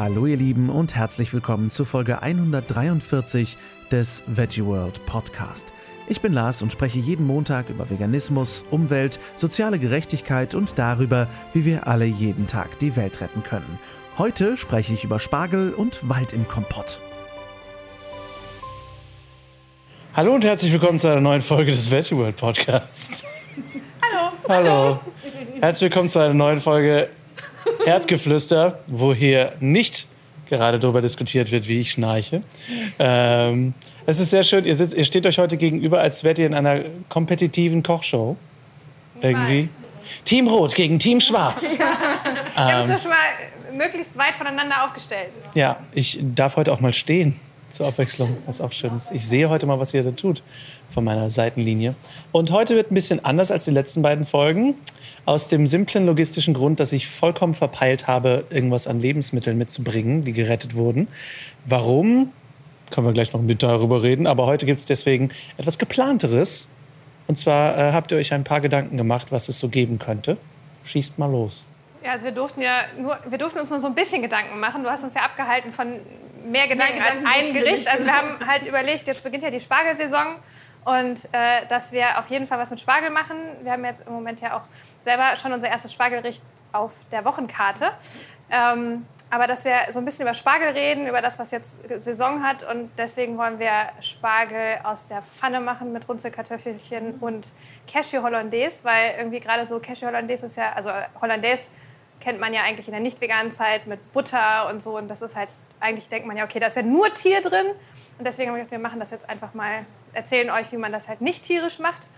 Hallo 0.00 0.26
ihr 0.26 0.36
Lieben 0.36 0.70
und 0.70 0.94
herzlich 0.94 1.34
willkommen 1.34 1.70
zu 1.70 1.84
Folge 1.84 2.22
143 2.22 3.56
des 3.90 4.22
Veggie 4.28 4.64
World 4.64 5.04
Podcast. 5.06 5.72
Ich 6.06 6.20
bin 6.20 6.32
Lars 6.32 6.62
und 6.62 6.70
spreche 6.70 7.00
jeden 7.00 7.26
Montag 7.26 7.68
über 7.68 7.90
Veganismus, 7.90 8.64
Umwelt, 8.70 9.18
soziale 9.34 9.80
Gerechtigkeit 9.80 10.54
und 10.54 10.78
darüber, 10.78 11.26
wie 11.52 11.64
wir 11.64 11.88
alle 11.88 12.04
jeden 12.04 12.46
Tag 12.46 12.78
die 12.78 12.94
Welt 12.94 13.20
retten 13.20 13.42
können. 13.42 13.80
Heute 14.18 14.56
spreche 14.56 14.94
ich 14.94 15.02
über 15.02 15.18
Spargel 15.18 15.74
und 15.74 16.08
Wald 16.08 16.32
im 16.32 16.46
Kompott. 16.46 17.00
Hallo 20.14 20.32
und 20.32 20.44
herzlich 20.44 20.72
willkommen 20.72 21.00
zu 21.00 21.08
einer 21.08 21.20
neuen 21.20 21.42
Folge 21.42 21.72
des 21.72 21.90
Veggie 21.90 22.14
World 22.14 22.36
Podcasts. 22.36 23.24
Hallo. 24.00 24.30
Hallo. 24.48 25.00
Herzlich 25.60 25.90
willkommen 25.90 26.08
zu 26.08 26.20
einer 26.20 26.34
neuen 26.34 26.60
Folge 26.60 27.08
Erdgeflüster, 27.88 28.78
wo 28.86 29.14
hier 29.14 29.54
nicht 29.60 30.06
gerade 30.46 30.78
darüber 30.78 31.00
diskutiert 31.00 31.50
wird, 31.50 31.68
wie 31.68 31.80
ich 31.80 31.92
schnarche. 31.92 32.42
Ähm, 32.98 33.72
es 34.04 34.20
ist 34.20 34.30
sehr 34.30 34.44
schön, 34.44 34.66
ihr, 34.66 34.76
sitzt, 34.76 34.94
ihr 34.94 35.06
steht 35.06 35.26
euch 35.26 35.38
heute 35.38 35.56
gegenüber, 35.56 36.00
als 36.00 36.22
wärt 36.22 36.38
ihr 36.38 36.46
in 36.46 36.54
einer 36.54 36.80
kompetitiven 37.08 37.82
Kochshow. 37.82 38.36
Irgendwie. 39.22 39.70
Team 40.24 40.48
Rot 40.48 40.74
gegen 40.74 40.98
Team 40.98 41.20
Schwarz. 41.20 41.78
Wir 41.78 41.86
haben 42.56 42.82
uns 42.82 42.90
ja 42.90 42.98
schon 42.98 43.10
mal 43.10 43.76
möglichst 43.76 44.16
weit 44.18 44.34
voneinander 44.36 44.84
aufgestellt. 44.84 45.30
Ja, 45.54 45.78
ich 45.92 46.18
darf 46.34 46.56
heute 46.56 46.72
auch 46.72 46.80
mal 46.80 46.92
stehen 46.92 47.40
zur 47.70 47.86
Abwechslung, 47.86 48.36
was 48.46 48.60
auch 48.60 48.72
schön 48.72 48.96
ist. 48.96 49.10
Ich 49.12 49.26
sehe 49.26 49.48
heute 49.48 49.66
mal, 49.66 49.78
was 49.78 49.92
ihr 49.94 50.02
da 50.02 50.10
tut 50.10 50.42
von 50.88 51.04
meiner 51.04 51.30
Seitenlinie. 51.30 51.94
Und 52.32 52.50
heute 52.50 52.74
wird 52.74 52.90
ein 52.90 52.94
bisschen 52.94 53.24
anders 53.24 53.50
als 53.50 53.64
die 53.64 53.70
letzten 53.70 54.02
beiden 54.02 54.24
Folgen. 54.24 54.74
Aus 55.24 55.48
dem 55.48 55.66
simplen 55.66 56.06
logistischen 56.06 56.54
Grund, 56.54 56.80
dass 56.80 56.92
ich 56.92 57.06
vollkommen 57.06 57.54
verpeilt 57.54 58.06
habe, 58.06 58.44
irgendwas 58.50 58.86
an 58.86 59.00
Lebensmitteln 59.00 59.58
mitzubringen, 59.58 60.24
die 60.24 60.32
gerettet 60.32 60.74
wurden. 60.74 61.08
Warum? 61.66 62.32
Können 62.90 63.06
wir 63.06 63.12
gleich 63.12 63.32
noch 63.32 63.40
im 63.40 63.48
Detail 63.48 63.72
darüber 63.72 64.02
reden. 64.02 64.26
Aber 64.26 64.46
heute 64.46 64.64
gibt 64.64 64.78
es 64.78 64.86
deswegen 64.86 65.28
etwas 65.58 65.78
Geplanteres. 65.78 66.66
Und 67.26 67.36
zwar 67.36 67.76
äh, 67.76 67.92
habt 67.92 68.10
ihr 68.10 68.18
euch 68.18 68.32
ein 68.32 68.44
paar 68.44 68.62
Gedanken 68.62 68.96
gemacht, 68.96 69.26
was 69.30 69.50
es 69.50 69.58
so 69.58 69.68
geben 69.68 69.98
könnte. 69.98 70.38
Schießt 70.84 71.18
mal 71.18 71.30
los. 71.30 71.66
Ja, 72.08 72.14
also 72.14 72.24
wir 72.24 72.32
durften 72.32 72.62
ja 72.62 72.84
nur, 72.96 73.18
wir 73.28 73.36
durften 73.36 73.58
uns 73.58 73.68
nur 73.68 73.80
so 73.80 73.86
ein 73.86 73.94
bisschen 73.94 74.22
Gedanken 74.22 74.58
machen. 74.58 74.82
Du 74.82 74.88
hast 74.88 75.02
uns 75.02 75.12
ja 75.12 75.20
abgehalten 75.20 75.74
von 75.74 76.00
mehr 76.50 76.66
Gedanken 76.66 77.02
als 77.02 77.18
ein 77.18 77.52
Gericht. 77.52 77.86
Also 77.86 78.06
wir 78.06 78.16
haben 78.16 78.46
halt 78.46 78.66
überlegt, 78.66 79.06
jetzt 79.06 79.22
beginnt 79.22 79.42
ja 79.42 79.50
die 79.50 79.60
Spargelsaison 79.60 80.36
und 80.86 81.28
äh, 81.32 81.66
dass 81.68 81.92
wir 81.92 82.18
auf 82.18 82.30
jeden 82.30 82.46
Fall 82.46 82.58
was 82.58 82.70
mit 82.70 82.80
Spargel 82.80 83.10
machen. 83.10 83.36
Wir 83.62 83.72
haben 83.72 83.84
jetzt 83.84 84.06
im 84.06 84.14
Moment 84.14 84.40
ja 84.40 84.56
auch 84.56 84.62
selber 85.02 85.36
schon 85.36 85.52
unser 85.52 85.68
erstes 85.68 85.92
Spargelgericht 85.92 86.42
auf 86.72 86.94
der 87.12 87.26
Wochenkarte. 87.26 87.90
Ähm, 88.50 89.04
aber 89.28 89.46
dass 89.46 89.66
wir 89.66 89.74
so 89.90 89.98
ein 89.98 90.06
bisschen 90.06 90.22
über 90.22 90.32
Spargel 90.32 90.68
reden, 90.68 91.08
über 91.08 91.20
das, 91.20 91.38
was 91.38 91.50
jetzt 91.50 91.80
Saison 92.00 92.42
hat. 92.42 92.62
Und 92.62 92.90
deswegen 92.96 93.36
wollen 93.36 93.58
wir 93.58 93.90
Spargel 94.00 94.78
aus 94.82 95.08
der 95.08 95.20
Pfanne 95.20 95.60
machen 95.60 95.92
mit 95.92 96.08
Runzelkartoffelchen 96.08 97.16
und 97.20 97.52
Cashew 97.86 98.22
Hollandaise, 98.22 98.82
weil 98.82 99.16
irgendwie 99.18 99.40
gerade 99.40 99.66
so 99.66 99.78
Cashew 99.78 100.06
Hollandaise 100.06 100.46
ist 100.46 100.56
ja, 100.56 100.72
also 100.72 100.90
Hollandaise 101.20 101.70
kennt 102.20 102.40
man 102.40 102.54
ja 102.54 102.62
eigentlich 102.62 102.88
in 102.88 102.92
der 102.92 103.00
nicht 103.00 103.20
veganen 103.20 103.52
Zeit 103.52 103.86
mit 103.86 104.12
Butter 104.12 104.68
und 104.70 104.82
so. 104.82 104.96
Und 104.96 105.08
das 105.08 105.22
ist 105.22 105.36
halt, 105.36 105.48
eigentlich 105.80 106.08
denkt 106.08 106.26
man 106.26 106.36
ja, 106.36 106.44
okay, 106.44 106.58
da 106.60 106.66
ist 106.66 106.76
ja 106.76 106.82
nur 106.82 107.12
Tier 107.14 107.40
drin. 107.40 107.66
Und 108.18 108.24
deswegen 108.24 108.48
haben 108.48 108.56
wir 108.56 108.64
gedacht, 108.64 108.72
wir 108.72 108.78
machen 108.78 109.00
das 109.00 109.10
jetzt 109.10 109.28
einfach 109.28 109.54
mal, 109.54 109.86
erzählen 110.12 110.50
euch, 110.50 110.72
wie 110.72 110.76
man 110.76 110.92
das 110.92 111.08
halt 111.08 111.20
nicht 111.20 111.42
tierisch 111.44 111.78
macht. 111.78 112.08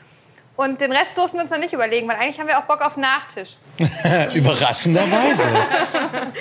Und 0.57 0.81
den 0.81 0.93
Rest 0.93 1.17
durften 1.17 1.39
wir 1.39 1.43
uns 1.43 1.51
noch 1.51 1.59
nicht 1.59 1.73
überlegen, 1.73 2.07
weil 2.09 2.17
eigentlich 2.17 2.39
haben 2.39 2.49
wir 2.49 2.59
auch 2.59 2.65
Bock 2.65 2.83
auf 2.83 2.97
Nachtisch. 2.97 3.57
Überraschenderweise. 4.35 5.49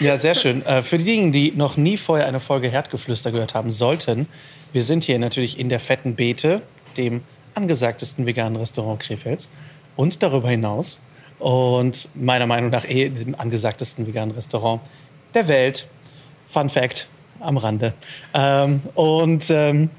Ja, 0.01 0.17
sehr 0.17 0.35
schön. 0.35 0.61
Äh, 0.65 0.83
für 0.83 0.97
diejenigen, 0.97 1.31
die 1.31 1.53
noch 1.53 1.77
nie 1.77 1.97
vorher 1.97 2.27
eine 2.27 2.39
Folge 2.41 2.67
Herdgeflüster 2.69 3.31
gehört 3.31 3.53
haben 3.53 3.71
sollten, 3.71 4.27
wir 4.73 4.83
sind 4.83 5.05
hier 5.05 5.19
natürlich 5.19 5.57
in 5.57 5.69
der 5.69 5.79
Fetten 5.79 6.15
Beete, 6.15 6.61
dem 6.97 7.23
angesagtesten 7.55 8.25
veganen 8.25 8.57
Restaurant 8.57 8.99
Krefelds. 8.99 9.49
Und 9.95 10.21
darüber 10.21 10.49
hinaus, 10.49 11.01
und 11.39 12.09
meiner 12.15 12.45
Meinung 12.45 12.69
nach 12.69 12.87
eh 12.87 13.09
dem 13.09 13.35
angesagtesten 13.35 14.05
veganen 14.05 14.31
Restaurant 14.35 14.81
der 15.33 15.47
Welt. 15.47 15.87
Fun 16.47 16.69
Fact 16.69 17.07
am 17.39 17.57
Rande. 17.57 17.93
Ähm, 18.33 18.81
und 18.95 19.49
ähm, 19.49 19.89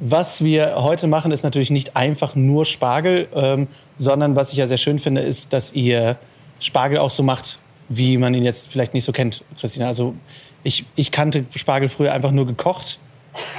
was 0.00 0.42
wir 0.44 0.74
heute 0.76 1.06
machen, 1.06 1.32
ist 1.32 1.42
natürlich 1.42 1.70
nicht 1.70 1.96
einfach 1.96 2.34
nur 2.34 2.66
Spargel, 2.66 3.28
ähm, 3.34 3.68
sondern 3.96 4.36
was 4.36 4.52
ich 4.52 4.58
ja 4.58 4.66
sehr 4.66 4.78
schön 4.78 4.98
finde, 4.98 5.20
ist, 5.20 5.52
dass 5.52 5.72
ihr 5.72 6.16
Spargel 6.60 6.98
auch 6.98 7.10
so 7.10 7.22
macht, 7.22 7.58
wie 7.88 8.16
man 8.16 8.34
ihn 8.34 8.44
jetzt 8.44 8.68
vielleicht 8.68 8.94
nicht 8.94 9.04
so 9.04 9.12
kennt, 9.12 9.44
Christina. 9.58 9.86
Also 9.86 10.14
ich, 10.62 10.84
ich 10.96 11.10
kannte 11.10 11.44
Spargel 11.54 11.88
früher 11.88 12.12
einfach 12.12 12.30
nur 12.30 12.46
gekocht 12.46 12.98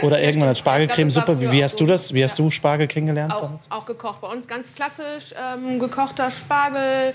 oder 0.01 0.21
irgendwann 0.21 0.49
als 0.49 0.59
Spargelcremesuppe. 0.59 1.39
Wie, 1.39 1.51
wie 1.51 1.63
hast 1.63 1.79
du 1.79 1.85
das? 1.85 2.13
Wie 2.13 2.23
hast 2.23 2.37
du 2.39 2.49
Spargel 2.49 2.87
kennengelernt? 2.87 3.33
Auch, 3.33 3.49
auch 3.69 3.85
gekocht. 3.85 4.21
Bei 4.21 4.27
uns 4.27 4.47
ganz 4.47 4.73
klassisch 4.73 5.33
ähm, 5.37 5.79
gekochter 5.79 6.31
Spargel, 6.31 7.13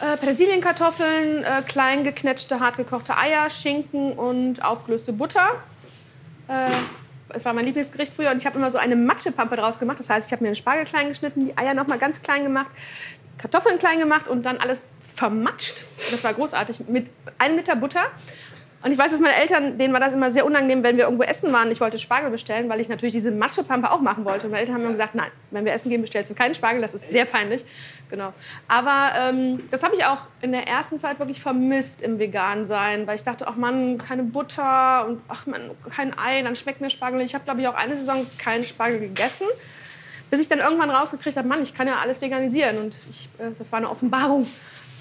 äh, 0.00 0.16
Petersilienkartoffeln, 0.16 1.44
äh, 1.44 1.62
klein 1.66 2.04
geknetschte, 2.04 2.60
hart 2.60 2.76
gekochte 2.76 3.16
Eier, 3.16 3.50
Schinken 3.50 4.12
und 4.12 4.64
aufgelöste 4.64 5.12
Butter. 5.12 5.46
Äh, 6.48 6.70
es 7.30 7.44
war 7.44 7.52
mein 7.52 7.64
Lieblingsgericht 7.64 8.12
früher 8.12 8.30
und 8.30 8.38
ich 8.38 8.46
habe 8.46 8.58
immer 8.58 8.70
so 8.70 8.78
eine 8.78 8.96
Matschepampe 8.96 9.56
draus 9.56 9.78
gemacht. 9.78 9.98
Das 9.98 10.10
heißt, 10.10 10.26
ich 10.26 10.32
habe 10.32 10.44
mir 10.44 10.50
den 10.50 10.56
Spargel 10.56 10.84
klein 10.84 11.08
geschnitten, 11.08 11.46
die 11.46 11.56
Eier 11.56 11.74
noch 11.74 11.86
mal 11.86 11.98
ganz 11.98 12.22
klein 12.22 12.44
gemacht, 12.44 12.70
Kartoffeln 13.38 13.78
klein 13.78 13.98
gemacht 13.98 14.28
und 14.28 14.44
dann 14.44 14.58
alles 14.58 14.84
vermatscht. 15.14 15.84
Das 16.10 16.24
war 16.24 16.34
großartig 16.34 16.88
mit 16.88 17.10
einem 17.38 17.56
Liter 17.56 17.76
Butter. 17.76 18.06
Und 18.84 18.92
ich 18.92 18.98
weiß, 18.98 19.12
dass 19.12 19.20
meine 19.20 19.36
Eltern, 19.36 19.78
denen 19.78 19.94
war 19.94 20.00
das 20.00 20.12
immer 20.12 20.30
sehr 20.30 20.44
unangenehm, 20.44 20.82
wenn 20.82 20.98
wir 20.98 21.04
irgendwo 21.04 21.22
essen 21.22 21.50
waren. 21.54 21.70
Ich 21.70 21.80
wollte 21.80 21.98
Spargel 21.98 22.28
bestellen, 22.28 22.68
weil 22.68 22.82
ich 22.82 22.90
natürlich 22.90 23.14
diese 23.14 23.30
Matschepampe 23.30 23.90
auch 23.90 24.02
machen 24.02 24.26
wollte. 24.26 24.44
Und 24.44 24.50
meine 24.50 24.60
Eltern 24.60 24.74
haben 24.74 24.82
mir 24.82 24.90
gesagt, 24.90 25.14
nein, 25.14 25.30
wenn 25.52 25.64
wir 25.64 25.72
essen 25.72 25.88
gehen, 25.88 26.02
bestellst 26.02 26.30
du 26.30 26.34
keinen 26.34 26.54
Spargel. 26.54 26.82
Das 26.82 26.92
ist 26.92 27.10
sehr 27.10 27.24
peinlich. 27.24 27.64
Genau. 28.10 28.34
Aber 28.68 29.12
ähm, 29.16 29.62
das 29.70 29.82
habe 29.82 29.94
ich 29.94 30.04
auch 30.04 30.18
in 30.42 30.52
der 30.52 30.68
ersten 30.68 30.98
Zeit 30.98 31.18
wirklich 31.18 31.40
vermisst 31.40 32.02
im 32.02 32.18
Vegan-Sein, 32.18 33.06
weil 33.06 33.16
ich 33.16 33.24
dachte, 33.24 33.48
ach 33.48 33.56
Mann, 33.56 33.96
keine 33.96 34.22
Butter 34.22 35.06
und 35.08 35.22
ach 35.28 35.46
man, 35.46 35.70
kein 35.90 36.12
Ei, 36.18 36.42
dann 36.42 36.54
schmeckt 36.54 36.82
mir 36.82 36.90
Spargel. 36.90 37.22
Ich 37.22 37.34
habe, 37.34 37.44
glaube 37.44 37.62
ich, 37.62 37.68
auch 37.68 37.74
eine 37.76 37.96
Saison 37.96 38.26
keinen 38.36 38.66
Spargel 38.66 39.00
gegessen, 39.00 39.46
bis 40.28 40.42
ich 40.42 40.48
dann 40.48 40.58
irgendwann 40.58 40.90
rausgekriegt 40.90 41.38
habe, 41.38 41.48
Mann, 41.48 41.62
ich 41.62 41.74
kann 41.74 41.86
ja 41.86 42.00
alles 42.00 42.20
veganisieren. 42.20 42.76
Und 42.76 42.98
ich, 43.10 43.30
äh, 43.38 43.50
das 43.58 43.72
war 43.72 43.78
eine 43.78 43.88
Offenbarung. 43.88 44.46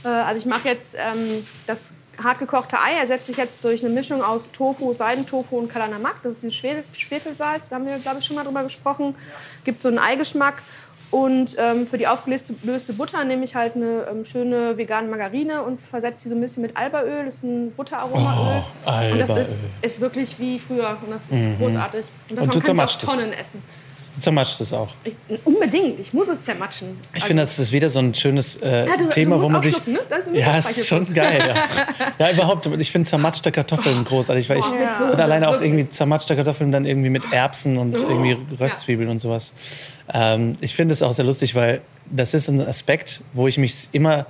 Äh, 0.06 0.08
also 0.08 0.40
ich 0.40 0.46
mache 0.46 0.70
jetzt 0.70 0.96
ähm, 0.98 1.46
das 1.68 1.92
hartgekochte 2.22 2.80
Ei 2.80 2.94
ersetze 2.94 3.32
ich 3.32 3.38
jetzt 3.38 3.64
durch 3.64 3.84
eine 3.84 3.94
Mischung 3.94 4.22
aus 4.22 4.52
Tofu, 4.52 4.94
Seidentofu 4.94 5.58
und 5.58 5.70
Kalanamak. 5.70 6.22
Das 6.24 6.44
ist 6.44 6.44
dieses 6.44 6.56
Schwefelsalz, 6.98 7.68
da 7.68 7.76
haben 7.76 7.86
wir, 7.86 7.98
glaube 8.00 8.20
ich, 8.20 8.26
schon 8.26 8.36
mal 8.36 8.44
drüber 8.44 8.64
gesprochen. 8.64 9.16
Gibt 9.64 9.82
so 9.82 9.90
einen 9.90 10.00
Eigeschmack. 10.00 10.62
Und 11.14 11.56
ähm, 11.60 11.86
für 11.86 12.00
die 12.00 12.08
aufgelöste 12.08 12.94
Butter 12.94 13.24
nehme 13.24 13.46
ich 13.46 13.54
halt 13.54 13.76
eine 13.76 14.08
ähm, 14.10 14.26
schöne 14.26 14.78
vegane 14.78 15.08
Margarine 15.08 15.62
und 15.62 15.80
versetze 15.80 16.24
sie 16.24 16.30
so 16.30 16.36
ein 16.36 16.42
bisschen 16.42 16.64
mit 16.64 16.76
Albaöl. 16.76 17.26
Das 17.26 17.36
ist 17.36 17.44
ein 17.44 17.72
Butteraromaöl. 17.72 18.64
Oh. 18.84 19.12
Und 19.12 19.20
das 19.20 19.30
ist, 19.38 19.58
ist, 19.84 20.02
wirklich 20.02 20.40
wie 20.40 20.58
früher. 20.58 20.98
Und 21.06 21.12
das 21.12 21.22
ist 21.22 21.32
mhm. 21.34 21.58
großartig. 21.60 22.08
Und 22.30 22.36
davon 22.36 22.50
und 22.50 22.68
du 22.68 22.74
kannst 22.74 23.04
du 23.04 23.08
auch 23.08 23.16
Tonnen 23.16 23.32
essen. 23.32 23.62
Du 24.14 24.22
zermatschst 24.22 24.62
es 24.62 24.74
auch. 24.74 24.90
Ich, 25.04 25.16
unbedingt, 25.44 26.00
ich 26.00 26.14
muss 26.14 26.28
es 26.28 26.44
zermatschen. 26.44 27.00
Ich 27.10 27.16
also, 27.16 27.28
finde, 27.28 27.42
das 27.42 27.58
ist 27.58 27.72
wieder 27.72 27.90
so 27.90 28.00
ein 28.00 28.14
schönes 28.14 28.58
äh, 28.58 28.88
ja, 28.88 28.98
du, 28.98 29.10
Thema, 29.10 29.38
du 29.38 29.44
wo 29.44 29.50
man 29.50 29.62
sich. 29.62 29.84
Ne? 29.88 30.00
ja, 30.34 30.60
ist 30.60 30.88
schon 30.88 31.12
geil. 31.14 31.54
Ja. 32.20 32.28
ja, 32.28 32.32
überhaupt. 32.32 32.68
Ich 32.78 32.92
finde 32.92 33.10
zermatschte 33.10 33.52
Kartoffeln 33.52 34.02
oh. 34.02 34.04
großartig, 34.04 34.48
weil 34.50 34.60
ich 34.60 34.66
ja. 34.66 35.12
und 35.12 35.20
alleine 35.20 35.50
auch 35.50 35.60
irgendwie 35.60 35.90
zermatschte 35.90 36.36
Kartoffeln 36.36 36.72
dann 36.72 36.86
irgendwie 36.86 37.10
mit 37.10 37.24
Erbsen 37.32 37.78
und 37.78 37.96
oh. 37.96 38.08
irgendwie 38.08 38.38
Röstzwiebeln 38.60 39.10
und 39.10 39.20
sowas. 39.20 39.54
Ähm, 40.14 40.58
ich 40.62 40.76
finde 40.76 40.94
es 40.94 41.02
auch 41.02 41.14
sehr 41.14 41.26
lustig, 41.26 41.56
weil 41.56 41.82
das 42.12 42.36
ist 42.36 42.50
ein 42.50 42.62
Aspekt, 42.62 43.22
wo 43.34 43.48
ich 43.48 43.58
mich 43.58 43.90
immer 43.94 44.28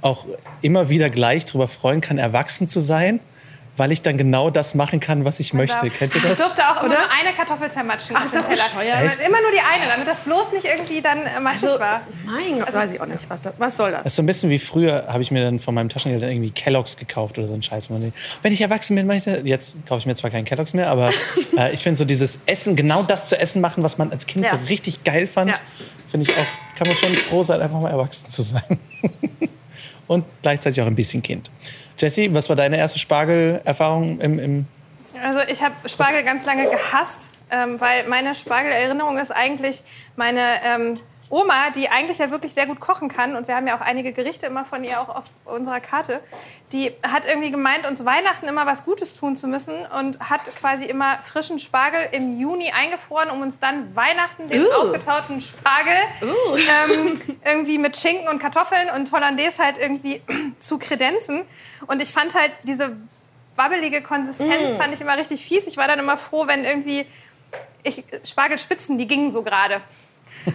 auch 0.00 0.26
immer 0.62 0.88
wieder 0.88 1.10
gleich 1.10 1.44
darüber 1.44 1.68
freuen 1.68 2.00
kann, 2.00 2.18
erwachsen 2.18 2.68
zu 2.68 2.80
sein 2.80 3.20
weil 3.78 3.92
ich 3.92 4.02
dann 4.02 4.18
genau 4.18 4.50
das 4.50 4.74
machen 4.74 5.00
kann, 5.00 5.24
was 5.24 5.40
ich 5.40 5.54
möchte. 5.54 5.86
Darf, 5.86 5.98
Kennt 5.98 6.14
ihr 6.14 6.20
das? 6.20 6.32
Ich 6.32 6.38
durfte 6.38 6.62
auch 6.62 6.82
immer 6.82 6.94
nur 6.94 7.10
eine 7.10 7.34
Kartoffel 7.36 7.70
zermatschen 7.70 8.16
Ach, 8.16 8.24
auf 8.24 8.30
den 8.30 8.42
Teller. 8.42 8.64
Immer 9.26 9.40
nur 9.40 9.52
die 9.52 9.60
eine, 9.60 9.90
damit 9.90 10.08
das 10.08 10.20
bloß 10.20 10.52
nicht 10.52 10.64
irgendwie 10.64 11.00
dann 11.00 11.20
äh, 11.20 11.40
matschig 11.40 11.68
also, 11.68 11.80
war. 11.80 12.02
Mein 12.24 12.58
Gott, 12.58 12.68
also, 12.68 12.78
weiß 12.78 12.92
ich 12.92 13.00
auch 13.00 13.06
nicht. 13.06 13.28
Was, 13.28 13.40
was 13.58 13.76
soll 13.76 13.90
das? 13.92 14.02
Das 14.02 14.12
ist 14.12 14.16
so 14.16 14.22
ein 14.22 14.26
bisschen 14.26 14.50
wie 14.50 14.58
früher, 14.58 15.06
habe 15.08 15.22
ich 15.22 15.30
mir 15.30 15.42
dann 15.42 15.58
von 15.58 15.74
meinem 15.74 15.88
Taschengeld 15.88 16.22
dann 16.22 16.30
irgendwie 16.30 16.50
Kelloggs 16.50 16.96
gekauft 16.96 17.38
oder 17.38 17.48
so 17.48 17.54
ein 17.54 17.62
Scheiß. 17.62 17.88
Wenn 18.42 18.52
ich 18.52 18.60
erwachsen 18.60 18.96
bin, 18.96 19.10
ich 19.10 19.26
jetzt 19.26 19.76
kaufe 19.86 20.00
ich 20.00 20.06
mir 20.06 20.14
zwar 20.14 20.30
keinen 20.30 20.44
Kelloggs 20.44 20.74
mehr, 20.74 20.90
aber 20.90 21.10
äh, 21.56 21.72
ich 21.72 21.82
finde 21.82 21.98
so 21.98 22.04
dieses 22.04 22.38
Essen, 22.46 22.76
genau 22.76 23.02
das 23.02 23.28
zu 23.28 23.38
essen 23.38 23.60
machen, 23.60 23.82
was 23.82 23.98
man 23.98 24.10
als 24.10 24.26
Kind 24.26 24.44
ja. 24.44 24.50
so 24.50 24.56
richtig 24.68 25.04
geil 25.04 25.26
fand, 25.26 25.52
ja. 25.52 25.60
finde 26.08 26.30
ich 26.30 26.36
auch, 26.36 26.76
kann 26.76 26.88
man 26.88 26.96
schon 26.96 27.14
froh 27.14 27.42
sein, 27.42 27.60
einfach 27.60 27.80
mal 27.80 27.90
erwachsen 27.90 28.28
zu 28.28 28.42
sein. 28.42 28.62
Und 30.06 30.24
gleichzeitig 30.42 30.80
auch 30.80 30.86
ein 30.86 30.96
bisschen 30.96 31.22
Kind. 31.22 31.50
Jessie, 31.98 32.32
was 32.32 32.48
war 32.48 32.56
deine 32.56 32.78
erste 32.78 32.98
Spargelerfahrung 32.98 34.20
im, 34.20 34.38
im 34.38 34.66
Also 35.22 35.40
ich 35.48 35.62
habe 35.62 35.74
Spargel 35.86 36.22
ganz 36.22 36.46
lange 36.46 36.68
gehasst, 36.70 37.30
ähm, 37.50 37.80
weil 37.80 38.08
meine 38.08 38.34
Spargelerinnerung 38.34 39.18
ist 39.18 39.30
eigentlich 39.30 39.82
meine 40.16 40.40
ähm, 40.64 41.00
Oma, 41.30 41.70
die 41.70 41.90
eigentlich 41.90 42.18
ja 42.18 42.30
wirklich 42.30 42.54
sehr 42.54 42.66
gut 42.66 42.80
kochen 42.80 43.08
kann, 43.08 43.36
und 43.36 43.48
wir 43.48 43.56
haben 43.56 43.66
ja 43.66 43.76
auch 43.76 43.80
einige 43.80 44.12
Gerichte 44.12 44.46
immer 44.46 44.64
von 44.64 44.84
ihr 44.84 45.00
auch 45.00 45.08
auf 45.08 45.24
unserer 45.44 45.80
Karte, 45.80 46.20
die 46.72 46.94
hat 47.06 47.26
irgendwie 47.26 47.50
gemeint, 47.50 47.88
uns 47.88 48.04
Weihnachten 48.04 48.46
immer 48.46 48.66
was 48.66 48.84
Gutes 48.84 49.14
tun 49.14 49.36
zu 49.36 49.46
müssen 49.46 49.74
und 49.98 50.18
hat 50.20 50.54
quasi 50.56 50.84
immer 50.84 51.18
frischen 51.22 51.58
Spargel 51.58 52.00
im 52.12 52.38
Juni 52.38 52.70
eingefroren, 52.70 53.30
um 53.30 53.42
uns 53.42 53.58
dann 53.58 53.94
Weihnachten 53.94 54.48
den 54.48 54.64
Uh. 54.64 54.70
aufgetauten 54.72 55.40
Spargel 55.40 55.94
ähm, 56.22 57.20
irgendwie 57.44 57.78
mit 57.78 57.96
Schinken 57.96 58.28
und 58.28 58.38
Kartoffeln 58.38 58.88
und 58.96 59.12
Hollandaise 59.12 59.62
halt 59.62 59.78
irgendwie 59.78 60.22
zu 60.60 60.78
kredenzen. 60.78 61.42
Und 61.86 62.02
ich 62.02 62.12
fand 62.12 62.34
halt 62.34 62.52
diese 62.62 62.96
wabbelige 63.56 64.02
Konsistenz 64.02 64.76
fand 64.76 64.94
ich 64.94 65.00
immer 65.00 65.16
richtig 65.16 65.44
fies. 65.44 65.66
Ich 65.66 65.76
war 65.76 65.88
dann 65.88 65.98
immer 65.98 66.16
froh, 66.16 66.46
wenn 66.46 66.64
irgendwie 66.64 67.06
ich, 67.82 68.04
Spargelspitzen, 68.24 68.98
die 68.98 69.06
gingen 69.06 69.30
so 69.30 69.42
gerade. 69.42 69.82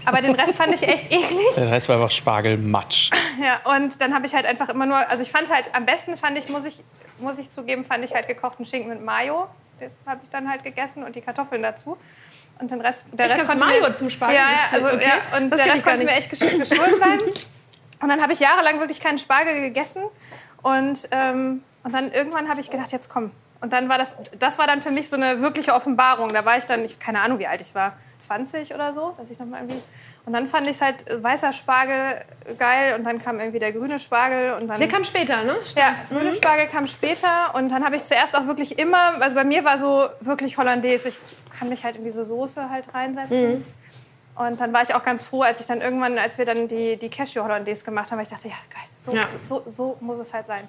Aber 0.06 0.22
den 0.22 0.36
Rest 0.36 0.56
fand 0.56 0.74
ich 0.74 0.84
echt 0.88 1.06
eklig. 1.12 1.46
Das 1.56 1.70
heißt 1.70 1.90
einfach 1.90 2.12
Spargelmatsch. 2.12 3.12
Ja, 3.42 3.76
und 3.76 4.00
dann 4.02 4.14
habe 4.14 4.26
ich 4.26 4.34
halt 4.36 4.46
einfach 4.46 4.70
immer 4.70 4.86
nur, 4.86 4.98
also 5.10 5.24
ich 5.24 5.32
fand 5.32 5.50
halt, 5.50 5.70
am 5.74 5.86
besten 5.86 6.18
fand 6.18 6.38
ich, 6.38 6.50
muss 6.50 6.66
ich, 6.66 6.84
muss 7.20 7.38
ich 7.38 7.50
zugeben, 7.50 7.86
fand 7.86 8.04
ich 8.06 8.14
halt 8.14 8.28
gekochten 8.28 8.66
Schinken 8.66 8.90
mit 8.90 9.04
Mayo. 9.04 9.48
Den 9.80 9.90
habe 10.06 10.20
ich 10.24 10.30
dann 10.30 10.50
halt 10.50 10.64
gegessen 10.64 11.04
und 11.04 11.16
die 11.16 11.22
Kartoffeln 11.22 11.64
dazu. 11.64 11.98
Und 12.60 12.70
den 12.72 12.82
Rest, 12.82 13.08
der 13.14 13.26
Echt, 13.28 13.36
Rest 13.40 13.48
konnte 13.48 13.66
Mayo 13.66 13.82
mir, 13.82 13.94
zum 13.96 14.10
Spargel 14.10 14.36
Ja, 14.36 14.42
ja, 14.44 14.58
also, 14.78 14.88
okay. 14.96 15.08
ja 15.32 15.38
und 15.38 15.50
Das 15.50 15.58
der 15.58 15.66
Rest 15.68 15.78
ich 15.78 15.84
konnte 15.84 16.04
mir 16.04 16.12
echt 16.12 16.32
gesch- 16.32 16.58
gestohlen 16.58 16.96
bleiben. 16.98 17.24
Und 18.02 18.10
dann 18.10 18.22
habe 18.22 18.34
ich 18.34 18.40
jahrelang 18.40 18.80
wirklich 18.80 19.00
keinen 19.00 19.18
Spargel 19.18 19.60
gegessen. 19.62 20.04
Und, 20.62 21.08
ähm, 21.12 21.62
und 21.84 21.94
dann 21.94 22.12
irgendwann 22.12 22.50
habe 22.50 22.62
ich 22.62 22.70
gedacht, 22.70 22.92
jetzt 22.92 23.10
komm. 23.10 23.32
Und 23.64 23.72
dann 23.72 23.88
war 23.88 23.98
das, 23.98 24.18
das 24.38 24.60
war 24.60 24.68
dann 24.68 24.82
für 24.82 24.92
mich 24.92 25.08
so 25.10 25.16
eine 25.16 25.40
wirkliche 25.40 25.74
Offenbarung. 25.74 26.34
Da 26.34 26.44
war 26.44 26.58
ich 26.58 26.66
dann, 26.66 26.84
ich, 26.84 27.00
keine 27.00 27.22
Ahnung, 27.22 27.40
wie 27.40 27.48
alt 27.48 27.62
ich 27.62 27.74
war, 27.74 27.94
20 28.18 28.76
oder 28.76 28.94
so, 28.94 29.14
dass 29.18 29.32
ich 29.32 29.40
noch 29.40 29.46
mal 29.46 29.62
irgendwie. 29.62 29.82
Und 30.26 30.34
dann 30.34 30.48
fand 30.48 30.68
ich 30.68 30.82
halt 30.82 31.10
äh, 31.10 31.24
weißer 31.24 31.54
Spargel 31.54 32.26
geil 32.60 32.96
und 32.96 33.06
dann 33.06 33.24
kam 33.24 33.40
irgendwie 33.40 33.60
der 33.60 33.72
grüne 33.72 34.00
Spargel 34.00 34.52
und 34.60 34.68
dann. 34.68 34.80
Der 34.80 34.90
kam 34.90 35.06
später, 35.06 35.46
ne? 35.46 35.56
ja, 35.78 35.96
grüne 36.10 36.34
Spargel 36.34 36.68
kam 36.68 36.88
später 36.88 37.56
und 37.56 37.70
dann 37.70 37.86
habe 37.86 37.96
ich 37.96 38.04
zuerst 38.04 38.38
auch 38.38 38.48
wirklich 38.48 38.80
immer, 38.80 39.22
also 39.22 39.34
bei 39.34 39.46
mir 39.46 39.64
war 39.64 39.78
so 39.78 40.10
wirklich 40.20 40.58
Hollandaise, 40.58 41.08
ich 41.08 41.20
kann 41.58 41.70
mich 41.70 41.86
halt 41.86 41.96
in 41.96 42.04
diese 42.04 42.26
Soße 42.26 42.70
halt 42.70 42.94
reinsetzen. 42.94 43.66
Und 44.36 44.60
dann 44.60 44.74
war 44.74 44.82
ich 44.82 44.94
auch 44.94 45.04
ganz 45.04 45.24
froh, 45.24 45.44
als 45.44 45.62
ich 45.62 45.68
dann 45.68 45.80
irgendwann, 45.80 46.18
als 46.18 46.38
wir 46.38 46.44
dann 46.44 46.68
die, 46.68 46.98
die 46.98 47.10
Cashew-Hollandaise 47.10 47.86
gemacht 47.86 48.12
haben, 48.12 48.18
weil 48.18 48.26
ich 48.26 48.32
dachte, 48.32 48.50
ja 48.50 48.56
geil, 48.74 48.84
so, 49.02 49.12
Ja. 49.14 49.28
so, 49.48 49.64
so 49.70 49.98
muss 50.02 50.20
es 50.20 50.34
halt 50.34 50.48
sein. 50.48 50.68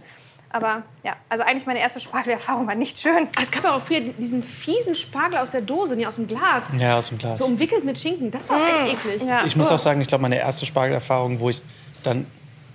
Aber 0.54 0.84
ja, 1.02 1.16
also 1.28 1.42
eigentlich 1.42 1.66
meine 1.66 1.80
erste 1.80 1.98
Spargelerfahrung 1.98 2.68
war 2.68 2.76
nicht 2.76 2.96
schön. 2.96 3.26
Es 3.42 3.50
gab 3.50 3.64
ja 3.64 3.74
auch 3.74 3.82
früher 3.82 3.98
diesen 4.02 4.44
fiesen 4.44 4.94
Spargel 4.94 5.38
aus 5.38 5.50
der 5.50 5.62
Dose, 5.62 5.96
nee, 5.96 6.06
aus 6.06 6.14
dem 6.14 6.28
Glas. 6.28 6.62
Ja, 6.78 6.96
aus 6.96 7.08
dem 7.08 7.18
Glas. 7.18 7.40
So 7.40 7.46
umwickelt 7.46 7.84
mit 7.84 7.98
Schinken. 7.98 8.30
Das 8.30 8.48
war 8.48 8.58
echt 8.84 8.94
eklig. 8.94 9.22
Ja. 9.26 9.44
Ich 9.44 9.56
muss 9.56 9.72
auch 9.72 9.80
sagen, 9.80 10.00
ich 10.00 10.06
glaube, 10.06 10.22
meine 10.22 10.38
erste 10.38 10.64
Spargelerfahrung, 10.64 11.40
wo 11.40 11.50
ich 11.50 11.60
dann 12.04 12.24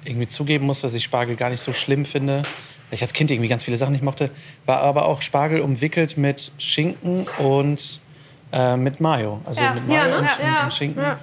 irgendwie 0.04 0.28
zugeben 0.28 0.66
muss, 0.66 0.82
dass 0.82 0.94
ich 0.94 1.06
Spargel 1.06 1.38
gar 1.38 1.50
nicht 1.52 1.62
so 1.62 1.72
schlimm 1.72 2.04
finde, 2.04 2.42
weil 2.42 2.96
ich 2.96 3.02
als 3.02 3.14
Kind 3.14 3.32
irgendwie 3.32 3.48
ganz 3.48 3.64
viele 3.64 3.78
Sachen 3.78 3.94
nicht 3.94 4.04
mochte, 4.04 4.30
war 4.66 4.82
aber 4.82 5.06
auch 5.06 5.22
Spargel 5.22 5.62
umwickelt 5.62 6.18
mit 6.18 6.52
Schinken 6.58 7.28
und 7.38 8.02
äh, 8.52 8.76
mit 8.76 9.00
Mayo. 9.00 9.40
Also 9.46 9.62
Ja. 9.62 9.74
mit 9.74 9.88
Mayo 9.88 10.00
Ja, 10.02 10.08
ne? 10.10 10.18
und, 10.18 10.26
Ja, 10.26 10.36
und, 10.36 10.44
ja. 10.44 10.64
und 10.66 10.74
Schinken. 10.74 11.02
Ja. 11.02 11.18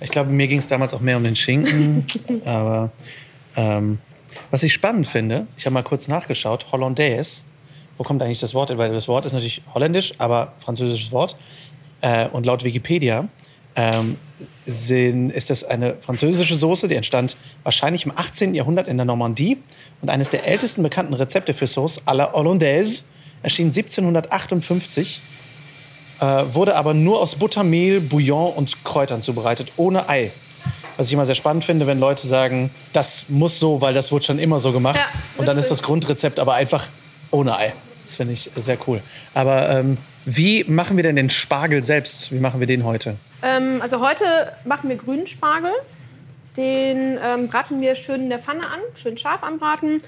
Ich 0.00 0.10
glaube, 0.10 0.30
mir 0.30 0.48
ging 0.48 0.58
es 0.58 0.68
damals 0.68 0.92
auch 0.92 1.00
mehr 1.00 1.16
um 1.16 1.24
den 1.24 1.34
Schinken. 1.34 2.06
aber 2.44 2.90
ähm, 3.56 3.98
was 4.50 4.62
ich 4.62 4.72
spannend 4.72 5.06
finde, 5.06 5.46
ich 5.56 5.66
habe 5.66 5.74
mal 5.74 5.82
kurz 5.82 6.08
nachgeschaut, 6.08 6.66
Hollandaise, 6.72 7.42
wo 7.96 8.04
kommt 8.04 8.22
eigentlich 8.22 8.40
das 8.40 8.54
Wort? 8.54 8.76
Weil 8.76 8.92
das 8.92 9.08
Wort 9.08 9.24
ist 9.24 9.32
natürlich 9.32 9.62
holländisch, 9.72 10.12
aber 10.18 10.52
französisches 10.58 11.12
Wort. 11.12 11.36
Äh, 12.00 12.28
und 12.28 12.44
laut 12.44 12.64
Wikipedia 12.64 13.28
ähm, 13.76 14.16
sind, 14.66 15.30
ist 15.30 15.50
das 15.50 15.64
eine 15.64 15.96
französische 16.00 16.56
Soße, 16.56 16.88
die 16.88 16.96
entstand 16.96 17.36
wahrscheinlich 17.62 18.04
im 18.04 18.12
18. 18.16 18.54
Jahrhundert 18.54 18.88
in 18.88 18.96
der 18.96 19.06
Normandie. 19.06 19.58
Und 20.02 20.10
eines 20.10 20.30
der 20.30 20.46
ältesten 20.46 20.82
bekannten 20.82 21.14
Rezepte 21.14 21.54
für 21.54 21.66
Sauce 21.66 22.00
à 22.06 22.14
la 22.14 22.32
Hollandaise 22.32 23.02
erschien 23.42 23.66
1758, 23.66 25.20
äh, 26.20 26.24
wurde 26.52 26.76
aber 26.76 26.94
nur 26.94 27.20
aus 27.20 27.34
Butter, 27.36 27.62
Mehl, 27.64 28.00
Bouillon 28.00 28.52
und 28.54 28.84
Kräutern 28.84 29.22
zubereitet, 29.22 29.72
ohne 29.76 30.08
Ei. 30.08 30.30
Was 30.96 31.08
ich 31.08 31.12
immer 31.12 31.26
sehr 31.26 31.34
spannend 31.34 31.64
finde, 31.64 31.86
wenn 31.86 31.98
Leute 31.98 32.26
sagen, 32.26 32.70
das 32.92 33.26
muss 33.28 33.58
so, 33.58 33.80
weil 33.80 33.94
das 33.94 34.12
wurde 34.12 34.24
schon 34.24 34.38
immer 34.38 34.60
so 34.60 34.72
gemacht. 34.72 34.96
Ja, 34.96 35.06
und 35.36 35.46
dann 35.46 35.58
ist 35.58 35.70
das 35.70 35.82
Grundrezept 35.82 36.38
aber 36.38 36.54
einfach 36.54 36.88
ohne 37.30 37.56
Ei. 37.56 37.72
Das 38.04 38.16
finde 38.16 38.34
ich 38.34 38.50
sehr 38.54 38.78
cool. 38.86 39.00
Aber 39.32 39.70
ähm, 39.70 39.96
wie 40.24 40.64
machen 40.64 40.96
wir 40.96 41.02
denn 41.02 41.16
den 41.16 41.30
Spargel 41.30 41.82
selbst? 41.82 42.32
Wie 42.32 42.38
machen 42.38 42.60
wir 42.60 42.66
den 42.66 42.84
heute? 42.84 43.16
Ähm, 43.42 43.80
also 43.82 44.00
heute 44.00 44.24
machen 44.64 44.88
wir 44.88 44.96
grünen 44.96 45.26
Spargel. 45.26 45.72
Den 46.56 47.18
ähm, 47.22 47.48
braten 47.48 47.80
wir 47.80 47.94
schön 47.94 48.22
in 48.22 48.28
der 48.30 48.38
Pfanne 48.38 48.66
an, 48.66 48.80
schön 48.94 49.18
scharf 49.18 49.42
anbraten. 49.42 50.00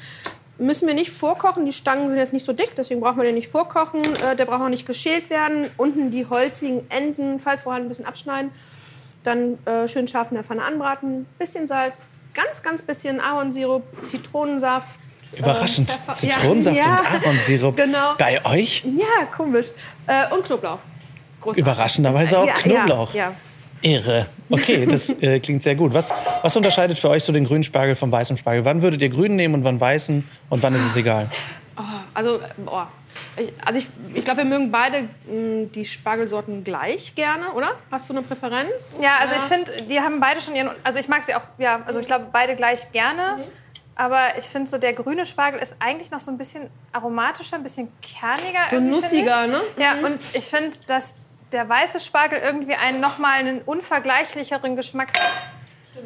Müssen 0.59 0.87
wir 0.87 0.94
nicht 0.94 1.11
vorkochen. 1.11 1.67
Die 1.67 1.73
Stangen 1.73 2.09
sind 2.09 2.19
jetzt 2.19 2.33
nicht 2.33 2.47
so 2.47 2.53
dick, 2.53 2.73
deswegen 2.77 3.00
brauchen 3.00 3.17
wir 3.17 3.25
den 3.25 3.35
nicht 3.35 3.49
vorkochen. 3.49 4.03
Äh, 4.03 4.37
der 4.37 4.47
braucht 4.47 4.62
auch 4.62 4.69
nicht 4.69 4.87
geschält 4.87 5.29
werden. 5.29 5.69
Unten 5.77 6.11
die 6.11 6.27
holzigen 6.27 6.88
Enden, 6.91 7.38
falls 7.38 7.62
vorhanden, 7.62 7.87
ein 7.87 7.88
bisschen 7.88 8.06
abschneiden. 8.06 8.53
Dann 9.26 9.58
äh, 9.67 9.88
schön 9.88 10.06
scharf 10.06 10.31
in 10.31 10.37
der 10.37 10.44
Pfanne 10.44 10.62
anbraten. 10.62 11.26
Bisschen 11.38 11.67
Salz, 11.67 12.00
ganz, 12.32 12.62
ganz 12.62 12.81
bisschen 12.81 13.20
Ahornsirup, 13.20 13.82
Zitronensaft. 14.00 15.00
äh, 15.34 15.40
Überraschend. 15.40 15.90
Pfeffer- 15.90 16.14
Zitronensaft 16.14 16.76
ja, 16.76 17.00
und 17.00 17.25
Ahornsirup. 17.26 17.76
Genau. 17.76 18.14
Bei 18.19 18.44
euch? 18.46 18.84
Ja, 18.84 19.26
komisch. 19.37 19.67
Äh, 20.06 20.32
und 20.32 20.44
Knoblauch. 20.44 20.78
Großartig. 21.40 21.61
Überraschenderweise 21.62 22.38
auch 22.38 22.46
Ja, 22.46 22.55
Knoblauch. 22.55 23.12
Ja. 23.14 23.32
Irre. 23.82 24.26
Okay, 24.49 24.87
das 24.87 25.11
äh, 25.20 25.40
klingt 25.40 25.62
sehr 25.62 25.75
gut. 25.75 25.93
Was, 25.93 26.12
was 26.43 26.56
unterscheidet 26.56 26.96
für 26.96 27.11
euch 27.11 27.25
so 27.25 27.32
den 27.32 27.44
grünen 27.46 27.64
Spargel 27.64 27.96
vom 27.96 28.12
weißen 28.12 28.37
Spargel? 28.37 28.64
Wann 28.64 28.81
würdet 28.81 29.02
ihr 29.02 29.08
grünen 29.08 29.34
nehmen 29.34 29.55
und 29.55 29.64
wann 29.64 29.81
weißen 29.81 30.25
und 30.50 30.62
wann 30.62 30.73
ist 30.75 30.87
es 30.87 30.94
egal? 30.96 31.31
Also, 32.17 32.37
äh, 32.41 32.49
boah. 32.57 32.89
Ich, 33.37 33.53
also 33.65 33.79
ich, 33.79 33.89
ich 34.15 34.25
glaube, 34.25 34.39
wir 34.39 34.45
mögen 34.47 34.71
beide 34.71 35.09
mh, 35.27 35.67
die 35.75 35.85
Spargelsorten 35.85 36.65
gleich 36.65 37.15
gerne, 37.15 37.53
oder? 37.53 37.73
Hast 37.91 38.09
du 38.09 38.15
eine 38.15 38.23
Präferenz? 38.23 38.97
Ja, 39.01 39.19
also 39.21 39.35
ich 39.37 39.43
finde, 39.43 39.83
die 39.83 40.01
haben 40.01 40.19
beide 40.19 40.41
schon 40.41 40.55
ihren. 40.55 40.71
Also 40.83 40.99
ich 40.99 41.09
mag 41.09 41.25
sie 41.25 41.35
auch, 41.35 41.43
ja, 41.59 41.83
also 41.87 42.01
ich 42.01 42.07
glaube 42.07 42.27
beide 42.33 42.57
gleich 42.57 42.91
gerne. 42.93 43.37
Mhm. 43.37 43.43
Aber 43.97 44.37
ich 44.39 44.45
finde 44.45 44.69
so, 44.69 44.79
der 44.79 44.93
grüne 44.93 45.25
Spargel 45.25 45.61
ist 45.61 45.77
eigentlich 45.79 46.11
noch 46.11 46.21
so 46.21 46.31
ein 46.31 46.39
bisschen 46.39 46.71
aromatischer, 46.93 47.57
ein 47.57 47.63
bisschen 47.63 47.91
kerniger. 48.03 48.61
So 48.71 48.81
nussiger, 48.81 49.47
ne? 49.47 49.61
Ja, 49.79 49.95
und 50.07 50.19
ich 50.35 50.45
finde, 50.45 50.77
dass 50.87 51.17
der 51.53 51.69
weiße 51.69 52.01
Spargel 52.01 52.39
irgendwie 52.39 52.75
einen 52.75 53.01
nochmal 53.01 53.39
einen 53.39 53.61
unvergleichlicheren 53.62 54.77
Geschmack 54.77 55.19
hat. 55.19 55.33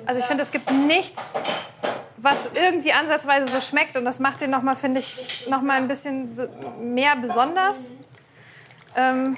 Also 0.06 0.20
ich 0.20 0.26
finde, 0.26 0.42
es 0.42 0.50
gibt 0.52 0.70
nichts, 0.70 1.34
was 2.16 2.48
irgendwie 2.54 2.92
ansatzweise 2.92 3.48
so 3.48 3.60
schmeckt. 3.60 3.96
Und 3.96 4.04
das 4.04 4.18
macht 4.18 4.40
den 4.40 4.50
nochmal, 4.50 4.76
finde 4.76 5.00
ich, 5.00 5.46
nochmal 5.48 5.76
ein 5.78 5.88
bisschen 5.88 6.36
mehr 6.80 7.16
besonders. 7.16 7.92
Ähm, 8.96 9.36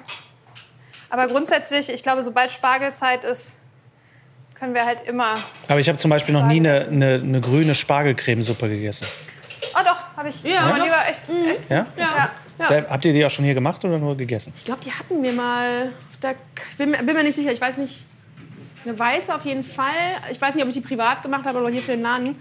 aber 1.10 1.26
grundsätzlich, 1.26 1.92
ich 1.92 2.02
glaube, 2.02 2.22
sobald 2.22 2.50
Spargelzeit 2.50 3.24
ist, 3.24 3.58
können 4.58 4.74
wir 4.74 4.86
halt 4.86 5.04
immer. 5.06 5.34
Aber 5.68 5.80
ich 5.80 5.88
habe 5.88 5.98
zum 5.98 6.10
Beispiel 6.10 6.32
noch 6.32 6.46
nie 6.46 6.56
eine, 6.60 6.86
eine, 6.90 7.14
eine 7.14 7.40
grüne 7.40 7.74
Spargelcremesuppe 7.74 8.68
gegessen. 8.68 9.06
Oh 9.74 9.80
doch, 9.84 10.16
habe 10.16 10.28
ich. 10.28 10.42
Ja, 10.42 10.60
aber 10.60 10.78
doch. 10.78 10.84
lieber 10.84 11.06
echt, 11.06 11.20
echt. 11.28 11.70
Ja? 11.70 11.86
Ja. 11.96 12.30
ja. 12.58 12.84
Habt 12.88 13.04
ihr 13.04 13.12
die 13.12 13.24
auch 13.26 13.30
schon 13.30 13.44
hier 13.44 13.54
gemacht 13.54 13.84
oder 13.84 13.98
nur 13.98 14.16
gegessen? 14.16 14.52
Ich 14.58 14.64
glaube, 14.64 14.82
die 14.84 14.92
hatten 14.92 15.22
wir 15.22 15.32
mal. 15.32 15.92
Ich 16.70 16.76
bin, 16.78 16.90
mir- 16.92 16.98
bin 17.02 17.14
mir 17.14 17.24
nicht 17.24 17.34
sicher. 17.34 17.52
Ich 17.52 17.60
weiß 17.60 17.76
nicht. 17.78 18.06
Eine 18.84 18.98
weiße 18.98 19.34
auf 19.34 19.44
jeden 19.44 19.64
Fall. 19.64 19.92
Ich 20.30 20.40
weiß 20.40 20.54
nicht, 20.54 20.62
ob 20.62 20.68
ich 20.68 20.74
die 20.74 20.80
privat 20.80 21.22
gemacht 21.22 21.46
habe 21.46 21.58
oder 21.58 21.68
hier 21.68 21.82
für 21.82 21.92
den 21.92 22.02
Laden. 22.02 22.36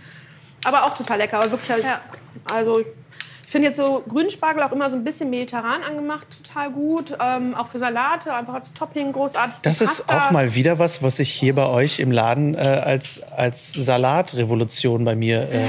Aber 0.64 0.86
auch 0.86 0.96
total 0.96 1.18
lecker. 1.18 1.40
Aber 1.40 1.52
wirklich 1.52 1.70
halt, 1.70 1.84
Ja. 1.84 2.02
Also, 2.46 2.80
ich 2.80 3.52
finde 3.52 3.68
jetzt 3.68 3.78
so 3.78 4.02
grünen 4.08 4.32
Spargel 4.32 4.64
auch 4.64 4.72
immer 4.72 4.90
so 4.90 4.96
ein 4.96 5.04
bisschen 5.04 5.30
mediterran 5.30 5.84
angemacht. 5.84 6.26
Total 6.42 6.72
gut. 6.72 7.18
Ähm, 7.20 7.54
auch 7.54 7.68
für 7.68 7.80
Salate, 7.80 8.34
einfach 8.34 8.54
als 8.54 8.74
Topping 8.74 9.12
großartig. 9.12 9.60
Das 9.62 9.82
ist 9.82 10.10
auch 10.10 10.32
mal 10.32 10.56
wieder 10.56 10.80
was, 10.80 11.04
was 11.04 11.20
ich 11.20 11.30
hier 11.30 11.54
bei 11.54 11.66
euch 11.66 12.00
im 12.00 12.12
Laden 12.12 12.56
äh, 12.56 12.60
als, 12.60 13.22
als 13.36 13.74
Salatrevolution 13.74 15.04
bei 15.04 15.16
mir 15.16 15.50
äh, 15.52 15.68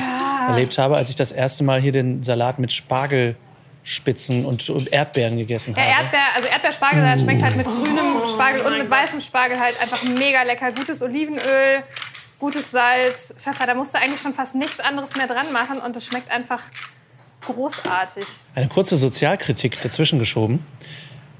erlebt 0.48 0.78
habe, 0.78 0.96
als 0.96 1.10
ich 1.10 1.16
das 1.16 1.32
erste 1.32 1.64
Mal 1.64 1.80
hier 1.80 1.90
den 1.90 2.22
Salat 2.22 2.60
mit 2.60 2.72
Spargelspitzen 3.84 4.44
und, 4.44 4.68
und 4.70 4.92
Erdbeeren 4.92 5.36
gegessen 5.38 5.74
Ja, 5.76 5.82
habe. 5.82 6.02
Erdbeer, 6.04 6.20
also 6.36 6.48
Erdbeerspargel 6.48 7.18
schmeckt 7.18 7.42
halt 7.42 7.56
mit 7.56 7.66
grünem 7.66 8.26
Spargel 8.26 8.60
und 8.62 8.78
mit 8.78 8.88
weißem 8.90 9.20
Spargel 9.20 9.58
halt 9.58 9.80
einfach 9.80 10.02
mega 10.04 10.42
lecker. 10.42 10.70
Gutes 10.72 11.02
Olivenöl, 11.02 11.82
gutes 12.38 12.70
Salz, 12.70 13.34
Pfeffer. 13.38 13.66
Da 13.66 13.74
musst 13.74 13.94
du 13.94 13.98
eigentlich 13.98 14.20
schon 14.20 14.34
fast 14.34 14.54
nichts 14.54 14.78
anderes 14.80 15.16
mehr 15.16 15.26
dran 15.26 15.52
machen 15.52 15.78
und 15.78 15.96
es 15.96 16.06
schmeckt 16.06 16.30
einfach 16.30 16.60
großartig. 17.44 18.24
Eine 18.54 18.68
kurze 18.68 18.96
Sozialkritik 18.96 19.80
dazwischen 19.80 20.18
geschoben. 20.20 20.64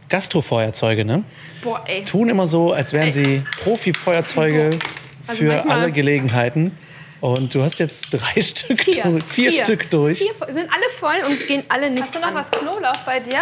Gastrofeuerzeuge, 0.08 1.04
ne? 1.04 1.25
Boah, 1.62 1.82
ey. 1.87 2.04
Tun 2.04 2.28
immer 2.28 2.46
so, 2.46 2.72
als 2.72 2.92
wären 2.92 3.12
sie 3.12 3.44
Profi-Feuerzeuge 3.62 4.78
Also 5.26 5.38
für 5.38 5.52
manchmal- 5.54 5.78
alle 5.78 5.92
Gelegenheiten. 5.92 6.76
Und 7.22 7.54
du 7.54 7.62
hast 7.62 7.78
jetzt 7.78 8.08
drei 8.12 8.40
Stück, 8.42 8.82
Vier. 8.82 9.04
durch, 9.04 9.24
vier, 9.24 9.64
Stück 9.64 9.88
durch. 9.90 10.18
Vier 10.18 10.34
sind 10.52 10.68
alle 10.70 10.90
voll 10.98 11.22
und 11.30 11.46
gehen 11.46 11.62
alle 11.68 11.88
nicht 11.88 12.02
Hast 12.02 12.14
du 12.16 12.18
noch 12.18 12.26
an. 12.28 12.34
was 12.34 12.50
Knoblauch 12.50 12.96
bei 13.06 13.20
dir? 13.20 13.38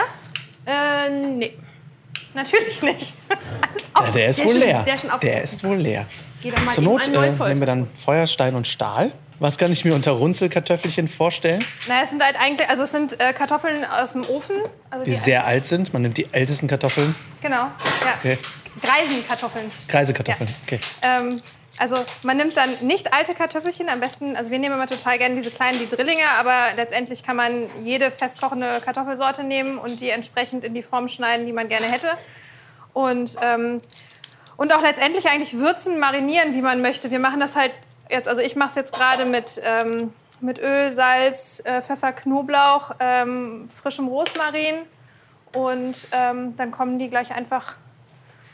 Äh, 0.66 1.08
nee. 1.10 1.56
Natürlich 2.34 2.80
nicht. 2.82 3.12
Ja, 3.96 4.10
der 4.12 4.28
ist 4.28 4.38
Der 4.38 4.46
wohl 4.46 4.52
schon- 4.52 4.60
leer. 4.62 4.82
der 4.84 5.18
Der 5.18 5.42
ist 5.42 5.64
wohl 5.64 5.76
leer. 5.76 6.06
Zur 6.72 6.82
Not 6.84 7.06
äh, 7.08 7.10
nehmen 7.10 7.60
wir 7.60 7.66
dann 7.66 7.88
Feuer, 8.02 8.26
Stein 8.26 8.54
und 8.54 8.66
Stahl. 8.66 9.10
Was 9.40 9.58
kann 9.58 9.72
ich 9.72 9.84
mir 9.84 9.94
unter 9.94 10.12
Runzelkartoffelchen 10.12 11.08
vorstellen? 11.08 11.62
Na, 11.88 12.02
es 12.02 12.10
sind 12.10 12.22
halt 12.24 12.36
eigentlich, 12.40 12.68
also 12.70 12.84
es 12.84 12.92
sind 12.92 13.18
äh, 13.20 13.32
Kartoffeln 13.32 13.84
aus 13.84 14.12
dem 14.12 14.24
Ofen. 14.26 14.56
Also 14.90 15.04
Die 15.04 15.12
sehr 15.12 15.44
alt 15.46 15.64
sind. 15.66 15.92
Man 15.92 16.02
nimmt 16.02 16.16
die 16.18 16.28
ältesten 16.32 16.68
Kartoffeln. 16.68 17.14
Genau, 17.42 17.56
ja. 17.56 17.72
Okay. 18.18 18.38
Greisenkartoffeln. 18.80 19.70
Kreisekartoffeln. 19.88 20.48
Ja. 20.48 20.54
Okay. 20.66 20.80
Ähm, 21.02 21.40
also 21.80 21.96
man 22.22 22.36
nimmt 22.36 22.58
dann 22.58 22.68
nicht 22.82 23.14
alte 23.14 23.34
Kartoffelchen, 23.34 23.88
am 23.88 24.00
besten, 24.00 24.36
also 24.36 24.50
wir 24.50 24.58
nehmen 24.58 24.74
immer 24.74 24.86
total 24.86 25.16
gerne 25.16 25.34
diese 25.34 25.50
kleinen, 25.50 25.78
die 25.78 25.88
Drillinge, 25.88 26.28
aber 26.38 26.54
letztendlich 26.76 27.22
kann 27.22 27.36
man 27.36 27.70
jede 27.82 28.10
festkochende 28.10 28.82
Kartoffelsorte 28.84 29.42
nehmen 29.42 29.78
und 29.78 30.00
die 30.00 30.10
entsprechend 30.10 30.62
in 30.62 30.74
die 30.74 30.82
Form 30.82 31.08
schneiden, 31.08 31.46
die 31.46 31.54
man 31.54 31.68
gerne 31.68 31.86
hätte. 31.86 32.08
Und, 32.92 33.38
ähm, 33.40 33.80
und 34.58 34.74
auch 34.74 34.82
letztendlich 34.82 35.30
eigentlich 35.30 35.56
würzen, 35.56 35.98
marinieren, 35.98 36.52
wie 36.52 36.60
man 36.60 36.82
möchte. 36.82 37.10
Wir 37.10 37.18
machen 37.18 37.40
das 37.40 37.56
halt 37.56 37.72
jetzt, 38.10 38.28
also 38.28 38.42
ich 38.42 38.56
mache 38.56 38.68
es 38.68 38.74
jetzt 38.74 38.92
gerade 38.92 39.24
mit, 39.24 39.58
ähm, 39.64 40.12
mit 40.42 40.58
Öl, 40.58 40.92
Salz, 40.92 41.62
äh, 41.64 41.80
Pfeffer, 41.80 42.12
Knoblauch, 42.12 42.90
ähm, 43.00 43.70
frischem 43.70 44.06
Rosmarin 44.06 44.82
und 45.54 45.96
ähm, 46.12 46.54
dann 46.58 46.72
kommen 46.72 46.98
die 46.98 47.08
gleich 47.08 47.32
einfach 47.32 47.76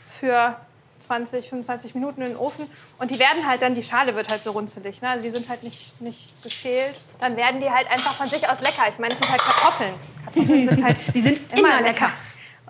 für 0.07 0.55
20, 0.99 1.49
25 1.49 1.95
Minuten 1.95 2.21
in 2.21 2.29
den 2.29 2.37
Ofen. 2.37 2.69
Und 2.99 3.11
die 3.11 3.19
werden 3.19 3.47
halt 3.47 3.61
dann, 3.61 3.75
die 3.75 3.83
Schale 3.83 4.15
wird 4.15 4.29
halt 4.29 4.43
so 4.43 4.51
runzelig. 4.51 5.01
Ne? 5.01 5.09
Also 5.09 5.23
die 5.23 5.29
sind 5.29 5.49
halt 5.49 5.63
nicht, 5.63 5.99
nicht 6.01 6.43
geschält. 6.43 6.95
Dann 7.19 7.35
werden 7.37 7.61
die 7.61 7.69
halt 7.69 7.89
einfach 7.89 8.13
von 8.13 8.27
sich 8.27 8.49
aus 8.49 8.61
lecker. 8.61 8.83
Ich 8.89 8.99
meine, 8.99 9.13
es 9.13 9.19
sind 9.19 9.31
halt 9.31 9.41
Kartoffeln. 9.41 9.93
Kartoffeln 10.25 10.69
sind 10.69 10.83
halt 10.83 11.01
Die 11.13 11.21
sind 11.21 11.53
immer 11.57 11.81
lecker. 11.81 12.11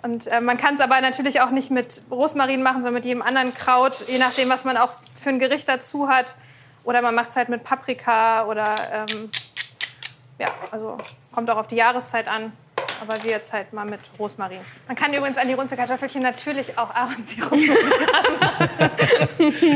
Und 0.02 0.28
äh, 0.28 0.40
man 0.40 0.56
kann 0.56 0.74
es 0.74 0.80
aber 0.80 1.00
natürlich 1.00 1.40
auch 1.40 1.50
nicht 1.50 1.70
mit 1.70 2.02
Rosmarin 2.10 2.62
machen, 2.62 2.82
sondern 2.82 2.94
mit 2.94 3.04
jedem 3.04 3.22
anderen 3.22 3.52
Kraut, 3.52 4.04
je 4.08 4.18
nachdem, 4.18 4.48
was 4.48 4.64
man 4.64 4.76
auch 4.76 4.90
für 5.20 5.30
ein 5.30 5.38
Gericht 5.38 5.68
dazu 5.68 6.08
hat. 6.08 6.36
Oder 6.84 7.02
man 7.02 7.14
macht 7.14 7.30
es 7.30 7.36
halt 7.36 7.48
mit 7.48 7.64
Paprika 7.64 8.46
oder 8.46 8.76
ähm, 8.92 9.30
ja, 10.38 10.48
also 10.70 10.96
kommt 11.34 11.50
auch 11.50 11.56
auf 11.56 11.66
die 11.66 11.76
Jahreszeit 11.76 12.28
an. 12.28 12.52
Aber 13.00 13.22
wir 13.22 13.30
jetzt 13.30 13.52
halt 13.52 13.72
mal 13.72 13.84
mit 13.84 14.00
Rosmarin. 14.18 14.58
Man 14.86 14.96
kann 14.96 15.12
übrigens 15.14 15.38
an 15.38 15.48
die 15.48 15.54
Runzelkartoffelchen 15.54 16.22
natürlich 16.22 16.76
auch 16.78 16.90
Ahornsirup 16.94 17.52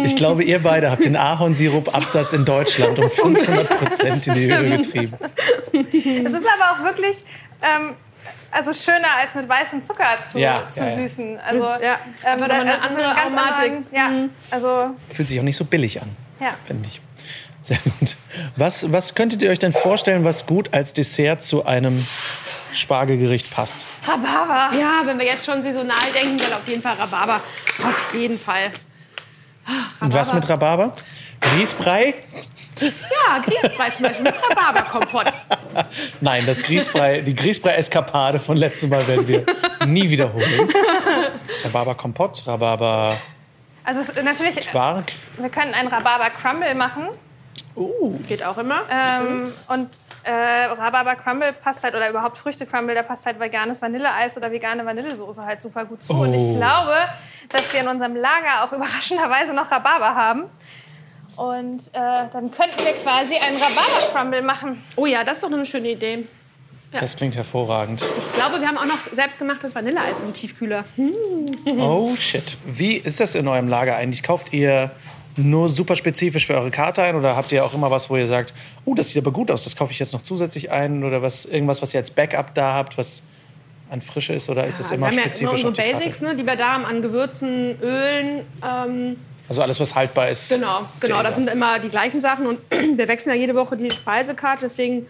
Ich 0.04 0.16
glaube, 0.16 0.42
ihr 0.44 0.58
beide 0.60 0.90
habt 0.90 1.04
den 1.04 1.16
Ahornsirup-Absatz 1.16 2.32
in 2.32 2.44
Deutschland 2.44 2.98
um 2.98 3.10
500 3.10 3.68
Prozent 3.78 4.26
in 4.26 4.34
die 4.34 4.52
Höhe 4.54 4.76
getrieben. 4.78 5.14
Es 5.72 6.32
ist 6.32 6.46
aber 6.46 6.72
auch 6.80 6.84
wirklich 6.84 7.24
ähm, 7.62 7.94
also 8.50 8.72
schöner 8.72 9.08
als 9.20 9.34
mit 9.34 9.48
weißem 9.48 9.82
Zucker 9.82 10.04
zu, 10.30 10.38
Ja, 10.38 10.62
zu 10.70 10.80
ja, 10.80 10.96
süßen. 10.96 11.38
Also, 11.40 11.66
Ja, 11.66 11.98
ähm, 12.24 12.42
aber 12.42 12.48
da- 12.48 12.54
eine 12.60 12.74
ist 12.74 12.84
andere 12.84 13.02
ganz 13.14 13.18
Aromatik. 13.36 13.72
anderen- 13.72 13.86
Ja, 13.92 14.10
also 14.50 14.90
Fühlt 15.10 15.28
sich 15.28 15.38
auch 15.38 15.44
nicht 15.44 15.56
so 15.56 15.64
billig 15.64 16.00
an, 16.02 16.16
ja. 16.40 16.54
finde 16.64 16.88
ich. 16.88 17.00
Sehr 17.62 17.78
gut. 17.84 18.16
Was, 18.56 18.90
was 18.90 19.14
könntet 19.14 19.40
ihr 19.42 19.50
euch 19.50 19.60
denn 19.60 19.72
vorstellen, 19.72 20.24
was 20.24 20.46
gut 20.46 20.74
als 20.74 20.92
Dessert 20.92 21.42
zu 21.42 21.64
einem 21.64 22.04
Spargelgericht 22.72 23.50
passt? 23.50 23.86
Rhabarber. 24.06 24.76
Ja, 24.76 25.02
wenn 25.04 25.18
wir 25.18 25.26
jetzt 25.26 25.46
schon 25.46 25.62
saisonal 25.62 26.12
denken, 26.14 26.38
dann 26.38 26.52
auf 26.54 26.66
jeden 26.66 26.82
Fall 26.82 26.94
Rhabarber. 26.94 27.40
Auf 27.84 28.14
jeden 28.14 28.38
Fall. 28.38 28.72
Und 30.00 30.12
was 30.12 30.32
mit 30.32 30.48
Rhabarber? 30.48 30.94
Grießbrei? 31.40 32.14
Ja, 32.80 33.38
Grießbrei 33.44 33.90
zum 33.90 34.06
Beispiel 34.06 34.24
mit 34.24 34.34
Rhabarberkompott. 34.34 35.32
Nein, 36.20 36.46
das 36.46 36.62
Grießbrei, 36.62 37.20
die 37.20 37.34
Grießbrei-Eskapade 37.34 38.40
von 38.40 38.56
letztem 38.56 38.90
Mal 38.90 39.06
werden 39.06 39.26
wir 39.28 39.46
nie 39.86 40.08
wiederholen. 40.10 40.72
Rhabarber-Kompott, 41.64 42.46
Rhabarber-Quark. 42.46 43.18
Also 43.84 44.00
es 44.00 44.10
ist 44.10 44.22
natürlich, 44.22 44.56
wir 44.56 45.48
können 45.50 45.74
einen 45.74 45.88
Rhabarber-Crumble 45.88 46.74
machen. 46.74 47.08
Geht 48.28 48.44
auch 48.44 48.58
immer. 48.58 48.82
Ähm, 48.90 49.52
und 49.68 49.88
äh, 50.24 50.64
Rhabarber-Crumble 50.66 51.52
passt 51.54 51.82
halt, 51.84 51.94
oder 51.94 52.08
überhaupt 52.10 52.36
Früchte-Crumble, 52.36 52.94
da 52.94 53.02
passt 53.02 53.24
halt 53.26 53.40
veganes 53.40 53.80
Vanilleeis 53.80 54.36
oder 54.36 54.50
vegane 54.52 54.84
Vanillesoße 54.84 55.42
halt 55.42 55.62
super 55.62 55.84
gut 55.84 56.02
zu. 56.02 56.12
Und 56.12 56.34
Oh. 56.34 56.50
ich 56.52 56.56
glaube, 56.58 56.94
dass 57.48 57.72
wir 57.72 57.80
in 57.80 57.88
unserem 57.88 58.14
Lager 58.16 58.64
auch 58.64 58.72
überraschenderweise 58.72 59.54
noch 59.54 59.70
Rhabarber 59.70 60.14
haben. 60.14 60.44
Und 61.36 61.80
äh, 61.94 62.28
dann 62.32 62.50
könnten 62.50 62.84
wir 62.84 62.92
quasi 63.02 63.36
einen 63.36 63.56
Rhabarber-Crumble 63.56 64.42
machen. 64.42 64.84
Oh 64.96 65.06
ja, 65.06 65.24
das 65.24 65.38
ist 65.38 65.42
doch 65.44 65.50
eine 65.52 65.64
schöne 65.64 65.88
Idee. 65.92 66.26
Das 66.92 67.16
klingt 67.16 67.34
hervorragend. 67.36 68.02
Ich 68.02 68.34
glaube, 68.34 68.60
wir 68.60 68.68
haben 68.68 68.76
auch 68.76 68.84
noch 68.84 68.98
selbstgemachtes 69.12 69.74
Vanilleeis 69.74 70.20
im 70.20 70.34
Tiefkühler. 70.34 70.84
Oh 71.78 72.14
shit. 72.16 72.58
Wie 72.66 72.96
ist 72.98 73.18
das 73.18 73.34
in 73.34 73.48
eurem 73.48 73.66
Lager 73.66 73.96
eigentlich? 73.96 74.22
Kauft 74.22 74.52
ihr 74.52 74.90
nur 75.36 75.68
super 75.68 75.96
spezifisch 75.96 76.46
für 76.46 76.54
eure 76.54 76.70
Karte 76.70 77.02
ein 77.02 77.16
oder 77.16 77.36
habt 77.36 77.52
ihr 77.52 77.64
auch 77.64 77.74
immer 77.74 77.90
was, 77.90 78.10
wo 78.10 78.16
ihr 78.16 78.26
sagt, 78.26 78.52
oh, 78.84 78.94
das 78.94 79.08
sieht 79.08 79.22
aber 79.22 79.32
gut 79.32 79.50
aus, 79.50 79.64
das 79.64 79.76
kaufe 79.76 79.92
ich 79.92 79.98
jetzt 79.98 80.12
noch 80.12 80.22
zusätzlich 80.22 80.70
ein 80.70 81.04
oder 81.04 81.22
was 81.22 81.44
irgendwas, 81.46 81.80
was 81.82 81.94
ihr 81.94 82.00
als 82.00 82.10
Backup 82.10 82.54
da 82.54 82.74
habt, 82.74 82.98
was 82.98 83.22
an 83.90 84.00
Frische 84.00 84.32
ist 84.34 84.48
oder 84.50 84.66
ist 84.66 84.80
es 84.80 84.90
Ja, 84.90 84.96
immer 84.96 85.06
wir 85.06 85.10
haben 85.12 85.16
ja 85.18 85.22
spezifisch 85.24 85.64
unsere 85.64 85.86
Basics, 85.92 86.18
Karte? 86.20 86.34
ne, 86.36 86.42
die 86.42 86.46
wir 86.46 86.56
da 86.56 86.72
haben 86.74 86.84
an 86.84 87.02
Gewürzen, 87.02 87.78
Ölen. 87.82 88.44
Ähm, 88.64 89.16
Also 89.48 89.60
alles, 89.62 89.78
was 89.80 89.94
haltbar 89.94 90.28
ist. 90.30 90.48
genau, 90.48 90.86
genau. 91.00 91.18
Das 91.22 91.32
Ja. 91.32 91.36
sind 91.36 91.50
immer 91.50 91.78
die 91.78 91.88
gleichen 91.90 92.20
Sachen. 92.20 92.46
Und 92.46 92.58
wir 92.70 93.06
wechseln 93.08 93.34
ja 93.34 93.40
jede 93.40 93.54
Woche 93.54 93.76
die 93.76 93.90
Speisekarte. 93.90 94.62
Deswegen 94.62 95.06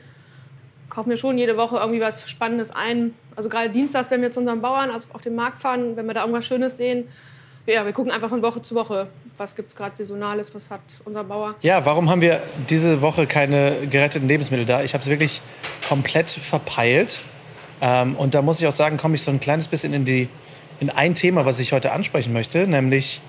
kaufen 0.90 1.10
wir 1.10 1.16
schon 1.16 1.38
jede 1.38 1.56
Woche 1.56 1.76
irgendwie 1.76 2.00
was 2.00 2.28
Spannendes 2.28 2.70
ein. 2.72 3.14
Also 3.36 3.48
gerade 3.48 3.70
dienstags, 3.70 4.10
wenn 4.10 4.20
wir 4.20 4.32
zu 4.32 4.40
unseren 4.40 4.60
Bauern 4.60 4.90
also 4.90 5.06
auf 5.12 5.22
den 5.22 5.34
Markt 5.36 5.60
fahren, 5.60 5.96
wenn 5.96 6.06
wir 6.06 6.14
da 6.14 6.20
irgendwas 6.22 6.44
Schönes 6.44 6.76
sehen, 6.76 7.06
ja, 7.66 7.84
wir 7.86 7.92
gucken 7.92 8.10
einfach 8.10 8.28
von 8.30 8.42
Woche 8.42 8.60
zu 8.62 8.74
Woche, 8.74 9.06
was 9.38 9.54
gibt 9.54 9.70
es 9.70 9.76
gerade 9.76 9.96
Saisonales, 9.96 10.54
was 10.54 10.70
hat 10.70 10.80
unser 11.04 11.24
Bauer. 11.24 11.54
Ja, 11.62 11.84
warum 11.84 12.10
haben 12.10 12.20
wir 12.20 12.40
diese 12.68 13.02
Woche 13.02 13.26
keine 13.26 13.86
geretteten 13.90 14.28
Lebensmittel 14.28 14.66
da? 14.66 14.82
Ich 14.82 14.94
habe 14.94 15.02
es 15.02 15.08
wirklich 15.08 15.40
komplett 15.88 16.30
verpeilt. 16.30 17.22
Ähm, 17.80 18.14
und 18.16 18.34
da 18.34 18.42
muss 18.42 18.60
ich 18.60 18.66
auch 18.66 18.72
sagen, 18.72 18.96
komme 18.96 19.14
ich 19.14 19.22
so 19.22 19.30
ein 19.30 19.40
kleines 19.40 19.68
bisschen 19.68 19.92
in, 19.92 20.04
die, 20.04 20.28
in 20.80 20.90
ein 20.90 21.14
Thema, 21.14 21.44
was 21.44 21.58
ich 21.58 21.72
heute 21.72 21.92
ansprechen 21.92 22.32
möchte. 22.32 22.66
Nämlich, 22.66 23.20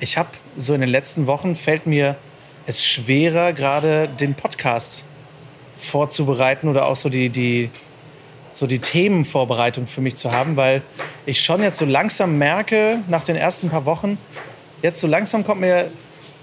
ich 0.00 0.16
habe 0.16 0.30
so 0.56 0.74
in 0.74 0.80
den 0.80 0.90
letzten 0.90 1.26
Wochen, 1.26 1.54
fällt 1.56 1.86
mir 1.86 2.16
es 2.66 2.84
schwerer, 2.84 3.52
gerade 3.52 4.08
den 4.08 4.34
Podcast 4.34 5.04
vorzubereiten 5.74 6.68
oder 6.68 6.86
auch 6.86 6.96
so 6.96 7.08
die, 7.08 7.30
die, 7.30 7.70
so 8.50 8.66
die 8.66 8.78
Themenvorbereitung 8.78 9.86
für 9.86 10.00
mich 10.00 10.16
zu 10.16 10.32
haben, 10.32 10.56
weil 10.56 10.82
ich 11.26 11.40
schon 11.40 11.62
jetzt 11.62 11.78
so 11.78 11.84
langsam 11.84 12.38
merke, 12.38 13.00
nach 13.08 13.22
den 13.22 13.36
ersten 13.36 13.70
paar 13.70 13.84
Wochen, 13.84 14.18
jetzt 14.82 15.00
so 15.00 15.06
langsam 15.06 15.44
kommt 15.44 15.60
mir, 15.60 15.90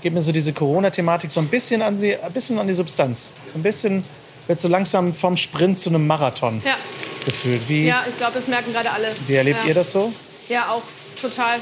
geht 0.02 0.14
mir 0.14 0.22
so 0.22 0.32
diese 0.32 0.54
Corona-Thematik 0.54 1.32
so 1.32 1.40
ein 1.40 1.48
bisschen 1.48 1.82
an, 1.82 1.98
sie, 1.98 2.16
ein 2.16 2.32
bisschen 2.32 2.60
an 2.60 2.68
die 2.68 2.74
Substanz. 2.74 3.32
So 3.52 3.60
ein 3.60 3.64
bisschen 3.64 4.04
wird 4.48 4.60
so 4.60 4.68
langsam 4.68 5.14
vom 5.14 5.36
Sprint 5.36 5.78
zu 5.78 5.90
einem 5.90 6.08
Marathon 6.08 6.62
Ja, 6.66 6.78
gefühlt. 7.26 7.68
Wie, 7.68 7.88
ja 7.88 8.06
ich 8.08 8.18
glaube, 8.18 8.34
das 8.36 8.48
merken 8.48 8.72
gerade 8.72 8.92
alle. 8.92 9.08
wie 9.28 9.36
erlebt 9.36 9.62
ja. 9.64 9.70
ihr 9.70 9.74
das 9.74 9.92
so? 9.92 10.14
Ja, 10.48 10.72
auch 10.72 10.84
total 11.22 11.60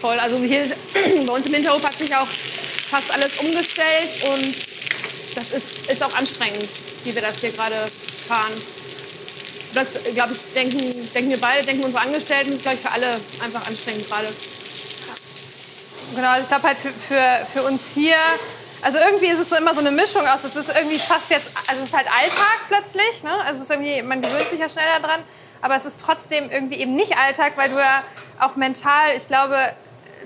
voll. 0.00 0.18
Also 0.18 0.38
hier 0.38 0.64
ist, 0.64 0.74
bei 1.26 1.32
uns 1.32 1.46
im 1.46 1.54
Hinterhof 1.54 1.82
hat 1.82 1.96
sich 1.96 2.14
auch 2.14 2.26
fast 2.26 3.10
alles 3.12 3.38
umgestellt 3.38 4.10
und 4.34 4.54
das 5.34 5.50
ist, 5.52 5.90
ist 5.90 6.02
auch 6.02 6.14
anstrengend, 6.14 6.68
wie 7.04 7.14
wir 7.14 7.22
das 7.22 7.40
hier 7.40 7.50
gerade 7.50 7.86
fahren. 8.26 8.52
Das, 9.72 9.86
glaube 10.14 10.34
ich, 10.34 10.52
denken, 10.52 11.08
denken 11.14 11.30
wir 11.30 11.40
beide, 11.40 11.64
denken 11.64 11.84
unsere 11.84 12.02
Angestellten, 12.02 12.52
ist, 12.54 12.62
glaube 12.62 12.76
ich, 12.76 12.82
für 12.82 12.90
alle 12.90 13.20
einfach 13.42 13.66
anstrengend 13.66 14.08
gerade. 14.08 14.28
Genau, 16.14 16.28
also 16.28 16.42
ich 16.42 16.48
glaube 16.48 16.66
halt 16.66 16.78
für, 16.78 16.90
für, 16.90 17.46
für 17.52 17.62
uns 17.62 17.92
hier, 17.92 18.16
also 18.82 18.98
irgendwie 18.98 19.26
ist 19.26 19.38
es 19.38 19.50
so 19.50 19.56
immer 19.56 19.74
so 19.74 19.80
eine 19.80 19.90
Mischung 19.90 20.26
aus, 20.26 20.44
es 20.44 20.56
ist 20.56 20.74
irgendwie 20.74 20.98
fast 20.98 21.30
jetzt, 21.30 21.52
also 21.68 21.82
es 21.82 21.88
ist 21.88 21.96
halt 21.96 22.08
Alltag 22.12 22.58
plötzlich, 22.68 23.22
ne? 23.22 23.32
also 23.46 23.62
es 23.62 23.62
ist 23.62 23.70
irgendwie, 23.70 24.02
man 24.02 24.20
gewöhnt 24.20 24.48
sich 24.48 24.58
ja 24.58 24.68
schneller 24.68 24.98
dran, 25.00 25.20
aber 25.62 25.76
es 25.76 25.84
ist 25.84 26.00
trotzdem 26.00 26.50
irgendwie 26.50 26.76
eben 26.76 26.96
nicht 26.96 27.16
Alltag, 27.16 27.52
weil 27.56 27.68
du 27.68 27.76
ja 27.76 28.02
auch 28.40 28.56
mental, 28.56 29.16
ich 29.16 29.28
glaube, 29.28 29.56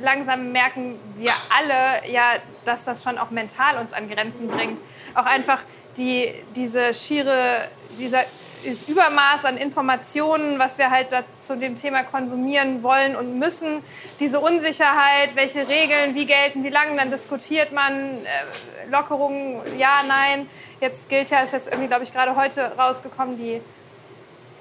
langsam 0.01 0.53
merken 0.53 0.99
wir 1.17 1.33
alle 1.57 2.09
ja, 2.11 2.35
dass 2.65 2.85
das 2.85 3.03
schon 3.03 3.19
auch 3.19 3.31
mental 3.31 3.79
uns 3.79 3.93
an 3.93 4.09
Grenzen 4.09 4.49
bringt. 4.49 4.81
Auch 5.15 5.27
einfach 5.27 5.63
die, 5.97 6.35
diese 6.57 6.95
schiere, 6.95 7.69
dieser 7.99 8.25
dieses 8.65 8.89
Übermaß 8.89 9.45
an 9.45 9.57
Informationen, 9.57 10.59
was 10.59 10.79
wir 10.79 10.91
halt 10.91 11.15
zu 11.41 11.57
dem 11.57 11.77
Thema 11.77 12.03
konsumieren 12.03 12.83
wollen 12.83 13.15
und 13.15 13.39
müssen, 13.39 13.83
diese 14.21 14.41
Unsicherheit, 14.41 15.35
welche 15.35 15.69
Regeln 15.69 16.15
wie 16.15 16.27
gelten, 16.27 16.65
wie 16.65 16.71
lange, 16.71 16.97
dann 16.97 17.11
diskutiert 17.11 17.73
man 17.73 17.93
äh, 17.93 18.91
Lockerungen, 18.91 19.79
ja, 19.79 20.03
nein. 20.07 20.49
Jetzt 20.81 21.09
gilt 21.09 21.31
ja, 21.31 21.41
ist 21.41 21.53
jetzt 21.53 21.69
irgendwie, 21.69 21.89
glaube 21.89 22.05
ich, 22.05 22.13
gerade 22.13 22.37
heute 22.37 22.73
rausgekommen, 22.77 23.39
die 23.39 23.61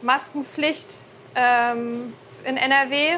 Maskenpflicht 0.01 0.97
ähm, 1.35 2.13
in 2.43 2.57
NRW. 2.57 3.17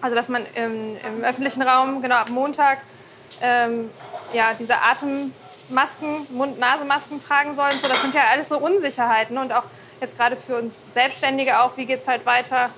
Also, 0.00 0.14
dass 0.14 0.28
man 0.28 0.46
im, 0.54 0.96
im 0.96 1.24
öffentlichen 1.24 1.62
Raum, 1.62 2.02
genau 2.02 2.16
ab 2.16 2.30
Montag, 2.30 2.78
ähm, 3.42 3.90
ja, 4.32 4.52
diese 4.58 4.76
Atemmasken, 4.80 6.26
Mund-Nase-Masken 6.30 7.20
tragen 7.20 7.54
soll. 7.54 7.70
und 7.72 7.80
So, 7.80 7.88
das 7.88 8.00
sind 8.00 8.14
ja 8.14 8.22
alles 8.30 8.48
so 8.48 8.58
Unsicherheiten 8.58 9.38
und 9.38 9.52
auch 9.52 9.64
jetzt 10.00 10.16
gerade 10.16 10.36
für 10.36 10.56
uns 10.56 10.74
Selbstständige 10.92 11.60
auch, 11.60 11.76
wie 11.76 11.86
geht 11.86 12.00
es 12.00 12.08
halt 12.08 12.24
weiter. 12.26 12.70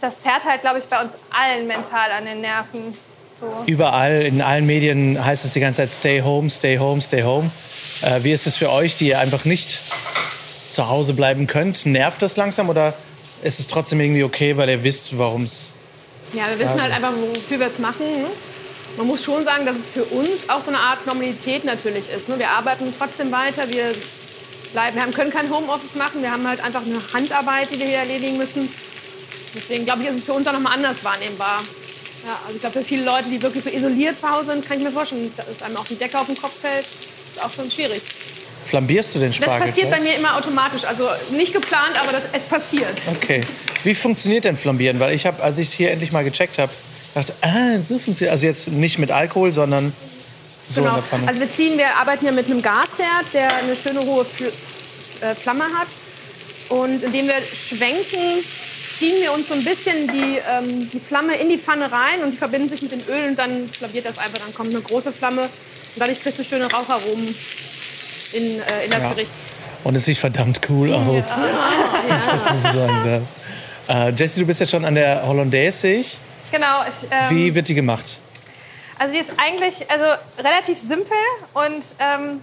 Das 0.00 0.20
zerrt 0.20 0.44
halt, 0.44 0.62
glaube 0.62 0.78
ich, 0.78 0.84
bei 0.86 1.00
uns 1.02 1.14
allen 1.30 1.66
mental 1.66 2.10
an 2.12 2.24
den 2.24 2.40
Nerven. 2.40 2.96
So. 3.40 3.64
Überall, 3.66 4.22
in 4.22 4.40
allen 4.40 4.66
Medien 4.66 5.22
heißt 5.22 5.44
es 5.44 5.52
die 5.52 5.60
ganze 5.60 5.82
Zeit 5.82 5.90
Stay 5.90 6.22
home, 6.22 6.48
stay 6.48 6.78
home, 6.78 7.00
stay 7.00 7.22
home. 7.22 7.50
Äh, 8.02 8.22
wie 8.22 8.32
ist 8.32 8.46
es 8.46 8.56
für 8.56 8.70
euch, 8.70 8.96
die 8.96 9.08
ihr 9.08 9.18
einfach 9.18 9.44
nicht 9.44 9.78
zu 10.70 10.88
Hause 10.88 11.14
bleiben 11.14 11.46
könnt? 11.46 11.84
Nervt 11.84 12.22
das 12.22 12.36
langsam 12.36 12.68
oder 12.68 12.94
ist 13.42 13.58
es 13.58 13.66
trotzdem 13.66 14.00
irgendwie 14.00 14.22
okay, 14.22 14.56
weil 14.56 14.68
ihr 14.68 14.84
wisst, 14.84 15.18
warum 15.18 15.44
es. 15.44 15.70
Ja, 16.32 16.44
wir 16.48 16.58
wissen 16.58 16.80
halt 16.80 16.92
einfach, 16.92 17.12
wofür 17.12 17.58
wir 17.58 17.66
es 17.66 17.78
machen. 17.78 18.06
Ne? 18.22 18.28
Man 18.96 19.06
muss 19.06 19.22
schon 19.22 19.44
sagen, 19.44 19.66
dass 19.66 19.76
es 19.76 19.90
für 19.92 20.04
uns 20.04 20.48
auch 20.48 20.62
so 20.62 20.68
eine 20.68 20.78
Art 20.78 21.06
Normalität 21.06 21.64
natürlich 21.64 22.10
ist. 22.10 22.28
Ne? 22.28 22.38
Wir 22.38 22.50
arbeiten 22.50 22.92
trotzdem 22.96 23.32
weiter, 23.32 23.68
wir, 23.70 23.92
bleiben, 24.72 24.96
wir 24.96 25.06
können 25.12 25.30
kein 25.30 25.50
Homeoffice 25.50 25.94
machen, 25.94 26.22
wir 26.22 26.30
haben 26.30 26.46
halt 26.46 26.62
einfach 26.62 26.82
eine 26.84 27.00
Handarbeit, 27.12 27.72
die 27.72 27.78
wir 27.78 27.86
hier 27.86 27.98
erledigen 27.98 28.38
müssen. 28.38 28.68
Deswegen 29.54 29.84
glaube 29.84 30.02
ich, 30.02 30.08
ist 30.08 30.18
es 30.18 30.24
für 30.24 30.32
uns 30.32 30.46
auch 30.46 30.52
nochmal 30.52 30.74
anders 30.74 31.04
wahrnehmbar. 31.04 31.62
Ja, 32.24 32.38
also 32.44 32.54
ich 32.54 32.60
glaube, 32.60 32.78
für 32.80 32.84
viele 32.84 33.04
Leute, 33.04 33.28
die 33.28 33.42
wirklich 33.42 33.64
so 33.64 33.70
isoliert 33.70 34.18
zu 34.18 34.30
Hause 34.30 34.52
sind, 34.52 34.66
kann 34.66 34.78
ich 34.78 34.84
mir 34.84 34.90
vorstellen, 34.90 35.30
dass 35.36 35.62
einem 35.62 35.76
auch 35.76 35.86
die 35.86 35.96
Decke 35.96 36.18
auf 36.18 36.26
den 36.26 36.36
Kopf 36.36 36.60
fällt. 36.60 36.86
Ist 36.86 37.42
auch 37.42 37.52
schon 37.52 37.70
schwierig. 37.70 38.02
Flambierst 38.64 39.14
du 39.14 39.18
den 39.18 39.32
Spargel? 39.32 39.66
Das 39.66 39.68
passiert 39.70 39.90
bei 39.90 40.00
mir 40.00 40.14
immer 40.14 40.36
automatisch. 40.36 40.84
Also 40.84 41.08
nicht 41.32 41.52
geplant, 41.52 42.00
aber 42.00 42.12
das, 42.12 42.22
es 42.32 42.46
passiert. 42.46 42.94
Okay. 43.16 43.42
Wie 43.82 43.94
funktioniert 43.94 44.44
denn 44.44 44.56
Flambieren? 44.56 45.00
Weil 45.00 45.14
ich 45.14 45.26
habe, 45.26 45.42
als 45.42 45.58
ich 45.58 45.68
es 45.68 45.72
hier 45.72 45.90
endlich 45.90 46.12
mal 46.12 46.22
gecheckt 46.22 46.58
habe, 46.58 46.72
dachte, 47.14 47.34
ah, 47.40 47.78
so 47.86 47.98
funktioniert. 47.98 48.32
Also 48.32 48.46
jetzt 48.46 48.68
nicht 48.68 48.98
mit 48.98 49.10
Alkohol, 49.10 49.52
sondern 49.52 49.92
so 50.68 50.82
Genau. 50.82 51.02
Also 51.26 51.40
wir 51.40 51.50
ziehen, 51.50 51.76
wir 51.78 51.94
arbeiten 51.96 52.26
ja 52.26 52.32
mit 52.32 52.46
einem 52.46 52.62
Gasherd, 52.62 53.26
der 53.32 53.54
eine 53.56 53.76
schöne 53.76 54.00
hohe 54.00 54.24
Fl 54.24 54.50
äh, 55.20 55.34
Flamme 55.34 55.64
hat. 55.64 55.88
Und 56.68 57.02
indem 57.02 57.26
wir 57.26 57.34
schwenken, 57.42 58.42
ziehen 58.98 59.20
wir 59.20 59.32
uns 59.32 59.48
so 59.48 59.54
ein 59.54 59.64
bisschen 59.64 60.08
die, 60.08 60.38
ähm, 60.50 60.90
die 60.90 61.00
Flamme 61.00 61.34
in 61.36 61.48
die 61.48 61.58
Pfanne 61.58 61.90
rein 61.90 62.22
und 62.24 62.32
die 62.32 62.36
verbinden 62.38 62.68
sich 62.68 62.82
mit 62.82 62.92
dem 62.92 63.00
Öl 63.08 63.30
und 63.30 63.36
dann 63.38 63.68
flambiert 63.68 64.06
das 64.06 64.18
einfach. 64.18 64.38
Dann 64.38 64.54
kommt 64.54 64.70
eine 64.70 64.80
große 64.80 65.12
Flamme 65.12 65.42
und 65.42 65.50
dadurch 65.96 66.22
kriegst 66.22 66.38
du 66.38 66.44
schöne 66.44 66.70
Raucharomen 66.70 67.34
in, 68.32 68.42
äh, 68.60 68.84
in 68.84 68.90
das 68.90 69.02
Ja. 69.02 69.10
Gericht. 69.10 69.30
Und 69.84 69.96
es 69.96 70.04
sieht 70.04 70.18
verdammt 70.18 70.60
cool 70.70 70.92
aus. 70.94 71.26
Das 72.08 72.50
muss 72.50 72.64
ich 72.64 72.70
sagen. 72.72 73.22
Ja. 73.88 74.06
Äh, 74.08 74.12
Jessie, 74.12 74.40
du 74.40 74.46
bist 74.46 74.60
ja 74.60 74.66
schon 74.66 74.84
an 74.84 74.94
der 74.94 75.26
Hollandaise, 75.26 75.76
sehe 75.78 76.00
ich. 76.00 76.18
Genau. 76.52 76.82
Ich, 76.88 77.06
ähm, 77.10 77.36
Wie 77.36 77.54
wird 77.54 77.68
die 77.68 77.74
gemacht? 77.74 78.18
Also 79.02 79.14
die 79.14 79.20
ist 79.20 79.32
eigentlich 79.36 79.90
also 79.90 80.04
relativ 80.38 80.78
simpel 80.78 81.16
und 81.54 81.84
ähm, 81.98 82.40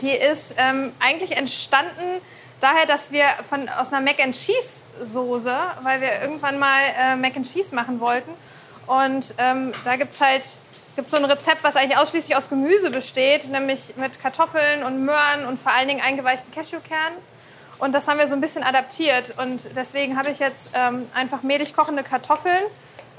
die 0.00 0.12
ist 0.12 0.54
ähm, 0.56 0.90
eigentlich 1.00 1.36
entstanden 1.36 2.22
daher, 2.60 2.86
dass 2.86 3.12
wir 3.12 3.26
von, 3.46 3.68
aus 3.68 3.92
einer 3.92 4.00
Mac 4.00 4.24
and 4.24 4.34
Cheese 4.34 4.88
Soße, 5.02 5.54
weil 5.82 6.00
wir 6.00 6.22
irgendwann 6.22 6.58
mal 6.58 6.80
äh, 6.98 7.16
Mac 7.16 7.36
and 7.36 7.46
Cheese 7.46 7.74
machen 7.74 8.00
wollten 8.00 8.30
und 8.86 9.34
ähm, 9.36 9.72
da 9.84 9.96
gibt 9.96 10.14
es 10.14 10.22
halt 10.22 10.46
gibt's 10.96 11.10
so 11.10 11.18
ein 11.18 11.26
Rezept, 11.26 11.62
was 11.62 11.76
eigentlich 11.76 11.98
ausschließlich 11.98 12.34
aus 12.34 12.48
Gemüse 12.48 12.90
besteht, 12.90 13.46
nämlich 13.50 13.96
mit 13.96 14.18
Kartoffeln 14.22 14.82
und 14.82 15.04
Möhren 15.04 15.44
und 15.46 15.60
vor 15.60 15.72
allen 15.72 15.88
Dingen 15.88 16.00
eingeweichten 16.00 16.50
Cashewkernen. 16.52 17.18
Und 17.80 17.92
das 17.92 18.08
haben 18.08 18.18
wir 18.18 18.28
so 18.28 18.34
ein 18.34 18.40
bisschen 18.40 18.62
adaptiert. 18.62 19.36
Und 19.36 19.60
deswegen 19.76 20.16
habe 20.16 20.30
ich 20.30 20.38
jetzt 20.38 20.70
ähm, 20.72 21.06
einfach 21.12 21.42
mehlig 21.42 21.74
kochende 21.74 22.02
Kartoffeln 22.02 22.62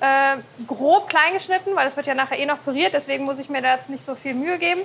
äh, 0.02 0.38
grob 0.68 1.10
klein 1.10 1.34
geschnitten, 1.34 1.75
weil 1.75 1.86
das 1.86 1.96
wird 1.96 2.08
ja 2.08 2.16
nachher 2.16 2.38
eh 2.40 2.46
noch 2.46 2.64
püriert. 2.64 2.94
Deswegen 2.94 3.25
muss 3.25 3.40
ich 3.40 3.50
mir 3.50 3.62
da 3.62 3.75
jetzt 3.75 3.90
nicht 3.90 4.06
so 4.06 4.16
viel 4.16 4.34
Mühe 4.34 4.58
geben. 4.58 4.82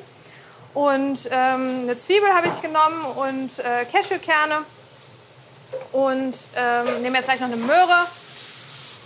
Und 0.73 1.29
ähm, 1.33 1.81
eine 1.83 1.99
Zwiebel 1.99 2.33
habe 2.33 2.49
ich 2.49 2.63
genommen 2.63 3.05
und 3.17 3.59
äh, 3.59 3.85
Cashewkerne. 3.87 4.65
Und 5.93 6.35
ähm, 6.57 7.03
nehme 7.03 7.17
jetzt 7.19 7.27
gleich 7.27 7.41
noch 7.41 7.49
eine 7.49 7.57
Möhre. 7.57 8.07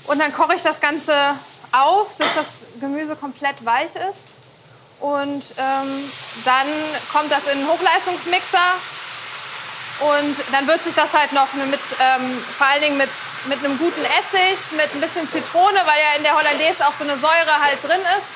Und 0.06 0.20
dann 0.20 0.32
koche 0.32 0.54
ich 0.54 0.62
das 0.62 0.80
Ganze 0.80 1.14
auf, 1.72 2.14
bis 2.16 2.34
das 2.34 2.64
Gemüse 2.80 3.16
komplett 3.16 3.64
weich 3.64 3.90
ist. 4.08 4.28
Und 5.00 5.42
ähm, 5.58 6.10
dann 6.44 6.66
kommt 7.12 7.30
das 7.30 7.46
in 7.46 7.58
einen 7.58 7.68
Hochleistungsmixer. 7.68 8.58
Und 10.00 10.36
dann 10.50 10.66
wird 10.66 10.82
sich 10.82 10.94
das 10.94 11.12
halt 11.12 11.32
noch 11.32 11.52
mit, 11.54 11.80
ähm, 12.00 12.44
vor 12.58 12.66
allen 12.66 12.82
Dingen 12.82 12.96
mit, 12.96 13.10
mit 13.46 13.64
einem 13.64 13.78
guten 13.78 14.04
Essig, 14.04 14.72
mit 14.72 14.92
ein 14.92 15.00
bisschen 15.00 15.28
Zitrone, 15.28 15.80
weil 15.84 16.00
ja 16.00 16.16
in 16.16 16.24
der 16.24 16.34
Hollandaise 16.34 16.86
auch 16.86 16.94
so 16.98 17.04
eine 17.04 17.16
Säure 17.16 17.60
halt 17.62 17.82
drin 17.82 18.00
ist. 18.18 18.34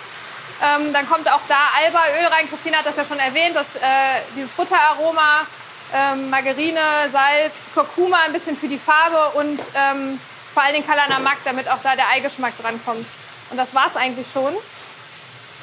Ähm, 0.62 0.92
dann 0.92 1.08
kommt 1.08 1.30
auch 1.30 1.40
da 1.48 1.56
Alba-Öl 1.84 2.26
rein. 2.26 2.48
Christine 2.48 2.76
hat 2.78 2.86
das 2.86 2.96
ja 2.96 3.04
schon 3.04 3.18
erwähnt, 3.18 3.56
dass, 3.56 3.76
äh, 3.76 3.80
dieses 4.36 4.52
Butteraroma, 4.52 5.46
ähm, 5.94 6.30
Margarine, 6.30 6.80
Salz, 7.10 7.68
Kurkuma 7.74 8.18
ein 8.26 8.32
bisschen 8.32 8.56
für 8.56 8.68
die 8.68 8.78
Farbe 8.78 9.36
und 9.38 9.60
ähm, 9.74 10.20
vor 10.54 10.62
allen 10.62 10.74
Dingen 10.74 10.86
Kalanamak, 10.86 11.38
damit 11.44 11.68
auch 11.68 11.78
da 11.82 11.96
der 11.96 12.08
Eigeschmack 12.08 12.52
dran 12.60 12.80
kommt. 12.84 13.06
Und 13.50 13.56
das 13.56 13.74
war's 13.74 13.96
eigentlich 13.96 14.26
schon. 14.32 14.54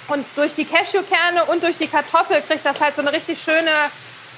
Und 0.08 0.26
durch 0.36 0.54
die 0.54 0.66
Cashewkerne 0.66 1.46
und 1.46 1.64
durch 1.64 1.78
die 1.78 1.88
Kartoffel 1.88 2.42
kriegt 2.42 2.66
das 2.66 2.80
halt 2.80 2.96
so 2.96 3.02
eine 3.02 3.12
richtig 3.12 3.42
schöne 3.42 3.72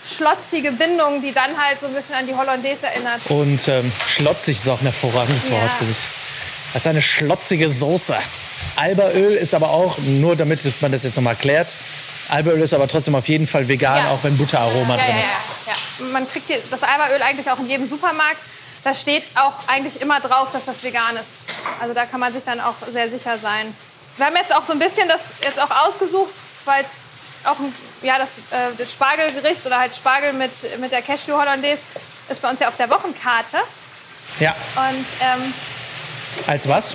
schlotzige 0.05 0.71
Bindung, 0.71 1.21
die 1.21 1.33
dann 1.33 1.57
halt 1.61 1.79
so 1.79 1.87
ein 1.87 1.93
bisschen 1.93 2.15
an 2.15 2.27
die 2.27 2.35
Hollandaise 2.35 2.87
erinnert. 2.87 3.21
Und 3.29 3.67
ähm, 3.67 3.91
schlotzig 4.07 4.57
ist 4.57 4.69
auch 4.69 4.79
ein 4.79 4.85
hervorragendes 4.85 5.45
Ja. 5.49 5.51
Wort 5.53 5.71
für 5.79 5.85
dich. 5.85 5.97
Das 6.73 6.83
ist 6.83 6.87
eine 6.87 7.01
schlotzige 7.01 7.69
Soße. 7.71 8.15
Albaöl 8.75 9.33
ist 9.33 9.53
aber 9.53 9.69
auch, 9.69 9.97
nur 9.99 10.35
damit 10.35 10.59
man 10.81 10.91
das 10.91 11.03
jetzt 11.03 11.15
nochmal 11.15 11.35
klärt, 11.35 11.73
Albaöl 12.29 12.61
ist 12.61 12.73
aber 12.73 12.87
trotzdem 12.89 13.15
auf 13.15 13.27
jeden 13.29 13.47
Fall 13.47 13.67
vegan, 13.67 14.03
Ja. 14.03 14.11
auch 14.11 14.19
wenn 14.23 14.37
Butteraroma 14.37 14.97
Ja, 14.97 15.03
drin 15.03 15.15
ist. 15.15 15.67
ja, 15.67 15.73
ja. 16.05 16.11
Man 16.11 16.29
kriegt 16.29 16.49
das 16.71 16.83
Albaöl 16.83 17.21
eigentlich 17.21 17.49
auch 17.49 17.59
in 17.59 17.69
jedem 17.69 17.87
Supermarkt. 17.89 18.37
Da 18.83 18.93
steht 18.93 19.23
auch 19.35 19.53
eigentlich 19.67 20.01
immer 20.01 20.19
drauf, 20.19 20.49
dass 20.53 20.65
das 20.65 20.83
vegan 20.83 21.15
ist. 21.15 21.49
Also 21.81 21.93
da 21.93 22.05
kann 22.05 22.19
man 22.19 22.33
sich 22.33 22.43
dann 22.43 22.59
auch 22.61 22.75
sehr 22.91 23.09
sicher 23.09 23.37
sein. 23.37 23.73
Wir 24.17 24.25
haben 24.25 24.35
jetzt 24.35 24.53
auch 24.53 24.65
so 24.65 24.73
ein 24.73 24.79
bisschen 24.79 25.07
das 25.07 25.21
jetzt 25.41 25.59
auch 25.59 25.69
ausgesucht, 25.87 26.31
weil 26.65 26.83
es 26.83 27.47
auch 27.47 27.59
ein, 27.59 27.73
ja, 28.01 28.17
das, 28.17 28.37
äh, 28.51 28.75
das 28.77 28.91
Spargelgericht 28.91 29.65
oder 29.65 29.79
halt 29.79 29.95
Spargel 29.95 30.33
mit, 30.33 30.51
mit 30.79 30.91
der 30.91 31.01
Cashew 31.01 31.33
Hollandaise 31.33 31.83
ist 32.29 32.41
bei 32.41 32.49
uns 32.49 32.59
ja 32.59 32.67
auf 32.67 32.77
der 32.77 32.89
Wochenkarte. 32.89 33.57
Ja, 34.39 34.55
Und 34.75 35.05
ähm, 35.21 35.53
als 36.47 36.67
was? 36.67 36.93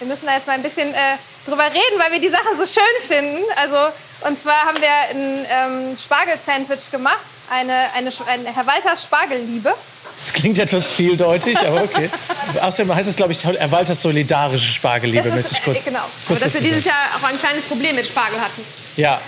wir 0.00 0.06
müssen 0.08 0.26
da 0.26 0.34
jetzt 0.34 0.46
mal 0.46 0.54
ein 0.54 0.62
bisschen 0.62 0.92
äh, 0.94 1.16
drüber 1.46 1.64
reden, 1.66 1.98
weil 1.98 2.10
wir 2.10 2.20
die 2.20 2.30
Sache 2.30 2.56
so 2.56 2.64
schön 2.66 2.82
finden. 3.06 3.44
Also, 3.56 3.76
und 4.22 4.38
zwar 4.38 4.62
haben 4.64 4.78
wir 4.80 4.88
ein 4.88 5.46
ähm, 5.50 5.96
Spargel-Sandwich 5.96 6.90
gemacht, 6.90 7.20
eine, 7.50 7.72
eine, 7.94 8.10
eine 8.26 8.54
Herr 8.54 8.66
Walters 8.66 9.02
Spargelliebe. 9.02 9.74
Das 10.18 10.32
klingt 10.32 10.58
etwas 10.58 10.90
vieldeutig, 10.90 11.58
aber 11.58 11.82
okay. 11.82 12.10
Außerdem 12.62 12.94
heißt 12.94 13.08
es, 13.08 13.16
glaube 13.16 13.32
ich, 13.32 13.44
Herr 13.44 13.70
Walters 13.70 14.00
solidarische 14.02 14.72
Spargelliebe, 14.72 15.30
möchte 15.30 15.54
ich 15.54 15.64
kurz, 15.64 15.84
genau. 15.84 15.98
Aber 15.98 16.08
kurz 16.26 16.40
dass 16.40 16.54
wir 16.54 16.60
dieses. 16.62 16.84
Jahr 16.84 16.96
auch 17.18 17.28
ein 17.28 17.38
kleines 17.38 17.64
Problem 17.64 17.96
mit 17.96 18.06
Spargel 18.06 18.40
hatten. 18.40 18.64
Ja, 18.96 19.20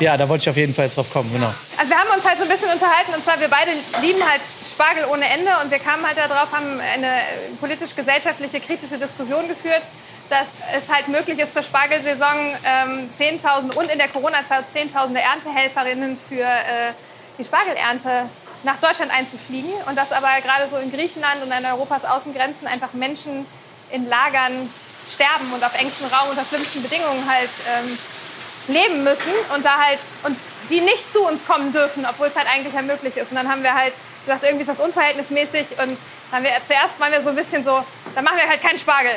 ja, 0.00 0.16
da 0.16 0.28
wollte 0.28 0.42
ich 0.42 0.50
auf 0.50 0.56
jeden 0.56 0.74
Fall 0.74 0.86
jetzt 0.86 0.96
drauf 0.96 1.12
kommen, 1.12 1.32
genau. 1.32 1.52
Also 1.78 1.90
wir 1.90 1.98
haben 1.98 2.10
uns 2.10 2.24
halt 2.26 2.38
so 2.38 2.44
ein 2.44 2.48
bisschen 2.48 2.70
unterhalten 2.70 3.12
und 3.14 3.22
zwar 3.22 3.38
wir 3.40 3.48
beide 3.48 3.70
lieben 4.02 4.20
halt 4.28 4.40
Spargel 4.64 5.04
ohne 5.06 5.28
Ende 5.28 5.50
und 5.62 5.70
wir 5.70 5.78
kamen 5.78 6.04
halt 6.06 6.18
darauf, 6.18 6.52
haben 6.52 6.80
eine 6.80 7.22
politisch-gesellschaftliche 7.60 8.60
kritische 8.60 8.98
Diskussion 8.98 9.46
geführt, 9.46 9.82
dass 10.28 10.46
es 10.76 10.92
halt 10.92 11.08
möglich 11.08 11.38
ist 11.38 11.52
zur 11.52 11.62
Spargelsaison 11.62 12.56
ähm, 12.64 13.10
10.000 13.12 13.74
und 13.74 13.90
in 13.90 13.98
der 13.98 14.08
Corona-Zeit 14.08 14.64
10.000 14.72 15.16
Erntehelferinnen 15.16 16.16
für 16.28 16.42
äh, 16.42 16.92
die 17.38 17.44
Spargelernte 17.44 18.28
nach 18.62 18.78
Deutschland 18.78 19.12
einzufliegen 19.12 19.72
und 19.88 19.96
dass 19.96 20.12
aber 20.12 20.28
gerade 20.42 20.68
so 20.70 20.76
in 20.76 20.92
Griechenland 20.92 21.42
und 21.42 21.52
an 21.52 21.64
Europas 21.64 22.04
Außengrenzen 22.04 22.68
einfach 22.68 22.92
Menschen 22.92 23.46
in 23.90 24.08
Lagern 24.08 24.70
sterben 25.12 25.52
und 25.52 25.64
auf 25.64 25.74
engstem 25.74 26.06
Raum 26.08 26.30
unter 26.30 26.44
schlimmsten 26.44 26.82
Bedingungen 26.82 27.28
halt 27.28 27.50
ähm, 27.74 27.98
leben 28.72 29.04
müssen 29.04 29.32
und 29.54 29.64
da 29.64 29.78
halt 29.78 30.00
und 30.22 30.36
die 30.70 30.80
nicht 30.80 31.10
zu 31.10 31.26
uns 31.26 31.46
kommen 31.46 31.72
dürfen, 31.72 32.06
obwohl 32.08 32.28
es 32.28 32.36
halt 32.36 32.46
eigentlich 32.48 32.74
ja 32.74 32.82
möglich 32.82 33.16
ist. 33.16 33.32
Und 33.32 33.36
dann 33.36 33.48
haben 33.48 33.62
wir 33.62 33.74
halt 33.74 33.94
gesagt, 34.24 34.44
irgendwie 34.44 34.62
ist 34.62 34.68
das 34.68 34.80
unverhältnismäßig 34.80 35.70
und 35.72 35.78
dann 35.78 35.98
haben 36.32 36.44
wir 36.44 36.52
zuerst 36.64 36.98
waren 36.98 37.12
wir 37.12 37.20
so 37.22 37.30
ein 37.30 37.36
bisschen 37.36 37.64
so, 37.64 37.84
dann 38.14 38.24
machen 38.24 38.36
wir 38.36 38.48
halt 38.48 38.62
keinen 38.62 38.78
Spargel. 38.78 39.12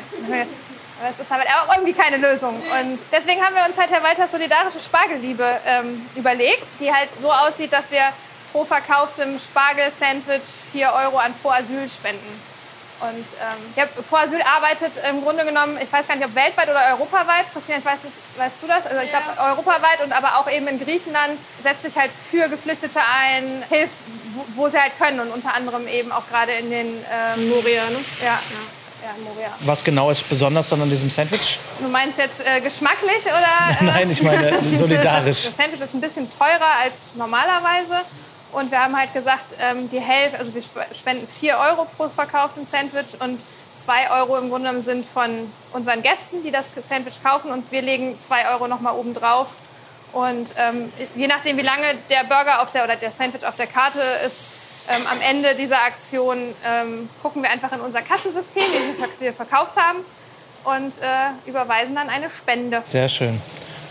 Aber 0.99 1.09
das 1.09 1.19
ist 1.19 1.29
halt 1.29 1.47
auch 1.47 1.75
irgendwie 1.75 1.93
keine 1.93 2.17
Lösung. 2.17 2.55
Und 2.55 2.99
deswegen 3.11 3.43
haben 3.43 3.55
wir 3.55 3.65
uns 3.65 3.77
halt 3.77 3.91
Herr 3.91 4.03
Walters 4.03 4.31
solidarische 4.31 4.79
Spargelliebe 4.79 5.45
ähm, 5.65 6.05
überlegt, 6.15 6.65
die 6.79 6.93
halt 6.93 7.09
so 7.21 7.31
aussieht, 7.31 7.73
dass 7.73 7.91
wir 7.91 8.09
pro 8.51 8.63
verkauftem 8.63 9.39
Spargel-Sandwich 9.39 10.43
4 10.71 10.93
Euro 10.93 11.17
an 11.17 11.33
Pro 11.41 11.49
Asyl 11.49 11.89
spenden. 11.89 12.52
Und 13.01 13.25
ähm, 13.41 13.73
ja, 13.75 13.85
Pro 13.85 14.15
Asyl 14.17 14.41
arbeitet 14.41 14.93
im 15.09 15.23
Grunde 15.23 15.45
genommen, 15.45 15.77
ich 15.81 15.91
weiß 15.91 16.07
gar 16.07 16.15
nicht, 16.15 16.25
ob 16.25 16.35
weltweit 16.35 16.69
oder 16.69 16.93
europaweit. 16.93 17.51
Christian, 17.51 17.79
ich 17.79 17.85
weiß 17.85 18.03
nicht, 18.03 18.15
weißt 18.37 18.57
du 18.61 18.67
das? 18.67 18.85
Also 18.87 19.01
ich 19.01 19.09
glaube 19.09 19.25
europaweit 19.37 20.01
und 20.03 20.13
aber 20.13 20.39
auch 20.39 20.49
eben 20.49 20.67
in 20.67 20.79
Griechenland 20.79 21.37
setzt 21.61 21.83
sich 21.83 21.95
halt 21.97 22.11
für 22.11 22.47
Geflüchtete 22.47 22.99
ein, 22.99 23.63
hilft, 23.69 23.95
wo, 24.33 24.63
wo 24.63 24.69
sie 24.69 24.79
halt 24.79 24.97
können 24.97 25.19
und 25.19 25.31
unter 25.31 25.53
anderem 25.53 25.87
eben 25.87 26.11
auch 26.11 26.27
gerade 26.29 26.53
in 26.53 26.69
den 26.69 26.87
ähm, 26.87 27.49
Moria, 27.49 27.83
ne? 27.89 27.99
ja, 28.23 28.39
ja, 29.03 29.09
in 29.17 29.23
Moria. 29.25 29.49
Was 29.61 29.83
genau 29.83 30.09
ist 30.09 30.27
besonders 30.29 30.69
dann 30.69 30.81
an 30.81 30.89
diesem 30.89 31.09
Sandwich? 31.09 31.59
Du 31.79 31.87
meinst 31.89 32.17
jetzt 32.17 32.39
äh, 32.39 32.61
geschmacklich 32.61 33.25
oder? 33.25 33.77
Äh, 33.81 33.83
Nein, 33.83 34.11
ich 34.11 34.21
meine 34.21 34.57
solidarisch. 34.73 35.45
Das 35.45 35.57
Sandwich 35.57 35.81
ist 35.81 35.93
ein 35.93 36.01
bisschen 36.01 36.29
teurer 36.29 36.79
als 36.81 37.09
normalerweise. 37.15 37.95
Und 38.53 38.71
wir 38.71 38.81
haben 38.83 38.95
halt 38.97 39.13
gesagt, 39.13 39.55
ähm, 39.59 39.89
die 39.89 39.99
Hälfte, 39.99 40.39
also 40.39 40.53
wir 40.53 40.61
sp- 40.61 40.85
spenden 40.95 41.27
4 41.27 41.57
Euro 41.57 41.85
pro 41.97 42.07
verkauften 42.09 42.65
Sandwich 42.65 43.19
und 43.19 43.41
zwei 43.75 44.09
Euro 44.11 44.37
im 44.37 44.49
Grunde 44.49 44.67
genommen 44.67 44.81
sind 44.81 45.05
von 45.05 45.29
unseren 45.73 46.01
Gästen, 46.03 46.43
die 46.43 46.51
das 46.51 46.67
Sandwich 46.87 47.21
kaufen 47.23 47.51
und 47.51 47.71
wir 47.71 47.81
legen 47.81 48.17
zwei 48.21 48.47
Euro 48.49 48.67
nochmal 48.67 48.93
oben 48.95 49.13
drauf. 49.15 49.47
Und 50.11 50.53
ähm, 50.59 50.93
je 51.15 51.25
nachdem, 51.27 51.57
wie 51.57 51.63
lange 51.63 51.85
der 52.11 52.23
Burger 52.25 52.61
auf 52.61 52.69
der, 52.69 52.83
oder 52.83 52.95
der 52.95 53.09
Sandwich 53.09 53.43
auf 53.45 53.55
der 53.55 53.65
Karte 53.65 53.99
ist, 54.25 54.45
ähm, 54.89 55.01
am 55.11 55.19
Ende 55.27 55.55
dieser 55.55 55.77
Aktion 55.83 56.37
ähm, 56.63 57.09
gucken 57.23 57.41
wir 57.41 57.49
einfach 57.49 57.71
in 57.71 57.79
unser 57.79 58.01
Kassensystem, 58.03 58.63
das 58.99 59.09
wir 59.19 59.33
verkauft 59.33 59.75
haben, 59.77 59.99
und 60.65 60.93
äh, 61.01 61.49
überweisen 61.49 61.95
dann 61.95 62.09
eine 62.09 62.29
Spende. 62.29 62.83
Sehr 62.85 63.09
schön. 63.09 63.41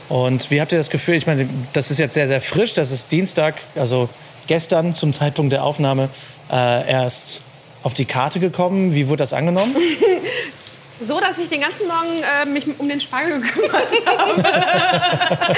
Und 0.08 0.48
wie 0.50 0.60
habt 0.60 0.70
ihr 0.70 0.78
das 0.78 0.90
Gefühl? 0.90 1.14
Ich 1.16 1.26
meine, 1.26 1.48
das 1.72 1.90
ist 1.90 1.98
jetzt 1.98 2.14
sehr, 2.14 2.28
sehr 2.28 2.40
frisch. 2.40 2.74
Das 2.74 2.90
ist 2.92 3.10
Dienstag, 3.10 3.54
also 3.74 4.08
gestern 4.46 4.94
zum 4.94 5.12
Zeitpunkt 5.12 5.52
der 5.52 5.64
Aufnahme 5.64 6.08
äh, 6.50 6.90
erst 6.90 7.40
auf 7.82 7.94
die 7.94 8.04
Karte 8.04 8.40
gekommen. 8.40 8.94
Wie 8.94 9.08
wurde 9.08 9.18
das 9.18 9.32
angenommen? 9.32 9.74
so, 11.00 11.20
dass 11.20 11.38
ich 11.38 11.48
den 11.48 11.60
ganzen 11.60 11.86
Morgen 11.86 12.22
äh, 12.22 12.46
mich 12.46 12.64
um 12.78 12.88
den 12.88 13.00
Spargel 13.00 13.40
gekümmert 13.40 13.88
habe. 14.06 14.42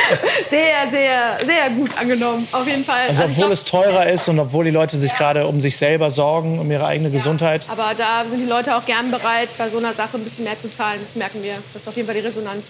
sehr, 0.51 0.91
sehr, 0.91 1.39
sehr 1.45 1.71
gut 1.71 1.91
angenommen, 1.99 2.47
auf 2.53 2.67
jeden 2.67 2.85
Fall. 2.85 3.09
Also, 3.09 3.25
obwohl 3.25 3.53
es 3.53 3.65
teurer 3.65 4.07
ist 4.09 4.29
und 4.29 4.39
obwohl 4.39 4.65
die 4.65 4.71
Leute 4.71 4.97
sich 4.97 5.13
ja. 5.13 5.19
gerade 5.19 5.47
um 5.47 5.61
sich 5.61 5.77
selber 5.77 6.11
sorgen, 6.11 6.59
um 6.59 6.71
ihre 6.71 6.87
eigene 6.87 7.11
ja. 7.11 7.17
Gesundheit. 7.17 7.67
Aber 7.71 7.93
da 7.97 8.25
sind 8.29 8.41
die 8.41 8.49
Leute 8.49 8.77
auch 8.77 8.87
gern 8.87 9.11
bereit, 9.11 9.49
bei 9.59 9.69
so 9.69 9.79
einer 9.79 9.93
Sache 9.93 10.17
ein 10.17 10.25
bisschen 10.25 10.45
mehr 10.45 10.59
zu 10.61 10.71
zahlen. 10.71 11.01
Das 11.05 11.15
merken 11.17 11.43
wir. 11.43 11.55
Das 11.73 11.83
ist 11.83 11.89
auf 11.89 11.97
jeden 11.97 12.07
Fall 12.07 12.17
die 12.17 12.27
Resonanz. 12.27 12.65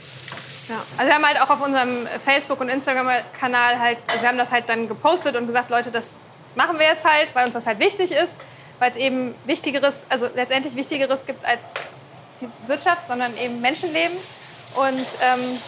Ja. 0.68 0.76
Also 0.96 1.08
wir 1.08 1.14
haben 1.14 1.26
halt 1.26 1.40
auch 1.40 1.50
auf 1.50 1.60
unserem 1.60 2.06
Facebook- 2.24 2.60
und 2.60 2.68
Instagram-Kanal 2.68 3.78
halt, 3.78 3.98
also 4.08 4.22
wir 4.22 4.28
haben 4.28 4.38
das 4.38 4.52
halt 4.52 4.68
dann 4.68 4.88
gepostet 4.88 5.36
und 5.36 5.46
gesagt, 5.46 5.70
Leute, 5.70 5.90
das 5.90 6.10
machen 6.54 6.78
wir 6.78 6.86
jetzt 6.86 7.04
halt, 7.04 7.34
weil 7.34 7.46
uns 7.46 7.54
das 7.54 7.66
halt 7.66 7.78
wichtig 7.78 8.10
ist, 8.12 8.40
weil 8.78 8.90
es 8.90 8.96
eben 8.96 9.34
Wichtigeres, 9.44 10.06
also 10.08 10.28
letztendlich 10.34 10.74
Wichtigeres 10.76 11.26
gibt 11.26 11.44
als 11.44 11.72
die 12.40 12.48
Wirtschaft, 12.66 13.06
sondern 13.08 13.36
eben 13.36 13.60
Menschenleben. 13.60 14.16
Und 14.74 15.06
ähm, 15.22 15.58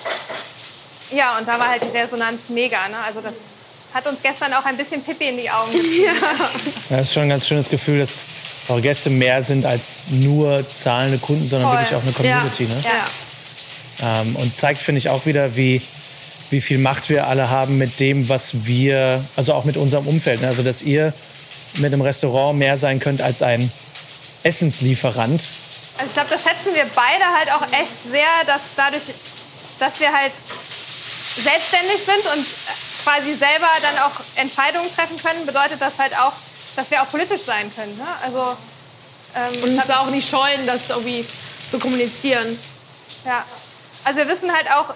ja, 1.11 1.39
und 1.39 1.47
da 1.47 1.59
war 1.59 1.69
halt 1.69 1.83
die 1.83 1.97
Resonanz 1.97 2.49
mega. 2.49 2.89
Ne? 2.89 2.97
Also 3.07 3.21
das 3.21 3.57
hat 3.95 4.07
uns 4.07 4.23
gestern 4.23 4.53
auch 4.55 4.65
ein 4.65 4.77
bisschen 4.77 5.03
Pippi 5.03 5.29
in 5.29 5.37
die 5.37 5.51
Augen 5.51 5.73
gegeben. 5.77 6.05
Ja. 6.05 6.47
Das 6.89 7.01
ist 7.03 7.13
schon 7.13 7.23
ein 7.25 7.29
ganz 7.29 7.47
schönes 7.47 7.69
Gefühl, 7.69 8.01
dass 8.01 8.23
eure 8.69 8.81
Gäste 8.81 9.11
mehr 9.11 9.43
sind 9.43 9.65
als 9.65 10.03
nur 10.11 10.65
zahlende 10.75 11.19
Kunden, 11.19 11.47
sondern 11.47 11.71
Voll. 11.71 11.81
wirklich 11.81 11.97
auch 11.97 12.03
eine 12.03 12.13
Community. 12.13 12.65
Ja. 12.65 12.75
Ne? 12.75 12.81
Ja. 12.83 13.26
Ähm, 14.03 14.37
und 14.37 14.57
zeigt, 14.57 14.81
finde 14.81 14.99
ich, 14.99 15.09
auch 15.09 15.27
wieder, 15.27 15.57
wie, 15.57 15.81
wie 16.51 16.61
viel 16.61 16.79
Macht 16.79 17.09
wir 17.09 17.27
alle 17.27 17.51
haben 17.51 17.79
mit 17.79 18.01
dem, 18.01 18.29
was 18.29 18.67
wir, 18.67 19.25
also 19.37 19.55
auch 19.55 19.65
mit 19.65 19.77
unserem 19.77 20.07
Umfeld. 20.07 20.43
Ne? 20.43 20.49
Also, 20.49 20.63
dass 20.63 20.83
ihr 20.83 21.13
mit 21.79 21.93
einem 21.93 22.03
Restaurant 22.03 22.59
mehr 22.59 22.79
sein 22.79 23.01
könnt 23.01 23.23
als 23.23 23.43
ein 23.43 23.71
Essenslieferant, 24.43 25.43
also 25.99 26.09
ich 26.09 26.15
glaube, 26.15 26.29
das 26.29 26.43
schätzen 26.43 26.75
wir 26.75 26.85
beide 26.95 27.25
halt 27.25 27.51
auch 27.53 27.63
echt 27.73 28.11
sehr, 28.11 28.29
dass 28.47 28.61
dadurch, 28.77 29.03
dass 29.79 29.99
wir 29.99 30.13
halt 30.13 30.33
selbstständig 31.43 32.05
sind 32.05 32.35
und 32.35 32.47
quasi 33.03 33.35
selber 33.35 33.69
dann 33.81 33.99
auch 33.99 34.13
Entscheidungen 34.37 34.95
treffen 34.95 35.17
können, 35.23 35.47
bedeutet 35.47 35.81
das 35.81 35.99
halt 35.99 36.17
auch, 36.19 36.33
dass 36.77 36.91
wir 36.91 37.03
auch 37.03 37.09
politisch 37.09 37.43
sein 37.43 37.75
können. 37.75 37.97
Ne? 37.97 38.07
Also, 38.23 38.57
ähm, 39.37 39.63
und 39.63 39.79
uns 39.79 39.91
auch 39.91 40.11
nicht 40.11 40.29
scheuen, 40.29 40.67
das 40.67 40.91
irgendwie 40.91 41.25
zu 41.71 41.79
kommunizieren. 41.79 42.59
Ja, 43.25 43.45
also 44.07 44.21
wir 44.21 44.29
wissen 44.29 44.53
halt 44.55 44.71
auch, 44.71 44.95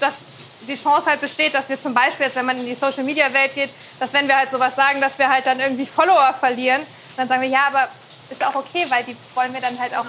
dass 0.00 0.18
die 0.66 0.74
Chance 0.74 1.08
halt 1.08 1.20
besteht, 1.20 1.54
dass 1.54 1.68
wir 1.68 1.80
zum 1.80 1.94
Beispiel 1.94 2.26
jetzt, 2.26 2.34
wenn 2.34 2.44
man 2.44 2.58
in 2.58 2.66
die 2.66 2.74
Social-Media-Welt 2.74 3.54
geht, 3.54 3.70
dass 4.00 4.12
wenn 4.12 4.26
wir 4.26 4.36
halt 4.36 4.50
sowas 4.50 4.74
sagen, 4.74 5.00
dass 5.00 5.16
wir 5.20 5.28
halt 5.28 5.46
dann 5.46 5.60
irgendwie 5.60 5.86
Follower 5.86 6.34
verlieren, 6.38 6.82
dann 7.16 7.28
sagen 7.28 7.42
wir, 7.42 7.48
ja, 7.48 7.68
aber 7.68 7.88
ist 8.28 8.44
auch 8.44 8.56
okay, 8.56 8.84
weil 8.88 9.04
die 9.04 9.16
wollen 9.36 9.54
wir 9.54 9.60
dann 9.60 9.78
halt 9.78 9.96
auch 9.96 10.06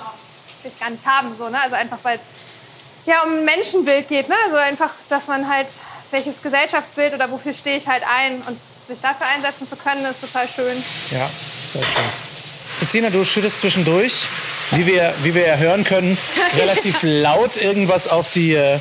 gar 0.79 0.89
nicht 0.89 1.05
haben. 1.05 1.35
So, 1.37 1.47
ne? 1.49 1.61
Also 1.61 1.75
einfach, 1.75 1.99
weil 2.01 2.17
es 2.17 3.05
ja 3.05 3.21
um 3.21 3.33
ein 3.33 3.45
Menschenbild 3.45 4.09
geht. 4.09 4.27
Ne? 4.27 4.35
Also 4.45 4.57
einfach, 4.57 4.89
dass 5.09 5.27
man 5.27 5.47
halt, 5.47 5.67
welches 6.09 6.41
Gesellschaftsbild 6.41 7.13
oder 7.13 7.29
wofür 7.29 7.53
stehe 7.53 7.77
ich 7.77 7.87
halt 7.87 8.03
ein 8.07 8.41
und 8.47 8.59
sich 8.87 8.99
dafür 8.99 9.27
einsetzen 9.27 9.69
zu 9.69 9.75
können, 9.75 10.03
ist 10.05 10.21
total 10.21 10.47
schön. 10.47 10.83
Ja, 11.11 11.29
sehr 11.71 11.83
schön. 11.83 12.36
Christina, 12.77 13.09
du 13.09 13.25
schüttest 13.25 13.59
zwischendurch, 13.59 14.27
wie 14.73 14.85
wir, 14.85 15.11
wie 15.23 15.33
wir 15.33 15.47
ja 15.47 15.57
hören 15.57 15.83
können, 15.83 16.15
relativ 16.57 16.99
laut 17.01 17.57
irgendwas 17.57 18.07
auf 18.07 18.31
die 18.31 18.53
äh, 18.53 18.79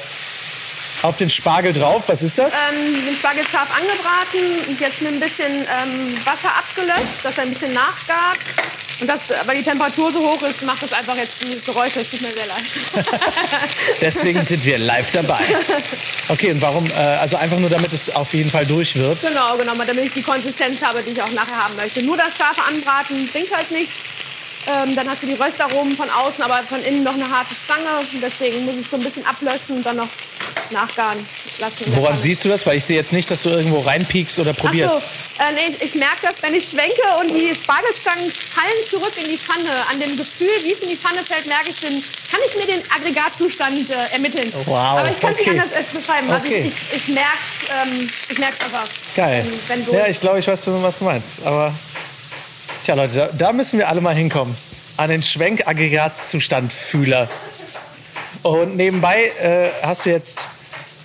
auf 1.03 1.17
den 1.17 1.31
Spargel 1.31 1.73
drauf. 1.73 2.05
Was 2.09 2.23
ist 2.23 2.39
das? 2.39 2.55
Ähm, 2.55 3.05
den 3.07 3.15
Spargel 3.15 3.45
scharf 3.45 3.69
angebraten 3.77 4.69
und 4.69 4.81
jetzt 4.81 5.03
mit 5.03 5.13
ein 5.13 5.21
bisschen 5.21 5.53
ähm, 5.53 6.17
Wasser 6.25 6.51
abgelöscht, 6.57 7.25
dass 7.25 7.37
er 7.39 7.45
ein 7.45 7.51
bisschen 7.51 7.73
nachgart. 7.73 8.39
Und 8.99 9.09
das, 9.09 9.21
weil 9.45 9.59
die 9.59 9.63
Temperatur 9.63 10.11
so 10.11 10.21
hoch 10.21 10.43
ist, 10.43 10.63
macht 10.63 10.83
das 10.83 10.93
einfach 10.93 11.17
jetzt 11.17 11.35
die 11.43 11.61
Geräusche. 11.61 12.01
Es 12.01 12.09
tut 12.09 12.23
mir 12.23 12.33
sehr 12.33 12.47
leid. 12.47 12.65
Deswegen 14.01 14.43
sind 14.43 14.65
wir 14.65 14.79
live 14.79 15.11
dabei. 15.11 15.41
Okay, 16.29 16.53
und 16.53 16.63
warum? 16.63 16.87
Äh, 16.91 16.95
also 16.95 17.37
einfach 17.37 17.59
nur, 17.59 17.69
damit 17.69 17.93
es 17.93 18.15
auf 18.15 18.33
jeden 18.33 18.51
Fall 18.51 18.65
durch 18.65 18.95
wird? 18.95 19.21
Genau, 19.21 19.57
genau, 19.59 19.75
damit 19.75 20.07
ich 20.07 20.13
die 20.13 20.23
Konsistenz 20.23 20.81
habe, 20.81 21.03
die 21.03 21.11
ich 21.11 21.23
auch 21.23 21.31
nachher 21.33 21.65
haben 21.65 21.77
möchte. 21.77 22.03
Nur 22.03 22.17
das 22.17 22.39
scharfe 22.39 22.63
Anbraten 22.63 23.29
bringt 23.29 23.55
halt 23.55 23.71
nichts. 23.71 23.95
Ähm, 24.67 24.97
dann 24.97 25.09
hast 25.09 25.23
du 25.23 25.27
die 25.27 25.35
Röstaromen 25.35 25.97
von 25.97 26.09
außen, 26.11 26.43
aber 26.43 26.63
von 26.63 26.83
innen 26.83 27.05
noch 27.05 27.15
eine 27.15 27.31
harte 27.31 27.55
Stange. 27.55 27.99
Und 28.01 28.23
deswegen 28.23 28.65
muss 28.65 28.77
ich 28.77 28.89
so 28.89 28.97
ein 28.97 29.03
bisschen 29.03 29.25
ablöschen 29.27 29.77
und 29.77 29.87
dann 29.87 29.97
noch 29.97 30.09
nachgaren 30.71 31.25
lassen. 31.59 31.77
Woran 31.95 32.19
siehst 32.19 32.45
du 32.45 32.49
das? 32.49 32.67
Weil 32.67 32.79
ich 32.79 32.85
sehe 32.85 32.97
jetzt 32.97 33.13
nicht, 33.13 33.31
dass 33.31 33.43
du 33.43 33.51
irgendwo 33.51 33.81
reinpiekst 33.81 34.39
oder 34.39 34.53
probierst. 34.53 34.97
So, 34.97 35.43
äh, 35.43 35.53
nee, 35.55 35.77
ich 35.81 35.95
merke 35.95 36.17
das, 36.23 36.35
wenn 36.41 36.55
ich 36.55 36.69
schwenke 36.69 37.03
und 37.21 37.29
die 37.29 37.55
Spargelstangen 37.55 38.31
fallen 38.31 38.83
zurück 38.89 39.13
in 39.23 39.31
die 39.31 39.39
Pfanne. 39.39 39.71
An 39.91 40.01
dem 40.01 40.17
Gefühl, 40.17 40.49
wie 40.63 40.73
es 40.73 40.81
in 40.81 40.89
die 40.89 40.97
Pfanne 40.97 41.23
fällt, 41.23 41.47
merke 41.47 41.71
ich, 41.71 41.81
den, 41.81 42.03
kann 42.31 42.41
ich 42.47 42.57
mir 42.57 42.67
den 42.67 42.83
Aggregatzustand 42.91 43.91
äh, 43.91 44.13
ermitteln. 44.13 44.53
Wow. 44.65 44.77
Aber 44.77 45.11
ich 45.11 45.21
kann 45.21 45.33
es 45.33 45.41
okay. 45.41 45.51
nicht 45.51 45.63
anders 45.63 45.87
beschreiben. 45.87 46.31
Also 46.31 46.47
okay. 46.47 46.65
ich, 46.67 46.97
ich 46.97 47.09
merke 47.09 47.39
es 48.29 48.37
ähm, 48.39 48.45
einfach. 48.45 48.89
Geil. 49.15 49.47
Wenn, 49.69 49.87
wenn 49.87 49.95
ja, 49.95 50.07
ich 50.09 50.21
glaube, 50.21 50.39
ich 50.39 50.49
weiß, 50.49 50.67
was 50.67 50.99
du 50.99 51.05
meinst. 51.05 51.47
Aber 51.47 51.73
Tja, 52.87 52.95
Leute, 52.95 53.29
da, 53.37 53.53
müssen 53.53 53.81
wir 53.81 53.89
alle 53.89 54.01
mal 54.01 54.15
hinkommen. 54.15 54.57
An 54.97 55.11
den 55.11 55.21
Schwenkaggregatzustandfühler. 55.21 57.29
Und 58.45 58.77
nebenbei 58.77 59.25
äh, 59.41 59.71
hast 59.83 60.07
du 60.07 60.11
jetzt 60.11 60.47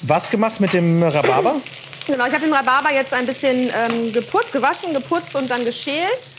was 0.04 0.30
gemacht 0.30 0.60
mit 0.60 0.74
dem 0.74 1.02
Rhabarber? 1.02 1.56
Genau, 2.06 2.28
ich 2.28 2.34
habe 2.34 2.44
den 2.44 2.54
Rhabarber 2.54 2.94
jetzt 2.94 3.16
ein 3.16 3.26
bisschen 3.26 3.70
ähm, 3.70 4.14
geputzt, 4.14 4.52
gewaschen, 4.52 4.94
geputzt 4.94 5.36
und 5.36 5.50
dann 5.50 5.66
geschält. 5.66 6.30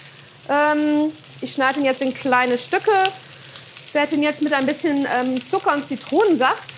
Ähm, 0.48 1.11
ich 1.40 1.55
schneide 1.55 1.81
ihn 1.81 1.87
jetzt 1.87 2.02
in 2.02 2.14
kleine 2.14 2.57
Stücke, 2.57 2.92
werde 3.92 4.14
ihn 4.14 4.22
jetzt 4.22 4.42
mit 4.42 4.52
ein 4.52 4.66
bisschen 4.66 5.09
ähm, 5.12 5.44
Zucker 5.44 5.74
und 5.74 5.88
Zitronensaft 5.88 6.72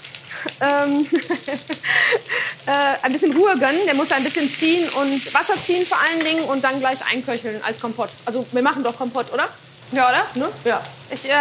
ähm, 0.61 1.07
äh, 2.67 2.71
ein 3.03 3.13
bisschen 3.13 3.37
Ruhe 3.37 3.55
gönnen. 3.59 3.81
Der 3.87 3.95
muss 3.95 4.13
ein 4.13 4.25
bisschen 4.25 4.49
ziehen 4.49 4.89
und 4.89 5.35
Wasser 5.35 5.55
ziehen 5.57 5.87
vor 5.87 5.99
allen 6.01 6.25
Dingen 6.25 6.45
und 6.45 6.63
dann 6.63 6.79
gleich 6.81 6.99
einköcheln 7.11 7.63
als 7.65 7.81
Kompott. 7.81 8.11
Also 8.25 8.47
wir 8.53 8.63
machen 8.63 8.83
doch 8.83 8.97
Kompott, 8.97 9.33
oder? 9.33 9.49
Ja, 9.93 10.09
oder? 10.09 10.27
Ne? 10.35 10.49
Ja. 10.65 10.81
Ich 11.11 11.29
äh, 11.29 11.35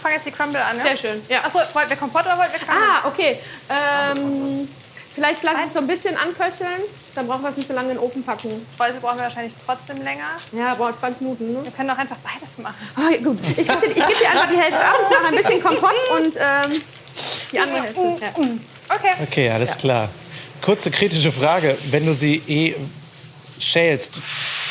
fange 0.00 0.14
jetzt 0.14 0.26
die 0.26 0.30
Crumble 0.30 0.62
an. 0.62 0.76
Ja? 0.78 0.82
Sehr 0.82 0.96
schön. 0.96 1.22
Ja. 1.28 1.44
Achso, 1.44 1.58
wollten 1.72 1.90
wir 1.90 1.96
Kompott 1.96 2.24
oder 2.24 2.38
wollten 2.38 2.52
wir 2.52 2.60
Crumble? 2.60 2.82
Ah, 2.82 3.08
okay. 3.08 3.38
Ähm, 3.68 4.68
vielleicht 5.14 5.42
lasse 5.42 5.58
ich 5.60 5.66
es 5.66 5.72
so 5.74 5.80
ein 5.80 5.86
bisschen 5.86 6.16
anköcheln. 6.16 6.80
Dann 7.14 7.26
brauchen 7.26 7.42
wir 7.42 7.50
es 7.50 7.56
nicht 7.56 7.68
so 7.68 7.74
lange 7.74 7.90
in 7.90 7.96
den 7.96 8.02
Ofen 8.02 8.22
packen. 8.22 8.66
Speise 8.74 8.98
brauchen 9.00 9.18
wir 9.18 9.24
wahrscheinlich 9.24 9.52
trotzdem 9.66 10.02
länger. 10.02 10.28
Ja, 10.52 10.74
braucht 10.74 11.00
20 11.00 11.20
Minuten. 11.20 11.52
Ne? 11.52 11.64
Wir 11.64 11.72
können 11.72 11.88
doch 11.88 11.98
einfach 11.98 12.16
beides 12.18 12.58
machen. 12.58 12.88
Oh, 12.96 13.24
gut. 13.24 13.38
Ich 13.44 13.68
gebe 13.68 13.80
dir, 13.80 13.94
geb 13.94 14.18
dir 14.18 14.30
einfach 14.30 14.48
die 14.48 14.56
Hälfte 14.56 14.84
ab. 14.84 14.94
Ich 15.02 15.10
mache 15.10 15.26
ein 15.26 15.36
bisschen 15.36 15.62
Kompott 15.62 16.10
und 16.18 16.36
ähm, 16.38 16.82
die 17.52 17.58
andere 17.58 17.82
Hälfte. 17.82 18.00
Ja. 18.20 18.28
Okay. 18.96 19.12
Okay, 19.22 19.50
alles 19.50 19.70
ja. 19.70 19.76
klar. 19.76 20.08
Kurze 20.60 20.90
kritische 20.90 21.32
Frage. 21.32 21.76
Wenn 21.90 22.06
du 22.06 22.14
sie 22.14 22.42
eh 22.48 22.74
schälst, 23.58 24.20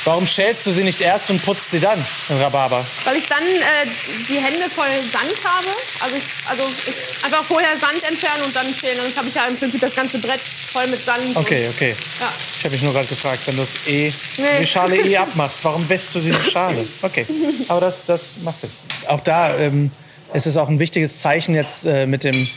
warum 0.05 0.25
schälst 0.25 0.65
du 0.65 0.71
sie 0.71 0.83
nicht 0.83 1.01
erst 1.01 1.29
und 1.29 1.43
putzt 1.43 1.71
sie 1.71 1.79
dann, 1.79 2.03
in 2.29 2.37
Rhabarber? 2.37 2.83
Weil 3.05 3.17
ich 3.17 3.27
dann 3.27 3.43
äh, 3.43 3.87
die 4.27 4.37
Hände 4.37 4.69
voll 4.69 4.87
Sand 5.11 5.35
habe. 5.43 5.67
Also, 5.99 6.15
ich, 6.15 6.23
also 6.49 6.63
ich 6.85 7.25
einfach 7.25 7.43
vorher 7.43 7.77
Sand 7.79 8.03
entfernen 8.03 8.43
und 8.43 8.55
dann 8.55 8.73
schälen. 8.73 8.97
Dann 8.97 9.15
habe 9.15 9.27
ich 9.27 9.35
ja 9.35 9.45
im 9.47 9.57
Prinzip 9.57 9.81
das 9.81 9.95
ganze 9.95 10.17
Brett 10.19 10.41
voll 10.71 10.87
mit 10.87 11.03
Sand. 11.05 11.35
Okay, 11.35 11.69
okay. 11.69 11.95
Ja. 12.19 12.31
Ich 12.57 12.63
habe 12.63 12.73
mich 12.73 12.81
nur 12.81 12.93
gerade 12.93 13.07
gefragt, 13.07 13.41
wenn 13.45 13.55
du 13.55 13.63
es 13.63 13.75
eh, 13.87 14.11
nee. 14.37 14.43
die 14.59 14.67
Schale 14.67 14.97
eh 14.97 15.17
abmachst, 15.17 15.59
warum 15.63 15.87
wäschst 15.87 16.15
du 16.15 16.19
diese 16.19 16.43
Schale? 16.43 16.85
Okay, 17.01 17.25
aber 17.67 17.81
das, 17.81 18.05
das 18.05 18.33
macht 18.43 18.59
Sinn. 18.59 18.71
Auch 19.07 19.21
da 19.21 19.57
ähm, 19.57 19.91
ist 20.33 20.47
es 20.47 20.57
auch 20.57 20.69
ein 20.69 20.79
wichtiges 20.79 21.19
Zeichen 21.19 21.55
jetzt 21.55 21.85
äh, 21.85 22.05
mit 22.05 22.23
dem 22.23 22.47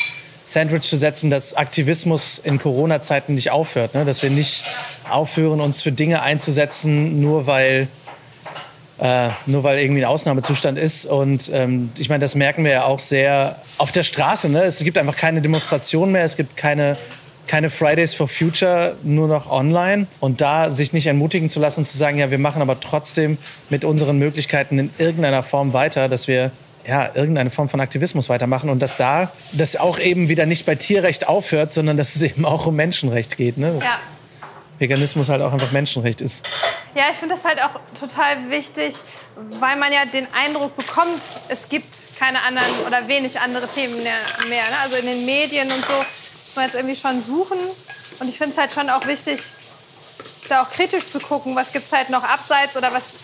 Sandwich 0.45 0.83
zu 0.83 0.97
setzen, 0.97 1.31
dass 1.31 1.55
Aktivismus 1.55 2.39
in 2.39 2.59
Corona-Zeiten 2.59 3.35
nicht 3.35 3.51
aufhört. 3.51 3.95
Ne? 3.95 4.05
Dass 4.05 4.23
wir 4.23 4.31
nicht 4.31 4.65
aufhören, 5.09 5.61
uns 5.61 5.83
für 5.83 5.93
Dinge 5.93 6.23
einzusetzen, 6.23 7.21
nur 7.21 7.47
weil, 7.47 7.89
äh, 8.99 9.29
nur 9.47 9.63
weil 9.63 9.79
irgendwie 9.79 10.05
ein 10.05 10.09
Ausnahmezustand 10.09 10.79
ist. 10.79 11.07
Und 11.07 11.51
ähm, 11.53 11.91
ich 11.97 12.09
meine, 12.09 12.21
das 12.21 12.35
merken 12.35 12.65
wir 12.65 12.73
ja 12.73 12.85
auch 12.85 12.99
sehr 12.99 13.57
auf 13.79 13.93
der 13.93 14.03
Straße. 14.03 14.49
Ne? 14.49 14.63
Es 14.63 14.81
gibt 14.81 14.99
einfach 14.99 15.17
keine 15.17 15.41
Demonstrationen 15.41 16.13
mehr, 16.13 16.25
es 16.25 16.37
gibt 16.37 16.57
keine, 16.57 16.97
keine 17.47 17.71
Fridays 17.71 18.13
for 18.13 18.27
Future, 18.27 18.97
nur 19.05 19.29
noch 19.29 19.49
online. 19.49 20.09
Und 20.19 20.41
da 20.41 20.73
sich 20.73 20.93
nicht 20.93 21.07
entmutigen 21.07 21.51
zu 21.51 21.61
lassen 21.61 21.81
und 21.81 21.85
zu 21.85 21.97
sagen, 21.97 22.19
ja, 22.19 22.33
wir 22.33 22.39
machen 22.39 22.63
aber 22.63 22.81
trotzdem 22.81 23.39
mit 23.71 23.85
unseren 23.85 24.19
Möglichkeiten 24.19 24.79
in 24.79 24.91
irgendeiner 24.99 25.45
Form 25.45 25.73
weiter, 25.73 26.09
dass 26.09 26.27
wir 26.27 26.51
ja, 26.87 27.11
irgendeine 27.15 27.51
Form 27.51 27.69
von 27.69 27.81
Aktivismus 27.81 28.29
weitermachen 28.29 28.71
und 28.71 28.81
dass 28.81 28.97
da 28.97 29.31
das 29.53 29.77
auch 29.77 29.99
eben 29.99 30.29
wieder 30.29 30.47
nicht 30.47 30.67
bei 30.67 30.75
Tierrecht 30.75 31.29
aufhört, 31.29 31.73
sondern 31.73 31.97
dass 31.97 32.17
es 32.17 32.23
eben 32.23 32.45
auch 32.45 32.67
um 32.67 32.77
Menschenrecht 32.77 33.37
geht. 33.37 33.59
Ne? 33.59 33.79
Ja. 33.81 33.99
Veganismus 34.79 35.29
halt 35.29 35.43
auch 35.43 35.53
einfach 35.53 35.71
Menschenrecht 35.71 36.21
ist. 36.21 36.45
Ja, 36.95 37.05
ich 37.11 37.17
finde 37.17 37.37
das 37.37 37.45
halt 37.45 37.63
auch 37.63 37.79
total 37.99 38.51
wichtig, 38.51 38.97
weil 39.61 39.77
man 39.77 39.93
ja 39.93 40.05
den 40.05 40.27
Eindruck 40.35 40.77
bekommt, 40.77 41.23
es 41.49 41.69
gibt 41.69 41.95
keine 42.19 42.43
anderen 42.43 42.73
oder 42.87 43.07
wenig 43.07 43.39
andere 43.39 43.69
Themen 43.69 44.03
mehr. 44.03 44.15
mehr 44.49 44.63
ne? 44.63 44.77
Also 44.83 44.97
in 44.97 45.07
den 45.07 45.25
Medien 45.25 45.71
und 45.71 45.87
so 45.87 45.93
muss 45.93 46.57
man 46.57 46.65
jetzt 46.65 46.75
irgendwie 46.75 46.97
schon 46.97 47.23
suchen. 47.23 47.59
Und 48.19 48.29
ich 48.29 48.39
finde 48.39 48.53
es 48.53 48.59
halt 48.59 48.73
schon 48.73 48.91
auch 48.91 49.07
wichtig, 49.07 49.41
da 50.49 50.63
auch 50.63 50.71
kritisch 50.71 51.09
zu 51.09 51.21
gucken, 51.21 51.55
was 51.55 51.73
gibt 51.73 51.87
es 51.87 51.93
halt 51.93 52.11
noch 52.11 52.25
abseits 52.25 52.77
oder 52.77 52.93
was, 52.93 53.15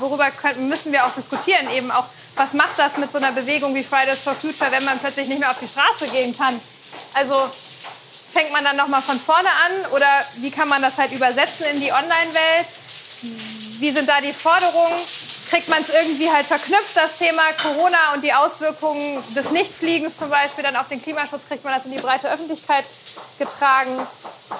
worüber 0.00 0.30
können, 0.30 0.68
müssen 0.68 0.92
wir 0.92 1.06
auch 1.06 1.14
diskutieren. 1.14 1.70
Eben 1.70 1.90
auch, 1.90 2.04
was 2.36 2.52
macht 2.52 2.78
das 2.78 2.96
mit 2.96 3.10
so 3.10 3.18
einer 3.18 3.32
Bewegung 3.32 3.74
wie 3.74 3.82
Fridays 3.82 4.20
for 4.20 4.34
Future, 4.34 4.70
wenn 4.70 4.84
man 4.84 4.98
plötzlich 4.98 5.28
nicht 5.28 5.40
mehr 5.40 5.50
auf 5.50 5.58
die 5.58 5.68
Straße 5.68 6.08
gehen 6.08 6.36
kann? 6.36 6.60
Also 7.14 7.50
fängt 8.32 8.52
man 8.52 8.64
dann 8.64 8.76
noch 8.76 8.88
mal 8.88 9.02
von 9.02 9.18
vorne 9.18 9.48
an 9.48 9.92
oder 9.92 10.24
wie 10.36 10.50
kann 10.50 10.68
man 10.68 10.82
das 10.82 10.98
halt 10.98 11.12
übersetzen 11.12 11.66
in 11.72 11.80
die 11.80 11.92
Online-Welt? 11.92 13.67
Wie 13.78 13.92
sind 13.92 14.08
da 14.08 14.20
die 14.20 14.32
Forderungen? 14.32 14.94
Kriegt 15.50 15.68
man 15.68 15.80
es 15.80 15.88
irgendwie 15.88 16.28
halt 16.28 16.44
verknüpft, 16.44 16.94
das 16.94 17.16
Thema 17.16 17.42
Corona 17.62 18.12
und 18.14 18.22
die 18.22 18.34
Auswirkungen 18.34 19.22
des 19.34 19.50
Nichtfliegens 19.50 20.18
zum 20.18 20.28
Beispiel 20.28 20.62
dann 20.62 20.76
auf 20.76 20.88
den 20.88 21.02
Klimaschutz, 21.02 21.42
kriegt 21.48 21.64
man 21.64 21.72
das 21.72 21.86
in 21.86 21.92
die 21.92 21.98
breite 21.98 22.30
Öffentlichkeit 22.30 22.84
getragen? 23.38 23.90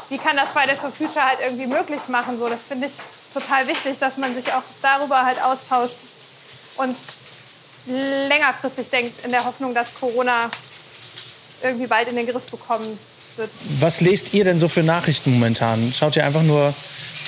Wie 0.09 0.17
kann 0.17 0.37
das 0.37 0.51
Fridays 0.51 0.81
for 0.81 0.91
Future 0.91 1.25
halt 1.25 1.41
irgendwie 1.43 1.67
möglich 1.67 2.09
machen? 2.09 2.39
So, 2.39 2.49
das 2.49 2.61
finde 2.67 2.87
ich 2.87 2.93
total 3.35 3.69
wichtig, 3.69 3.99
dass 3.99 4.17
man 4.17 4.35
sich 4.35 4.51
auch 4.53 4.63
darüber 4.81 5.25
halt 5.25 5.43
austauscht 5.43 5.99
und 6.77 6.97
längerfristig 7.87 8.89
denkt, 8.89 9.25
in 9.25 9.31
der 9.31 9.45
Hoffnung, 9.45 9.75
dass 9.75 9.95
Corona 9.95 10.51
irgendwie 11.63 11.87
bald 11.87 12.09
in 12.09 12.17
den 12.17 12.27
Griff 12.27 12.45
bekommen 12.51 12.99
wird. 13.37 13.51
Was 13.81 14.01
lest 14.01 14.33
ihr 14.35 14.45
denn 14.45 14.59
so 14.59 14.69
für 14.69 14.83
Nachrichten 14.83 15.35
momentan? 15.35 15.93
Schaut 15.97 16.17
ihr 16.17 16.25
einfach 16.25 16.43
nur 16.43 16.73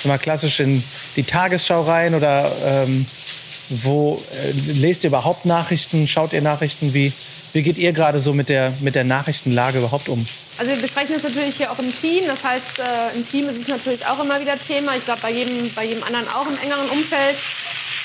so 0.01 0.09
mal 0.09 0.17
klassisch 0.17 0.59
in 0.59 0.83
die 1.15 1.23
Tagesschau 1.23 1.83
rein 1.83 2.15
oder 2.15 2.51
ähm, 2.65 3.05
wo 3.69 4.21
äh, 4.33 4.51
lest 4.73 5.03
ihr 5.03 5.09
überhaupt 5.09 5.45
Nachrichten? 5.45 6.07
Schaut 6.07 6.33
ihr 6.33 6.41
Nachrichten? 6.41 6.93
Wie, 6.93 7.13
wie 7.53 7.63
geht 7.63 7.77
ihr 7.77 7.93
gerade 7.93 8.19
so 8.19 8.33
mit 8.33 8.49
der, 8.49 8.73
mit 8.81 8.95
der 8.95 9.03
Nachrichtenlage 9.03 9.79
überhaupt 9.79 10.09
um? 10.09 10.25
Also 10.57 10.71
wir 10.71 10.81
besprechen 10.81 11.15
das 11.15 11.23
natürlich 11.23 11.55
hier 11.55 11.71
auch 11.71 11.79
im 11.79 11.93
Team. 11.95 12.23
Das 12.27 12.43
heißt, 12.43 12.79
äh, 12.79 13.15
im 13.17 13.27
Team 13.27 13.47
ist 13.49 13.61
es 13.61 13.67
natürlich 13.67 14.05
auch 14.05 14.21
immer 14.21 14.39
wieder 14.39 14.57
Thema. 14.59 14.95
Ich 14.95 15.05
glaube, 15.05 15.21
bei 15.21 15.31
jedem, 15.31 15.71
bei 15.73 15.85
jedem 15.85 16.03
anderen 16.03 16.27
auch 16.29 16.47
im 16.47 16.57
engeren 16.57 16.89
Umfeld. 16.89 17.37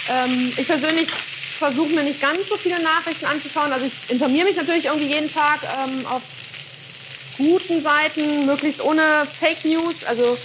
Ähm, 0.08 0.52
ich 0.56 0.66
persönlich 0.66 1.08
versuche 1.58 1.88
mir 1.94 2.04
nicht 2.04 2.20
ganz 2.20 2.48
so 2.48 2.56
viele 2.56 2.80
Nachrichten 2.82 3.26
anzuschauen. 3.26 3.72
Also 3.72 3.86
ich 3.86 4.10
informiere 4.10 4.46
mich 4.46 4.56
natürlich 4.56 4.86
irgendwie 4.86 5.12
jeden 5.12 5.32
Tag 5.32 5.60
ähm, 5.64 6.06
auf 6.06 6.22
guten 7.38 7.82
Seiten, 7.82 8.46
möglichst 8.46 8.82
ohne 8.82 9.26
Fake 9.40 9.64
News. 9.64 10.04
Also 10.06 10.38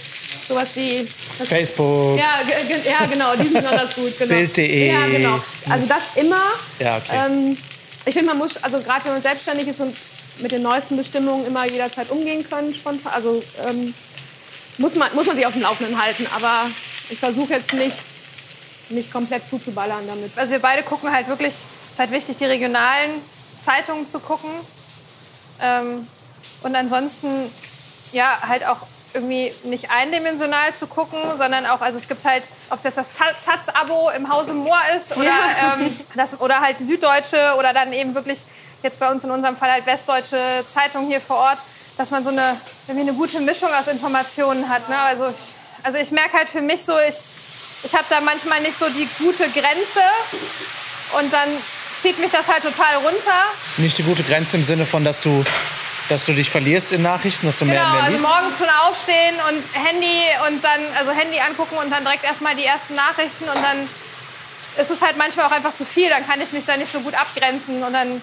sowas 0.48 0.68
wie... 0.74 1.08
das- 1.38 1.48
Facebook, 1.48 2.18
ja, 2.18 2.40
ja, 2.84 3.06
genau, 3.06 3.34
die 3.36 3.42
sind 3.48 3.54
besonders 3.54 3.94
gut. 3.94 4.18
Genau. 4.18 4.34
Bild.de. 4.34 4.92
Ja, 4.92 5.06
genau. 5.06 5.40
Also 5.68 5.86
das 5.86 6.02
immer. 6.16 6.42
Ja, 6.78 6.96
okay. 6.98 7.18
Ähm, 7.26 7.56
ich 8.04 8.12
finde, 8.14 8.28
man 8.30 8.38
muss, 8.38 8.56
also 8.62 8.80
gerade 8.80 9.04
wenn 9.04 9.12
man 9.12 9.22
selbstständig 9.22 9.68
ist 9.68 9.80
und 9.80 9.96
mit 10.40 10.50
den 10.50 10.62
neuesten 10.62 10.96
Bestimmungen 10.96 11.46
immer 11.46 11.66
jederzeit 11.70 12.10
umgehen 12.10 12.48
können, 12.48 12.74
spontan, 12.74 13.12
also 13.12 13.42
ähm, 13.68 13.94
muss, 14.78 14.94
man, 14.96 15.14
muss 15.14 15.26
man 15.26 15.36
sich 15.36 15.46
auf 15.46 15.52
dem 15.52 15.62
Laufenden 15.62 16.00
halten. 16.02 16.26
Aber 16.34 16.66
ich 17.10 17.18
versuche 17.18 17.52
jetzt 17.54 17.72
nicht, 17.74 17.96
nicht 18.88 19.12
komplett 19.12 19.48
zuzuballern 19.48 20.06
damit. 20.06 20.32
Also 20.36 20.52
wir 20.52 20.58
beide 20.58 20.82
gucken 20.82 21.12
halt 21.12 21.28
wirklich, 21.28 21.54
es 21.54 21.92
ist 21.92 21.98
halt 21.98 22.10
wichtig, 22.10 22.36
die 22.36 22.46
regionalen 22.46 23.10
Zeitungen 23.62 24.06
zu 24.06 24.18
gucken. 24.18 24.50
Ähm, 25.60 26.06
und 26.62 26.74
ansonsten, 26.74 27.28
ja, 28.12 28.38
halt 28.46 28.66
auch 28.66 28.78
irgendwie 29.14 29.52
nicht 29.64 29.90
eindimensional 29.90 30.74
zu 30.74 30.86
gucken, 30.86 31.18
sondern 31.36 31.66
auch, 31.66 31.80
also 31.80 31.98
es 31.98 32.08
gibt 32.08 32.24
halt, 32.24 32.44
ob 32.70 32.82
das 32.82 32.94
das 32.94 33.12
Ta- 33.12 33.32
Taz-Abo 33.44 34.10
im 34.10 34.28
Hause 34.32 34.52
Moor 34.54 34.78
ist 34.96 35.16
oder, 35.16 35.24
Ja. 35.26 35.76
ähm, 35.78 35.96
das, 36.14 36.40
oder 36.40 36.60
halt 36.60 36.80
die 36.80 36.84
Süddeutsche 36.84 37.54
oder 37.58 37.72
dann 37.72 37.92
eben 37.92 38.14
wirklich 38.14 38.40
jetzt 38.82 38.98
bei 39.00 39.10
uns 39.10 39.22
in 39.24 39.30
unserem 39.30 39.56
Fall 39.56 39.70
halt 39.70 39.86
Westdeutsche 39.86 40.38
Zeitung 40.66 41.06
hier 41.06 41.20
vor 41.20 41.36
Ort, 41.36 41.58
dass 41.98 42.10
man 42.10 42.24
so 42.24 42.30
eine, 42.30 42.56
irgendwie 42.88 43.08
eine 43.08 43.16
gute 43.16 43.38
Mischung 43.40 43.68
aus 43.78 43.86
Informationen 43.86 44.68
hat. 44.68 44.88
Ne? 44.88 44.98
Also, 44.98 45.26
ich, 45.28 45.84
also 45.84 45.98
ich 45.98 46.10
merke 46.10 46.36
halt 46.38 46.48
für 46.48 46.62
mich 46.62 46.84
so, 46.84 46.98
ich, 46.98 47.16
ich 47.84 47.94
habe 47.94 48.04
da 48.08 48.20
manchmal 48.20 48.60
nicht 48.60 48.78
so 48.78 48.88
die 48.88 49.08
gute 49.18 49.48
Grenze 49.50 50.00
und 51.20 51.32
dann 51.32 51.48
zieht 52.00 52.18
mich 52.18 52.30
das 52.30 52.48
halt 52.48 52.62
total 52.62 52.96
runter. 52.96 53.44
Nicht 53.76 53.98
die 53.98 54.02
gute 54.02 54.22
Grenze 54.24 54.56
im 54.56 54.64
Sinne 54.64 54.86
von, 54.86 55.04
dass 55.04 55.20
du, 55.20 55.44
dass 56.08 56.26
du 56.26 56.32
dich 56.32 56.50
verlierst 56.50 56.92
in 56.92 57.02
Nachrichten, 57.02 57.46
dass 57.46 57.58
du 57.58 57.64
mehr 57.64 57.74
Genau, 57.76 57.86
und 57.86 57.92
mehr 57.94 58.02
also 58.04 58.16
liest? 58.16 58.28
morgens 58.28 58.58
schon 58.58 58.68
aufstehen 58.88 59.34
und 59.48 59.62
Handy 59.86 60.22
und 60.48 60.62
dann, 60.64 60.80
also 60.98 61.10
Handy 61.12 61.40
angucken 61.40 61.76
und 61.76 61.90
dann 61.90 62.04
direkt 62.04 62.24
erstmal 62.24 62.54
die 62.54 62.64
ersten 62.64 62.94
Nachrichten 62.94 63.44
und 63.44 63.62
dann 63.62 63.88
ist 64.78 64.90
es 64.90 65.02
halt 65.02 65.16
manchmal 65.18 65.46
auch 65.46 65.52
einfach 65.52 65.74
zu 65.74 65.84
viel, 65.84 66.08
dann 66.08 66.26
kann 66.26 66.40
ich 66.40 66.52
mich 66.52 66.64
da 66.64 66.76
nicht 66.76 66.90
so 66.92 67.00
gut 67.00 67.14
abgrenzen 67.14 67.82
und 67.82 67.92
dann 67.92 68.20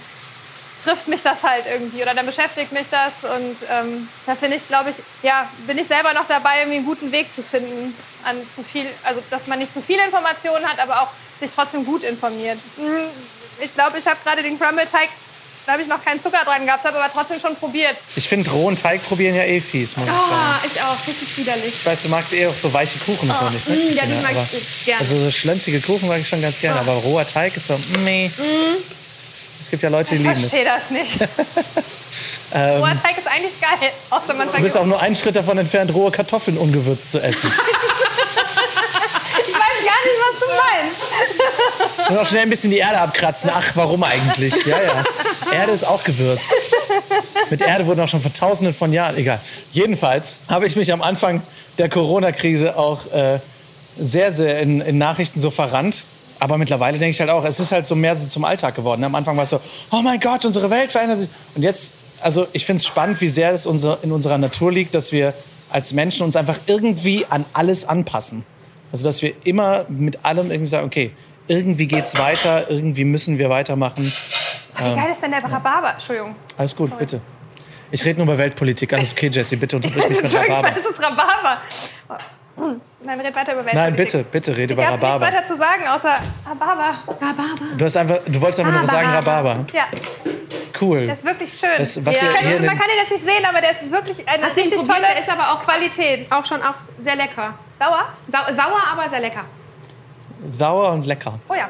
trifft 0.83 1.07
mich 1.09 1.21
das 1.21 1.43
halt 1.43 1.65
irgendwie 1.69 2.01
oder 2.01 2.13
dann 2.13 2.25
beschäftigt 2.25 2.71
mich 2.71 2.87
das 2.89 3.23
und 3.29 3.57
ähm, 3.69 4.07
da 4.25 4.35
finde 4.35 4.55
ich, 4.57 4.67
glaube 4.67 4.91
ich, 4.91 4.95
ja, 5.23 5.47
bin 5.67 5.77
ich 5.77 5.87
selber 5.87 6.13
noch 6.13 6.25
dabei, 6.27 6.59
irgendwie 6.59 6.77
einen 6.77 6.85
guten 6.85 7.11
Weg 7.11 7.31
zu 7.33 7.43
finden 7.43 7.95
an 8.23 8.37
zu 8.55 8.63
viel, 8.63 8.85
also 9.03 9.21
dass 9.29 9.47
man 9.47 9.59
nicht 9.59 9.73
zu 9.73 9.81
viele 9.81 10.03
Informationen 10.05 10.65
hat, 10.65 10.79
aber 10.79 11.01
auch 11.01 11.09
sich 11.39 11.51
trotzdem 11.53 11.85
gut 11.85 12.03
informiert. 12.03 12.57
Mm, 12.77 13.07
Ich 13.61 13.73
glaube, 13.73 13.97
ich 13.99 14.07
habe 14.07 14.17
gerade 14.23 14.41
den 14.41 14.57
Crumble-Teig, 14.57 15.09
da 15.09 15.09
habe 15.71 15.81
ich 15.81 15.87
noch 15.87 16.03
keinen 16.03 16.21
Zucker 16.21 16.43
dran 16.45 16.65
gehabt, 16.65 16.83
habe 16.85 16.97
aber 17.01 17.11
trotzdem 17.11 17.39
schon 17.39 17.55
probiert. 17.55 17.95
Ich 18.15 18.27
finde 18.27 18.49
rohen 18.51 18.75
Teig 18.75 19.03
probieren 19.07 19.35
ja 19.35 19.43
eh 19.43 19.59
fies, 19.61 19.95
muss 19.97 20.07
ich 20.07 20.11
sagen. 20.13 20.31
Ah, 20.31 20.59
ich 20.65 20.81
auch, 20.81 21.07
richtig 21.07 21.37
widerlich. 21.37 21.73
Ich 21.79 21.85
weiß, 21.85 22.01
du 22.03 22.09
magst 22.09 22.33
eh 22.33 22.47
auch 22.47 22.55
so 22.55 22.71
weiche 22.73 22.99
Kuchen 22.99 23.29
und 23.29 23.37
so 23.37 23.49
nicht, 23.49 23.67
ne? 23.69 23.75
mm, 23.75 23.93
ja, 23.93 24.05
die 24.05 24.13
mag 24.21 24.31
Aber- 24.31 24.47
ich 24.51 24.85
gerne. 24.85 25.01
Also 25.01 25.19
so 25.19 25.31
schlönzige 25.31 25.79
Kuchen 25.81 26.07
mag 26.07 26.19
ich 26.19 26.27
schon 26.27 26.41
ganz 26.41 26.59
gerne, 26.59 26.79
aber 26.79 26.93
roher 26.93 27.25
Teig 27.25 27.55
ist 27.55 27.67
so, 27.67 27.79
meh. 28.03 28.29
Es 29.61 29.69
gibt 29.69 29.83
ja 29.83 29.89
Leute, 29.89 30.11
die 30.11 30.15
Ich 30.17 30.21
lieben 30.21 30.33
das. 30.41 30.41
verstehe 30.51 30.65
das 30.65 30.89
nicht. 30.89 31.17
Roher 32.51 32.97
Teig 33.01 33.17
ist 33.17 33.27
eigentlich 33.27 33.53
geil, 33.61 33.91
außer 34.09 34.33
man 34.33 34.51
Du 34.51 34.61
bist 34.61 34.75
auch 34.75 34.85
nur 34.85 34.99
einen 34.99 35.15
Schritt 35.15 35.35
davon 35.35 35.57
entfernt, 35.59 35.93
rohe 35.93 36.09
Kartoffeln 36.11 36.57
ungewürzt 36.57 37.11
zu 37.11 37.19
essen. 37.21 37.51
Weiß 39.99 40.05
nicht, 40.05 40.19
was 40.25 40.39
du 40.39 40.47
meinst. 40.55 42.09
Und 42.09 42.17
auch 42.17 42.27
schnell 42.27 42.41
ein 42.43 42.49
bisschen 42.49 42.71
die 42.71 42.77
Erde 42.77 42.99
abkratzen. 42.99 43.49
Ach, 43.53 43.71
warum 43.75 44.03
eigentlich? 44.03 44.65
Ja, 44.65 44.81
ja. 44.81 45.03
Erde 45.51 45.71
ist 45.71 45.85
auch 45.85 46.03
Gewürz. 46.03 46.51
Mit 47.49 47.61
Erde 47.61 47.85
wurden 47.85 47.99
auch 48.01 48.07
schon 48.07 48.21
vor 48.21 48.33
tausenden 48.33 48.73
von 48.73 48.93
Jahren. 48.93 49.17
Egal. 49.17 49.39
Jedenfalls 49.71 50.39
habe 50.47 50.65
ich 50.67 50.75
mich 50.75 50.91
am 50.91 51.01
Anfang 51.01 51.41
der 51.77 51.89
Corona-Krise 51.89 52.77
auch 52.77 53.11
äh, 53.11 53.39
sehr, 53.97 54.31
sehr 54.31 54.59
in, 54.59 54.81
in 54.81 54.97
Nachrichten 54.97 55.39
so 55.39 55.51
verrannt. 55.51 56.03
Aber 56.39 56.57
mittlerweile 56.57 56.97
denke 56.97 57.11
ich 57.11 57.19
halt 57.19 57.29
auch, 57.29 57.43
es 57.43 57.59
ist 57.59 57.71
halt 57.71 57.85
so 57.85 57.95
mehr 57.95 58.15
so 58.15 58.27
zum 58.27 58.45
Alltag 58.45 58.75
geworden. 58.75 59.03
Am 59.03 59.13
Anfang 59.15 59.35
war 59.35 59.43
es 59.43 59.49
so, 59.49 59.59
oh 59.91 60.01
mein 60.01 60.19
Gott, 60.19 60.45
unsere 60.45 60.69
Welt 60.69 60.91
verändert 60.91 61.19
sich. 61.19 61.29
Und 61.55 61.63
jetzt, 61.63 61.93
also 62.21 62.47
ich 62.53 62.65
finde 62.65 62.79
es 62.79 62.85
spannend, 62.85 63.19
wie 63.19 63.27
sehr 63.27 63.53
es 63.53 63.65
in 63.65 64.11
unserer 64.11 64.37
Natur 64.37 64.71
liegt, 64.71 64.95
dass 64.95 65.11
wir 65.11 65.33
als 65.69 65.93
Menschen 65.93 66.23
uns 66.23 66.35
einfach 66.35 66.57
irgendwie 66.65 67.25
an 67.29 67.45
alles 67.53 67.85
anpassen. 67.85 68.45
Also 68.91 69.05
dass 69.05 69.21
wir 69.21 69.33
immer 69.45 69.85
mit 69.89 70.23
allem 70.25 70.49
irgendwie 70.51 70.67
sagen, 70.69 70.85
okay, 70.87 71.11
irgendwie 71.47 71.87
geht's 71.87 72.17
weiter, 72.17 72.69
irgendwie 72.69 73.03
müssen 73.03 73.37
wir 73.37 73.49
weitermachen. 73.49 74.03
Wie 74.77 74.83
geil 74.95 75.11
ist 75.11 75.21
denn 75.21 75.31
der 75.31 75.43
Rhabarber? 75.43 75.91
Entschuldigung. 75.91 76.35
Alles 76.57 76.75
gut, 76.75 76.97
bitte. 76.97 77.21
Ich 77.91 78.05
rede 78.05 78.17
nur 78.19 78.25
über 78.27 78.37
Weltpolitik. 78.37 78.93
Alles 78.93 79.11
okay, 79.13 79.29
Jesse, 79.31 79.57
bitte 79.57 79.75
unterbrich 79.77 79.97
mich 80.03 80.09
mit 80.09 80.19
Entschuldigung, 80.21 80.55
Rhabarber. 80.57 80.79
das 80.79 80.91
ist 80.91 80.99
Rhabarber. 81.03 81.61
Nein, 83.03 83.19
red 83.21 83.35
weiter 83.35 83.53
über 83.53 83.65
Weltpolitik. 83.65 83.73
Nein, 83.73 83.95
bitte, 83.95 84.23
bitte 84.23 84.55
rede 84.57 84.73
über 84.73 84.81
Ich 84.83 84.87
habe 84.87 84.97
nichts 84.97 85.13
Rhabarber. 85.15 85.25
weiter 85.37 85.43
zu 85.43 85.57
sagen, 85.57 85.83
außer 85.87 86.15
Rhabarber. 86.49 86.99
Rhabarber. 87.07 87.65
Du, 87.77 87.85
hast 87.85 87.97
einfach, 87.97 88.19
du 88.25 88.41
wolltest 88.41 88.59
einfach 88.59 88.73
nur 88.73 88.87
sagen 88.87 89.09
Rhabarber. 89.09 89.65
Ja, 89.73 89.85
Cool. 90.81 91.05
der 91.07 91.13
ist 91.15 91.25
wirklich 91.25 91.51
schön. 91.51 91.69
Das, 91.77 92.05
was 92.05 92.21
Ja. 92.21 92.27
ihr 92.27 92.33
Kann, 92.33 92.45
hier 92.47 92.59
man 92.59 92.61
den, 92.61 92.69
kann 92.69 92.89
ihn 92.89 92.97
jetzt 93.01 93.11
nicht 93.11 93.23
sehen, 93.25 93.45
aber 93.49 93.59
der 93.61 93.71
ist 93.71 93.91
wirklich 93.91 94.27
eine 94.29 94.43
Hast 94.43 94.55
richtig 94.55 94.77
tolle 94.83 95.01
Der 95.13 95.19
ist 95.19 95.29
aber 95.29 95.51
auch- 95.53 95.59
Qualität. 95.63 96.31
Auch 96.31 96.45
schon 96.45 96.61
auch 96.61 96.75
sehr 97.01 97.15
lecker. 97.15 97.53
Sauer? 97.79 98.13
Sau 98.31 98.55
sauer, 98.55 98.81
aber 98.91 99.09
sehr 99.09 99.21
lecker. 99.21 99.45
sauer 100.57 100.91
und 100.91 101.05
lecker. 101.05 101.39
Oh 101.47 101.53
ja. 101.53 101.69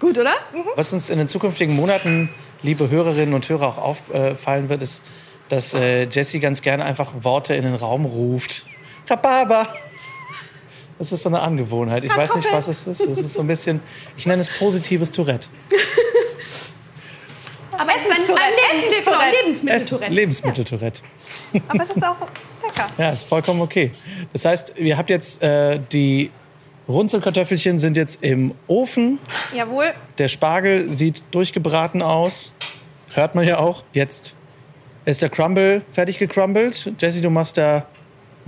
Gut, 0.00 0.16
oder? 0.16 0.34
Was 0.76 0.92
uns 0.92 1.10
in 1.10 1.18
den 1.18 1.26
zukünftigen 1.26 1.74
Monaten, 1.74 2.32
liebe 2.62 2.88
Hörerinnen 2.88 3.34
und 3.34 3.48
Hörer, 3.48 3.66
auch 3.66 3.78
auffallen 3.78 4.68
wird, 4.68 4.82
ist, 4.82 5.02
dass 5.48 5.74
äh, 5.74 6.04
Jessie 6.04 6.38
ganz 6.38 6.62
gerne 6.62 6.84
einfach 6.84 7.12
Worte 7.24 7.54
in 7.54 7.64
den 7.64 7.74
Raum 7.74 8.04
ruft. 8.04 8.64
Rhabarber. 9.10 9.66
Das 10.98 11.10
ist 11.12 11.22
so 11.22 11.28
eine 11.28 11.40
Angewohnheit. 11.40 12.04
Ich 12.04 12.16
weiß 12.16 12.36
nicht, 12.36 12.50
was 12.52 12.68
es 12.68 12.86
ist. 12.86 13.00
Es 13.00 13.18
ist 13.18 13.34
so 13.34 13.40
ein 13.40 13.46
bisschen, 13.46 13.80
ich 14.16 14.26
nenne 14.26 14.42
es 14.42 14.50
positives 14.50 15.10
Tourette. 15.10 15.48
Aber 17.72 17.90
es 17.96 18.18
ist 18.18 18.30
ein. 18.30 18.52
Lebensmitteltourette. 19.54 20.12
Lebensmitteltourette. 20.12 21.02
Aber 21.68 21.82
es 21.82 21.90
ist 21.90 22.04
auch 22.04 22.16
lecker. 22.68 22.88
Ja, 22.98 23.10
ist 23.10 23.24
vollkommen 23.24 23.60
okay. 23.60 23.90
Das 24.32 24.44
heißt, 24.44 24.74
ihr 24.78 24.96
habt 24.96 25.10
jetzt 25.10 25.42
äh, 25.42 25.80
die 25.92 26.30
Runzelkartoffelchen 26.88 27.78
sind 27.78 27.96
jetzt 27.96 28.22
im 28.22 28.54
Ofen. 28.66 29.18
Jawohl. 29.54 29.92
Der 30.16 30.28
Spargel 30.28 30.92
sieht 30.94 31.22
durchgebraten 31.30 32.00
aus. 32.00 32.54
Hört 33.12 33.34
man 33.34 33.46
ja 33.46 33.58
auch. 33.58 33.84
Jetzt 33.92 34.34
ist 35.04 35.20
der 35.20 35.28
Crumble 35.28 35.82
fertig 35.92 36.18
gecrumbled. 36.18 36.92
Jessie, 36.98 37.20
du 37.20 37.30
machst 37.30 37.58
da 37.58 37.86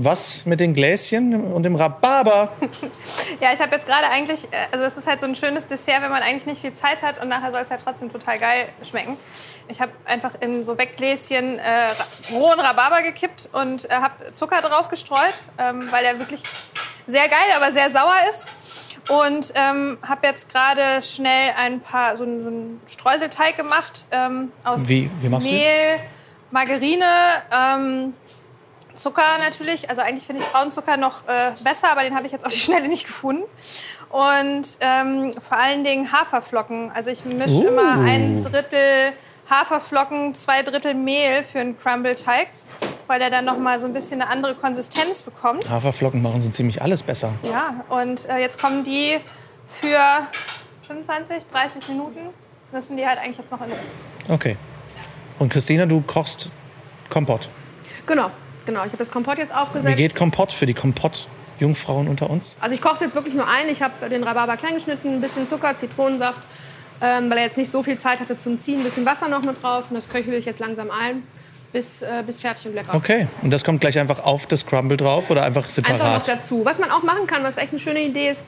was 0.05 0.47
mit 0.47 0.61
den 0.61 0.73
Gläschen 0.75 1.35
und 1.53 1.63
dem 1.63 1.77
Rhabarber? 1.77 2.53
Ja, 3.41 3.53
ich 3.55 3.61
habe 3.61 3.75
jetzt 3.75 3.87
gerade 3.87 4.07
eigentlich, 4.11 4.45
äh, 4.45 4.57
also 4.73 4.85
es 4.85 4.95
ist 4.97 5.07
halt 5.07 5.21
so 5.21 5.27
ein 5.27 5.35
schönes 5.35 5.67
Dessert, 5.67 6.03
wenn 6.03 6.11
man 6.11 6.23
eigentlich 6.23 6.45
nicht 6.47 6.61
viel 6.61 6.73
Zeit 6.75 7.03
hat 7.03 7.21
und 7.23 7.29
nachher 7.29 7.51
soll 7.53 7.63
es 7.63 7.71
ja 7.71 7.77
trotzdem 7.79 8.13
total 8.13 8.39
geil 8.39 8.69
schmecken. 8.89 9.17
Ich 9.69 9.81
habe 9.81 9.93
einfach 10.05 10.35
in 10.41 10.63
so 10.63 10.77
Weggläschen 10.77 11.59
äh, 11.59 11.63
rohen 12.33 12.61
Rhabarber 12.61 13.03
gekippt 13.03 13.49
und 13.53 13.91
äh, 13.91 13.95
habe 13.95 14.33
Zucker 14.33 14.61
drauf 14.61 14.89
gestreut, 14.89 15.33
ähm, 15.59 15.89
weil 15.91 16.03
der 16.03 16.19
wirklich 16.19 16.43
sehr 17.07 17.29
geil, 17.29 17.39
aber 17.57 17.73
sehr 17.73 17.91
sauer 17.91 18.13
ist. 18.31 18.47
Und 19.11 19.53
ähm, 19.57 19.99
habe 20.07 20.27
jetzt 20.27 20.51
gerade 20.53 21.01
schnell 21.03 21.53
ein 21.57 21.81
paar, 21.81 22.17
so 22.19 22.25
einen, 22.25 22.43
so 22.43 22.49
einen 22.49 22.81
Streuselteig 22.87 23.57
gemacht 23.57 24.05
ähm, 24.11 24.53
aus 24.65 24.87
Wie- 24.87 25.11
wie? 25.21 25.29
Mehl, 25.29 25.99
Margarine, 26.51 27.05
ähm, 27.51 28.15
Zucker 28.95 29.39
natürlich. 29.39 29.89
Also 29.89 30.03
eigentlich 30.03 30.27
finde 30.27 30.43
ich 30.43 30.49
Braunzucker 30.49 30.97
noch 30.97 31.27
äh, 31.29 31.53
besser, 31.63 31.91
aber 31.91 32.03
den 32.03 32.15
habe 32.15 32.27
ich 32.27 32.33
jetzt 32.33 32.45
auf 32.47 32.53
die 32.53 32.59
Schnelle 32.59 32.89
nicht 32.89 33.07
gefunden. 33.07 33.45
Und 34.11 34.79
ähm, 34.81 35.33
vor 35.41 35.59
allen 35.59 35.85
Dingen 35.85 36.13
Haferflocken. 36.13 36.91
Also 36.93 37.11
ich 37.11 37.25
mische 37.25 37.61
Uh. 37.61 37.69
immer 37.69 38.01
ein 38.05 38.43
Drittel 38.43 39.13
Haferflocken, 39.49 40.35
zwei 40.35 40.63
Drittel 40.63 40.95
Mehl 40.95 41.43
für 41.43 41.59
einen 41.61 41.79
Crumble-Teig, 41.79 42.49
weil 43.09 43.19
der 43.19 43.31
dann 43.31 43.45
noch 43.45 43.59
mal 43.59 43.81
so 43.81 43.87
ein 43.87 43.93
bisschen 43.93 44.23
eine 44.23 44.31
andere 44.31 44.55
Konsistenz 44.55 45.23
bekommt. 45.23 45.69
Haferflocken 45.69 46.23
machen 46.23 46.41
so 46.41 46.49
ziemlich 46.51 46.81
alles 46.81 47.03
besser. 47.03 47.33
Ja, 47.43 47.85
und 47.89 48.29
äh, 48.29 48.39
jetzt 48.39 48.61
kommen 48.61 48.85
die 48.85 49.19
für 49.67 49.99
25, 50.87 51.47
30 51.47 51.89
Minuten. 51.89 52.19
Müssen 52.73 52.97
die 52.97 53.05
halt 53.07 53.19
eigentlich 53.19 53.39
jetzt 53.39 53.51
noch 53.51 53.61
in 53.63 53.71
den 53.71 53.79
Ofen. 53.79 54.33
Okay. 54.33 54.57
Und 55.41 55.53
Christina, 55.53 55.87
du 55.87 56.01
kochst 56.03 56.49
Kompott. 57.09 57.49
Genau, 58.07 58.31
genau. 58.71 58.81
Ich 58.85 58.89
habe 58.89 58.99
das 58.99 59.11
Kompott 59.11 59.39
jetzt 59.39 59.51
Wie 59.53 59.57
aufgesetzt. 59.57 59.97
geht 59.97 60.15
Kompott 60.15 60.53
für 60.53 60.67
die 60.67 60.75
Kompott-Jungfrauen 60.75 62.09
unter 62.09 62.31
uns? 62.31 62.57
Also 62.61 62.75
ich 62.75 62.81
koche 62.81 62.95
es 62.95 63.01
jetzt 63.01 63.15
wirklich 63.15 63.35
nur 63.35 63.47
ein. 63.49 63.69
Ich 63.69 63.83
habe 63.83 64.09
den 64.09 64.23
Rhabarber 64.25 64.57
klein 64.57 64.75
geschnitten, 64.75 65.09
ein 65.15 65.21
bisschen 65.21 65.47
Zucker, 65.47 65.75
Zitronensaft, 65.77 66.41
ähm, 67.01 67.31
weil 67.31 67.39
er 67.39 67.45
jetzt 67.45 67.57
nicht 67.57 67.71
so 67.71 67.83
viel 67.83 67.99
Zeit 67.99 68.21
hatte 68.21 68.39
zum 68.39 68.57
Ziehen. 68.57 68.79
Ein 68.81 68.85
bisschen 68.85 69.07
Wasser 69.07 69.29
noch 69.29 69.43
mit 69.43 69.63
drauf 69.63 69.85
und 69.91 69.95
das 69.97 70.09
köchle 70.09 70.37
ich 70.37 70.45
jetzt 70.45 70.61
langsam 70.61 70.91
ein, 70.91 71.23
bis, 71.73 72.03
äh, 72.03 72.23
bis 72.27 72.41
fertig 72.41 72.67
und 72.67 72.75
lecker. 72.75 72.95
Okay. 72.95 73.27
Und 73.43 73.53
das 73.53 73.65
kommt 73.65 73.81
gleich 73.81 73.99
einfach 73.99 74.21
auf 74.25 74.47
das 74.47 74.67
Crumble 74.67 74.97
drauf 74.97 75.31
oder 75.31 75.43
einfach 75.45 75.65
Einfach 75.65 75.83
noch 75.91 76.25
separat? 76.25 76.29
dazu. 76.29 76.65
Was 76.65 76.79
man 76.79 76.91
auch 76.91 77.03
machen 77.03 77.27
kann, 77.27 77.43
was 77.45 77.57
echt 77.59 77.71
eine 77.71 77.79
schöne 77.79 78.03
Idee 78.03 78.31
ist, 78.31 78.45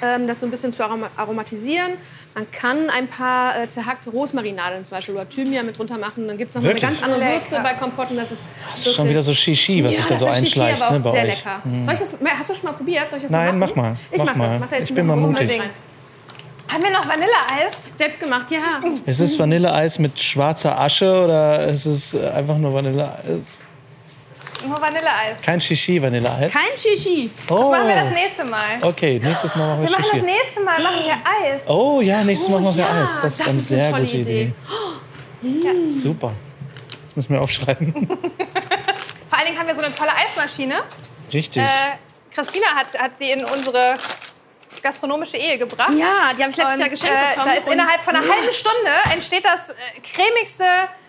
das 0.00 0.40
so 0.40 0.46
ein 0.46 0.50
bisschen 0.50 0.72
zu 0.72 0.82
aroma 0.84 1.08
aromatisieren. 1.16 1.92
Man 2.34 2.50
kann 2.50 2.90
ein 2.90 3.08
paar 3.08 3.60
äh, 3.62 3.68
zerhackte 3.68 4.10
Rosmarinadeln 4.10 4.84
zum 4.84 4.96
Beispiel 4.98 5.14
oder 5.14 5.28
Thymian 5.28 5.64
mit 5.66 5.78
drunter 5.78 5.96
machen. 5.98 6.28
Dann 6.28 6.36
gibt 6.36 6.50
es 6.50 6.54
noch 6.54 6.62
mal 6.62 6.70
eine 6.70 6.80
Wirklich? 6.80 7.00
ganz 7.00 7.02
andere 7.02 7.20
Lecker. 7.20 7.50
Würze 7.50 7.60
bei 7.62 7.74
Kompotten. 7.74 8.16
Das 8.16 8.30
ist, 8.30 8.40
Das 8.72 8.86
ist 8.86 8.94
schon 8.94 9.08
wieder 9.08 9.22
so 9.22 9.32
Shishi, 9.32 9.82
was 9.84 9.92
ja, 9.92 9.98
sich 9.98 10.06
da 10.06 10.16
so 10.16 10.26
das 10.26 10.38
ist 10.42 10.48
Shishi, 10.50 10.60
einschleicht 10.60 10.82
aber 10.82 10.98
ne, 10.98 11.00
bei 11.04 11.10
sehr 11.12 11.22
euch. 11.22 11.28
lecker. 11.44 11.62
Soll 11.84 11.94
ich 11.94 12.00
das, 12.00 12.10
hast 12.38 12.50
du 12.50 12.54
schon 12.54 12.64
mal 12.64 12.72
probiert? 12.72 13.08
Soll 13.10 13.18
ich 13.18 13.22
das 13.24 13.32
Nein, 13.32 13.58
mal 13.58 13.66
mach 13.68 13.76
mal. 13.76 13.96
Ich 14.10 14.22
Mach 14.22 14.34
mal. 14.36 14.58
das. 14.60 14.68
Mach 14.70 14.78
Ich 14.78 14.94
bin 14.94 15.06
mal 15.06 15.16
mutig. 15.16 15.40
unbedingt. 15.50 15.74
Haben 16.68 16.82
wir 16.82 16.90
noch 16.90 17.08
Vanilleeis? 17.08 17.74
Selbst 17.96 18.20
gemacht, 18.20 18.46
ja. 18.50 18.80
Ist 19.06 19.20
es 19.20 19.38
Vanilleeis 19.38 19.98
mit 20.00 20.18
schwarzer 20.18 20.78
Asche 20.78 21.24
oder 21.24 21.60
ist 21.68 21.86
es 21.86 22.12
äh, 22.14 22.26
einfach 22.30 22.58
nur 22.58 22.74
Vanilleeis? 22.74 23.24
Nur 24.66 24.80
Vanilleeis. 24.80 25.40
Kein 25.42 25.60
Shishi-Vanilleeis? 25.60 26.52
Kein 26.52 26.76
Shishi. 26.76 27.30
Oh. 27.48 27.54
Das 27.56 27.70
machen 27.70 27.88
wir 27.88 27.94
das 27.96 28.10
nächste 28.10 28.44
Mal. 28.44 28.78
Okay, 28.82 29.20
nächstes 29.22 29.54
Mal 29.54 29.66
machen 29.68 29.82
wir, 29.82 29.88
Wir 29.88 29.92
machen 29.98 30.04
das 30.12 30.20
Shishi. 30.20 30.32
nächste 30.32 30.60
Mal, 30.60 30.82
machen 30.82 31.04
wir 31.04 31.12
Eis. 31.52 31.60
Oh 31.66 32.00
ja, 32.00 32.24
nächstes 32.24 32.48
Mal 32.48 32.56
Oh, 32.56 32.60
machen 32.60 32.76
wir 32.76 32.84
ja, 32.84 33.02
Eis. 33.02 33.20
Das 33.20 33.32
ist 33.34 33.40
das 33.40 33.48
eine 33.48 33.58
ist 33.58 33.70
eine 33.72 33.80
sehr 33.80 33.90
tolle 33.90 34.04
gute 34.04 34.16
Idee. 34.16 34.52
Idee. 35.42 35.88
Super. 35.88 36.32
Das 37.06 37.16
müssen 37.16 37.32
wir 37.34 37.40
aufschreiben. 37.42 37.94
Vor 39.28 39.38
allen 39.38 39.46
Dingen 39.46 39.58
haben 39.58 39.66
wir 39.66 39.74
so 39.74 39.82
eine 39.82 39.94
tolle 39.94 40.10
Eismaschine. 40.14 40.82
Richtig. 41.32 41.62
Äh, 41.62 41.98
Christina 42.34 42.66
hat, 42.74 42.98
hat 42.98 43.18
sie 43.18 43.30
in 43.30 43.44
unsere 43.44 43.94
gastronomische 44.82 45.36
Ehe 45.36 45.58
gebracht. 45.58 45.90
Ja, 45.98 46.32
die 46.36 46.42
habe 46.42 46.50
ich 46.50 46.56
letztes 46.56 46.74
Und 46.74 46.80
Jahr 46.80 46.88
geschenkt 46.88 47.14
äh, 47.14 47.34
bekommen. 47.34 47.52
da 47.54 47.60
ist 47.60 47.72
innerhalb 47.72 48.00
von 48.02 48.14
einer 48.16 48.26
ja, 48.26 48.32
halben 48.34 48.52
Stunde 48.52 48.90
entsteht 49.12 49.44
das 49.44 49.70
äh, 49.70 49.74
cremigste. 50.02 50.64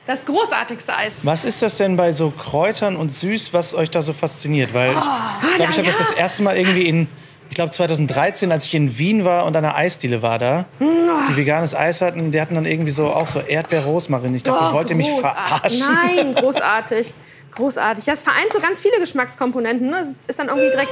Das 0.08 0.24
großartigste 0.26 0.96
Eis. 0.96 1.12
Was 1.24 1.44
ist 1.44 1.62
das 1.62 1.78
denn 1.78 1.98
bei 1.98 2.14
so 2.14 2.32
Kräutern 2.32 2.96
und 2.96 3.12
Süß, 3.12 3.54
was 3.54 3.74
euch 3.74 3.90
da 3.92 4.02
so 4.02 4.14
fasziniert? 4.14 4.74
Weil 4.74 4.92
ich 4.92 5.56
glaube, 5.58 5.72
ich 5.72 5.78
habe 5.78 5.88
das 5.88 5.98
das 5.98 6.12
erste 6.12 6.44
Mal 6.44 6.56
irgendwie 6.58 6.84
in, 6.88 7.08
ich 7.50 7.56
glaube 7.56 7.72
2013, 7.72 8.52
als 8.52 8.66
ich 8.66 8.74
in 8.76 8.98
Wien 8.98 9.26
war 9.26 9.46
und 9.46 9.56
an 9.58 9.66
einer 9.66 9.76
Eisdiele 9.76 10.22
war 10.22 10.40
da, 10.40 10.66
die 10.80 11.36
veganes 11.36 11.76
Eis 11.76 12.02
hatten, 12.02 12.32
die 12.32 12.40
hatten 12.40 12.56
dann 12.56 12.66
irgendwie 12.66 12.92
so 12.92 13.08
auch 13.08 13.28
so 13.28 13.40
Erdbeer-Rosmarin. 13.42 14.34
Ich 14.34 14.44
dachte, 14.44 14.64
Oh, 14.70 14.74
wollt 14.74 14.90
ihr 14.90 14.96
mich 14.96 15.12
verarschen? 15.12 15.80
Nein, 15.94 16.36
großartig. 16.40 17.14
Großartig. 17.58 18.06
Das 18.06 18.22
vereint 18.22 18.54
so 18.54 18.60
ganz 18.60 18.80
viele 18.80 19.00
Geschmackskomponenten. 19.00 19.90
Ne? 19.90 20.00
Es 20.02 20.14
ist 20.28 20.38
dann 20.38 20.48
irgendwie 20.48 20.70
direkt. 20.70 20.92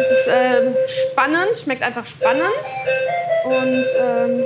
Es 0.00 0.10
ist 0.10 0.28
ähm, 0.28 0.74
spannend, 1.12 1.56
schmeckt 1.62 1.82
einfach 1.82 2.06
spannend. 2.06 2.44
Und 3.44 3.84
ähm, 4.00 4.44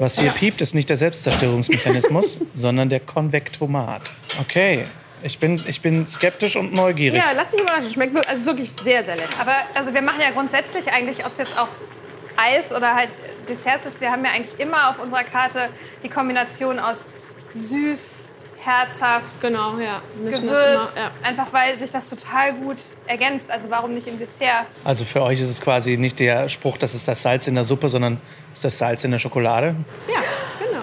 Was 0.00 0.18
hier 0.18 0.30
piept, 0.32 0.60
ist 0.60 0.74
nicht 0.74 0.90
der 0.90 0.96
Selbstzerstörungsmechanismus, 0.96 2.40
sondern 2.54 2.88
der 2.88 3.00
Konvektomat. 3.00 4.02
Okay, 4.40 4.86
ich 5.22 5.38
bin, 5.38 5.60
ich 5.66 5.80
bin 5.80 6.06
skeptisch 6.06 6.56
und 6.56 6.74
neugierig. 6.74 7.18
ja, 7.18 7.32
lass 7.36 7.52
dich 7.52 7.60
überraschen. 7.60 7.92
Schmeckt 7.92 8.14
wirklich, 8.14 8.30
also 8.30 8.46
wirklich 8.46 8.72
sehr, 8.82 9.04
sehr 9.04 9.16
lecker. 9.16 9.40
Aber 9.40 9.54
also 9.74 9.94
wir 9.94 10.02
machen 10.02 10.20
ja 10.20 10.30
grundsätzlich 10.32 10.92
eigentlich, 10.92 11.24
ob 11.24 11.32
es 11.32 11.38
jetzt 11.38 11.56
auch 11.58 11.68
Eis 12.36 12.72
oder 12.74 12.94
halt 12.94 13.12
Desserts 13.48 13.86
ist, 13.86 14.00
wir 14.00 14.10
haben 14.10 14.24
ja 14.24 14.32
eigentlich 14.32 14.58
immer 14.58 14.90
auf 14.90 14.98
unserer 14.98 15.22
Karte 15.22 15.68
die 16.02 16.08
Kombination 16.08 16.80
aus 16.80 17.06
süß, 17.54 18.25
herzhaft, 18.66 19.40
Genau, 19.40 19.78
ja. 19.78 20.02
Mischen 20.22 20.42
Gewürz, 20.42 20.74
das 20.74 20.96
immer, 20.96 21.04
ja. 21.06 21.10
einfach 21.22 21.52
weil 21.52 21.78
sich 21.78 21.90
das 21.90 22.08
total 22.10 22.52
gut 22.54 22.78
ergänzt. 23.06 23.50
Also 23.50 23.70
warum 23.70 23.94
nicht 23.94 24.06
im 24.06 24.18
Dessert? 24.18 24.66
Also 24.84 25.04
für 25.04 25.22
euch 25.22 25.40
ist 25.40 25.48
es 25.50 25.60
quasi 25.60 25.96
nicht 25.96 26.18
der 26.20 26.48
Spruch, 26.48 26.76
das 26.76 26.94
ist 26.94 27.06
das 27.08 27.22
Salz 27.22 27.46
in 27.46 27.54
der 27.54 27.64
Suppe, 27.64 27.88
sondern 27.88 28.20
ist 28.52 28.64
das 28.64 28.76
Salz 28.76 29.04
in 29.04 29.12
der 29.12 29.18
Schokolade. 29.18 29.76
ja, 30.08 30.20
genau. 30.58 30.82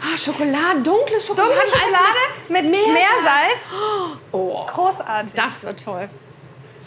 Ah, 0.00 0.16
Schokolade, 0.16 0.80
dunkle 0.82 1.20
Schokolade. 1.20 1.48
Dunkle 1.54 1.68
Schokolade 1.68 2.18
mit 2.48 2.70
Meersalz. 2.70 2.94
Meersalz. 2.94 4.20
Oh, 4.32 4.64
Großartig. 4.66 5.32
das 5.34 5.64
wird 5.64 5.84
toll. 5.84 6.08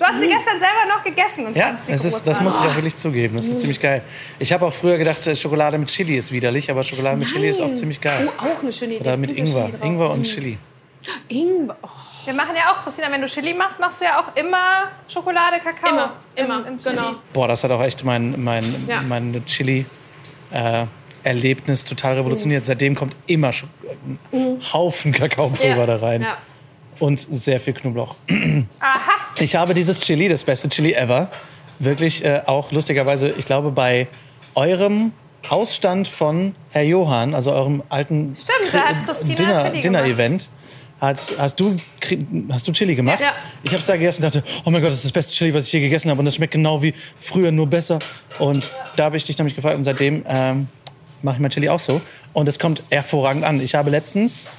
Du 0.02 0.08
hast 0.08 0.20
sie 0.20 0.28
gestern 0.28 0.60
selber 0.60 0.84
noch 0.90 1.04
gegessen 1.04 1.46
und 1.46 1.56
Ja, 1.56 1.78
es 1.88 2.04
ist, 2.06 2.26
das 2.26 2.42
muss 2.42 2.56
ich 2.56 2.62
auch 2.62 2.74
wirklich 2.74 2.96
zugeben. 2.96 3.36
Das 3.36 3.46
ist 3.46 3.60
ziemlich 3.60 3.80
geil. 3.80 4.02
Ich 4.40 4.52
habe 4.52 4.66
auch 4.66 4.74
früher 4.74 4.98
gedacht, 4.98 5.28
äh, 5.28 5.36
Schokolade 5.36 5.78
mit 5.78 5.90
Chili 5.90 6.16
ist 6.18 6.32
widerlich, 6.32 6.72
aber 6.72 6.84
Schokolade 6.84 7.18
mit 7.18 7.28
Chili 7.28 7.48
ist 7.50 7.62
auch 7.62 7.68
Nein. 7.68 7.76
ziemlich 7.76 8.02
geil. 8.02 8.28
Oh, 8.28 8.32
auch 8.48 8.64
eine 8.64 8.74
schöne 8.74 8.96
Idee. 8.96 9.02
Oder 9.04 9.16
mit 9.18 9.30
Ingwer. 9.30 9.68
Chili. 9.70 9.86
Ingwer 9.86 10.10
und 10.10 10.24
Chili. 10.24 10.58
Ingwer. 11.28 11.78
Oh. 11.84 11.88
Wir 12.26 12.34
machen 12.34 12.56
ja 12.56 12.72
auch, 12.72 12.82
Christina, 12.84 13.12
wenn 13.12 13.22
du 13.22 13.28
Chili 13.28 13.54
machst, 13.54 13.80
machst 13.80 14.02
du 14.02 14.06
ja 14.06 14.20
auch 14.20 14.36
immer 14.36 14.86
Schokolade, 15.08 15.60
Kakao. 15.64 15.90
Immer, 15.92 16.14
in- 16.36 16.46
immer, 16.46 16.66
in 16.68 16.78
Chili. 16.78 16.96
genau. 16.96 17.12
Boah, 17.32 17.48
das 17.48 17.64
hat 17.64 17.70
auch 17.70 17.84
echt 17.84 18.04
mein, 18.04 18.44
mein, 18.44 18.64
Ja. 18.88 19.04
mein 19.04 19.40
Chili-Erlebnis 19.46 21.86
total 21.86 22.16
revolutioniert. 22.16 22.66
Seitdem 22.66 22.96
kommt 22.96 23.16
immer 23.28 23.54
Scho 23.54 23.68
ein 24.34 24.58
Haufen 24.74 25.12
Kakaopulver 25.12 25.74
Mhm. 25.74 25.80
Ja, 25.80 25.86
da 25.86 25.96
rein. 25.98 26.22
Ja. 26.24 26.38
Und 27.02 27.18
sehr 27.18 27.60
viel 27.60 27.74
Knoblauch. 27.74 28.16
Aha. 28.80 29.12
Ich 29.40 29.56
habe 29.56 29.74
dieses 29.74 30.02
Chili, 30.02 30.30
das 30.30 30.44
beste 30.44 30.70
Chili 30.70 30.94
ever, 30.94 31.32
wirklich 31.80 32.24
äh, 32.24 32.44
auch 32.46 32.72
lustigerweise, 32.72 33.34
ich 33.40 33.46
glaube, 33.46 33.72
bei 33.72 34.08
eurem 34.54 35.12
Ausstand 35.50 36.08
von 36.08 36.54
Herr 36.70 36.84
Johann, 36.84 37.34
also 37.34 37.54
eurem 37.54 37.82
alten 37.90 38.38
Stimmt, 38.40 38.72
da 38.72 38.82
hat 38.84 39.04
Christina 39.04 39.36
Dinner, 39.36 39.64
Chili 39.64 39.82
Dinner 39.82 40.02
gemacht. 40.04 40.14
Event, 40.14 40.50
hast, 41.00 41.34
hast, 41.40 41.60
du, 41.60 41.76
hast 42.52 42.68
du 42.68 42.72
Chili 42.72 42.94
gemacht? 42.94 43.20
Ja. 43.20 43.30
Ja. 43.30 43.34
Ich 43.64 43.72
habe 43.72 43.80
es 43.80 43.88
da 43.88 43.94
gegessen 43.98 44.24
und 44.24 44.36
dachte, 44.36 44.48
oh 44.64 44.70
mein 44.70 44.80
Gott, 44.84 44.92
das 44.92 45.00
ist 45.00 45.06
das 45.06 45.12
beste 45.12 45.34
Chili, 45.34 45.56
was 45.56 45.66
ich 45.66 45.74
je 45.74 45.80
gegessen 45.80 46.12
habe. 46.12 46.20
Und 46.20 46.26
das 46.26 46.36
schmeckt 46.36 46.54
genau 46.54 46.84
wie 46.84 46.94
früher, 47.18 47.52
nur 47.52 47.66
besser. 47.66 47.98
Und 48.38 48.72
da 48.96 49.06
habe 49.06 49.18
ich 49.18 49.26
dich 49.26 49.40
nämlich 49.40 49.56
gefragt 49.56 49.76
und 49.76 49.86
seitdem 49.86 50.24
ähm, 50.28 50.68
mache 51.24 51.38
ich 51.38 51.42
mein 51.42 51.50
Chili 51.50 51.68
auch 51.68 51.80
so. 51.80 52.00
Und 52.34 52.48
es 52.48 52.60
kommt 52.60 52.84
hervorragend 52.92 53.44
an. 53.44 53.60
Ich 53.60 53.74
habe 53.74 53.90
letztens 53.90 54.52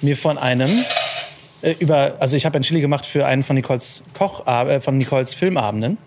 mir 0.00 0.16
von 0.16 0.38
einem 0.38 0.70
äh, 1.62 1.74
über, 1.78 2.14
also 2.20 2.36
ich 2.36 2.46
habe 2.46 2.58
ein 2.58 2.62
Chili 2.62 2.80
gemacht 2.80 3.06
für 3.06 3.26
einen 3.26 3.44
von 3.44 3.56
Nicoles 3.56 4.02
Koch, 4.16 4.46
äh, 4.46 4.80
von 4.80 4.98
Nicoles 4.98 5.34
Filmabenden. 5.34 5.98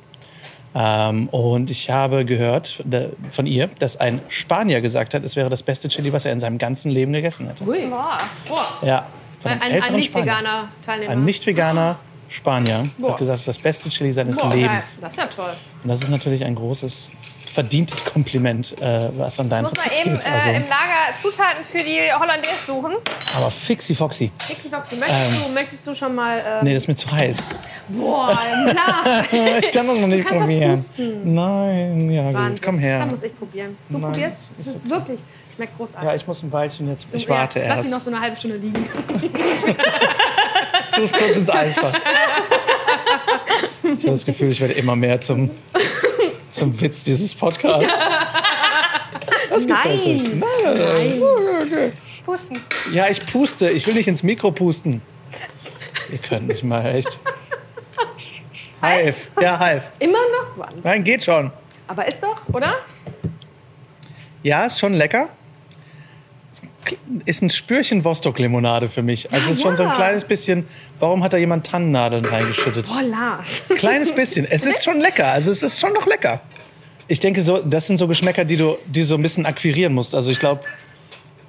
Ähm, 0.73 1.27
und 1.29 1.69
ich 1.69 1.89
habe 1.89 2.23
gehört 2.23 2.81
da, 2.85 3.07
von 3.29 3.45
ihr, 3.45 3.69
dass 3.79 3.97
ein 3.97 4.21
Spanier 4.29 4.79
gesagt 4.79 5.13
hat, 5.13 5.25
es 5.25 5.35
wäre 5.35 5.49
das 5.49 5.63
beste 5.63 5.89
Chili, 5.89 6.13
was 6.13 6.25
er 6.25 6.31
in 6.31 6.39
seinem 6.39 6.57
ganzen 6.57 6.91
Leben 6.91 7.11
gegessen 7.11 7.47
hätte. 7.47 7.65
Ui. 7.65 7.87
Boah. 7.87 8.19
Ja, 8.81 9.05
von 9.39 9.51
Ein, 9.51 9.61
einem 9.61 9.61
ein, 9.61 9.71
älteren 9.71 9.83
Spanier. 9.83 9.97
nicht-veganer 9.97 10.69
Teilnehmer. 10.85 11.11
Ein 11.11 11.25
nicht-veganer 11.25 11.99
Spanier, 12.29 12.87
Boah. 12.97 13.11
hat 13.11 13.17
gesagt, 13.17 13.35
es 13.35 13.41
ist 13.41 13.47
das 13.49 13.59
beste 13.59 13.89
Chili 13.89 14.13
seines 14.13 14.37
Boah, 14.37 14.53
Lebens. 14.53 14.99
Das 15.01 15.11
ist 15.11 15.17
ja 15.17 15.25
toll. 15.25 15.53
Und 15.83 15.89
das 15.89 16.01
ist 16.01 16.09
natürlich 16.09 16.45
ein 16.45 16.55
großes, 16.55 17.11
verdientes 17.51 18.03
Kompliment, 18.05 18.75
äh, 18.81 19.09
was 19.17 19.39
an 19.39 19.49
deinem 19.49 19.63
Muss 19.65 19.75
mal 19.75 19.83
eben 19.99 20.15
geht. 20.17 20.25
Also, 20.25 20.49
äh, 20.49 20.55
im 20.57 20.63
Lager 20.63 21.17
Zutaten 21.21 21.63
für 21.69 21.79
die 21.83 21.99
Hollandaise 22.17 22.65
suchen. 22.65 22.93
aber 23.35 23.51
fixi 23.51 23.93
foxy. 23.95 24.31
Vicky 24.47 24.69
Foxy, 24.69 24.95
möchtest, 24.95 25.45
du, 25.47 25.51
möchtest 25.53 25.87
du 25.87 25.93
schon 25.93 26.15
mal. 26.15 26.39
Äh, 26.39 26.63
Nee, 26.63 26.73
das 26.73 26.83
ist 26.83 26.87
mir 26.87 26.95
zu 26.95 27.11
heiß. 27.11 27.37
Boah, 27.89 28.27
klar. 28.69 29.23
Ich 29.61 29.71
kann 29.71 29.87
das 29.87 29.97
noch 29.97 30.07
nicht 30.07 30.27
probieren. 30.27 30.85
Nein, 31.25 32.09
ja 32.09 32.23
gut, 32.27 32.33
Wahnsinn. 32.33 32.65
komm 32.65 32.79
her. 32.79 32.99
Da 32.99 33.05
muss 33.07 33.23
ich 33.23 33.37
probieren. 33.37 33.77
Du 33.89 33.97
Nein, 33.97 34.11
probierst? 34.11 34.37
Das 34.57 34.67
ist 34.67 34.89
wirklich. 34.89 35.19
Schmeckt 35.55 35.75
großartig. 35.77 36.09
Ja, 36.09 36.15
ich 36.15 36.25
muss 36.25 36.41
ein 36.43 36.51
Weilchen 36.53 36.87
jetzt. 36.89 37.07
Ich 37.11 37.23
Ja, 37.25 37.29
warte 37.29 37.59
Lass 37.59 37.67
ihn 37.67 37.77
erst. 37.77 37.91
noch 37.91 37.99
so 37.99 38.09
eine 38.11 38.21
halbe 38.21 38.37
Stunde 38.37 38.55
liegen. 38.57 38.87
Ich 40.81 40.89
tue 40.89 41.03
es 41.03 41.11
kurz 41.11 41.35
ins 41.37 41.49
Eisfach. 41.49 41.93
Ich 43.83 44.03
habe 44.03 44.11
das 44.11 44.25
Gefühl, 44.25 44.51
ich 44.51 44.61
werde 44.61 44.73
immer 44.75 44.95
mehr 44.95 45.19
zum, 45.19 45.49
zum 46.51 46.79
Witz 46.79 47.03
dieses 47.03 47.33
Podcasts. 47.33 47.91
Das 49.49 49.67
gefällt 49.67 50.05
euch. 50.05 50.23
Nein. 50.33 51.91
Pusten. 52.25 52.57
Ja, 52.93 53.09
ich 53.09 53.25
puste. 53.25 53.69
Ich 53.69 53.85
will 53.85 53.95
nicht 53.95 54.07
ins 54.07 54.23
Mikro 54.23 54.51
pusten. 54.51 55.01
Ihr 56.09 56.17
könnt 56.19 56.47
mich 56.47 56.63
mal 56.63 56.85
echt. 56.95 57.19
Half. 58.81 59.31
Ja, 59.41 59.59
half. 59.59 59.91
Immer 59.99 60.19
noch? 60.19 60.47
Wann? 60.55 60.73
Nein, 60.83 61.03
geht 61.03 61.23
schon. 61.23 61.51
Aber 61.87 62.07
ist 62.07 62.23
doch, 62.23 62.47
oder? 62.53 62.77
Ja, 64.41 64.65
ist 64.65 64.79
schon 64.79 64.93
lecker. 64.93 65.29
Ist 67.25 67.41
ein 67.41 67.49
Spürchen 67.49 68.03
Vostok-Limonade 68.03 68.89
für 68.89 69.01
mich. 69.01 69.31
Also 69.31 69.51
es 69.51 69.57
ist 69.57 69.63
schon 69.63 69.75
so 69.75 69.83
ein 69.83 69.89
ja. 69.89 69.95
kleines 69.95 70.25
bisschen. 70.25 70.65
Warum 70.99 71.23
hat 71.23 71.33
da 71.33 71.37
jemand 71.37 71.65
Tannennadeln 71.67 72.25
reingeschüttet? 72.25 72.87
Lars. 72.87 73.47
Kleines 73.77 74.11
bisschen. 74.11 74.45
Es 74.49 74.65
ist 74.65 74.83
schon 74.83 74.99
lecker. 74.99 75.27
Also 75.27 75.51
es 75.51 75.63
ist 75.63 75.79
schon 75.79 75.93
noch 75.93 76.05
lecker. 76.05 76.41
Ich 77.07 77.19
denke, 77.19 77.41
so, 77.41 77.57
das 77.57 77.87
sind 77.87 77.97
so 77.97 78.07
Geschmäcker, 78.07 78.45
die 78.45 78.57
du, 78.57 78.77
die 78.85 79.03
so 79.03 79.15
ein 79.15 79.21
bisschen 79.21 79.45
akquirieren 79.45 79.93
musst. 79.93 80.15
Also 80.15 80.31
ich 80.31 80.39
glaube, 80.39 80.61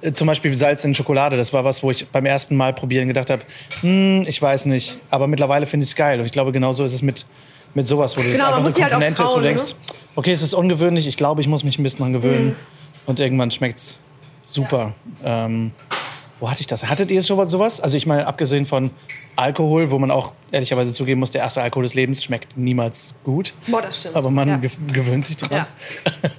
äh, 0.01 0.11
zum 0.11 0.27
Beispiel 0.27 0.53
Salz 0.55 0.83
in 0.83 0.93
Schokolade, 0.93 1.37
das 1.37 1.53
war 1.53 1.63
was, 1.63 1.81
wo 1.83 1.91
ich 1.91 2.07
beim 2.07 2.25
ersten 2.25 2.55
Mal 2.55 2.73
probieren 2.73 3.07
gedacht 3.07 3.29
habe, 3.29 3.43
hm, 3.81 4.25
ich 4.27 4.41
weiß 4.41 4.65
nicht. 4.65 4.97
Aber 5.09 5.27
mittlerweile 5.27 5.65
finde 5.65 5.85
ich 5.85 5.91
es 5.91 5.95
geil. 5.95 6.19
Und 6.19 6.25
ich 6.25 6.31
glaube, 6.31 6.51
genauso 6.51 6.83
ist 6.83 6.93
es 6.93 7.01
mit, 7.01 7.25
mit 7.73 7.87
sowas, 7.87 8.17
wo 8.17 8.21
du 8.21 8.31
Genau, 8.31 8.45
einfach 8.45 8.59
eine 8.59 8.69
sich 8.71 8.81
halt 8.81 8.91
Komponente 8.91 9.23
ist, 9.23 9.29
wo 9.29 9.35
du 9.35 9.41
trauen, 9.41 9.55
denkst, 9.55 9.75
okay, 10.15 10.31
es 10.31 10.41
ist 10.41 10.53
ungewöhnlich, 10.53 11.07
ich 11.07 11.17
glaube, 11.17 11.41
ich 11.41 11.47
muss 11.47 11.63
mich 11.63 11.79
ein 11.79 11.83
bisschen 11.83 11.99
dran 11.99 12.13
gewöhnen. 12.13 12.47
Mhm. 12.47 12.55
Und 13.05 13.19
irgendwann 13.19 13.51
schmeckt 13.51 13.77
es 13.77 13.99
super. 14.53 14.93
Ähm, 15.23 15.71
wo 16.39 16.49
hatte 16.49 16.61
ich 16.61 16.67
das? 16.67 16.85
Hattet 16.89 17.09
ihr 17.11 17.21
sowas- 17.21 17.49
sowas? 17.51 17.79
Also 17.79 17.95
ich 17.95 18.05
meine, 18.05 18.27
abgesehen 18.27 18.65
von 18.65 18.91
Alkohol, 19.35 19.91
wo 19.91 19.97
man 19.99 20.11
auch 20.11 20.33
ehrlicherweise 20.51 20.91
zugeben 20.93 21.19
muss, 21.19 21.31
der 21.31 21.41
erste 21.41 21.61
Alkohol 21.61 21.83
des 21.83 21.93
Lebens 21.93 22.23
schmeckt 22.23 22.57
niemals 22.57 23.13
gut. 23.23 23.53
Boah, 23.67 23.81
das 23.81 23.99
stimmt. 23.99 24.15
Aber 24.15 24.29
man 24.29 24.47
Ja. 24.49 24.57
ge 24.57 24.69
gewöhnt 24.91 25.23
sich 25.25 25.37
dran. 25.37 25.65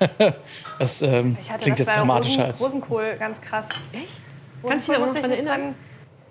das 0.79 1.03
ähm, 1.03 1.37
Ich 1.41 1.51
hatte 1.51 1.63
klingt 1.63 1.79
das 1.79 1.87
jetzt 1.87 1.95
bei 1.95 2.01
dramatischer 2.01 2.41
Rosen, 2.41 2.51
als. 2.51 2.63
Rosenkohl 2.65 3.17
ganz 3.19 3.41
krass. 3.41 3.69
Echt? 3.93 4.23
Kannst 4.67 4.89
du 4.89 4.93
dich 4.93 5.01
da 5.01 5.07
noch 5.07 5.07
musste 5.07 5.21
dran 5.23 5.33
ich 5.33 5.39
mich 5.39 5.47
erinnern? 5.49 5.75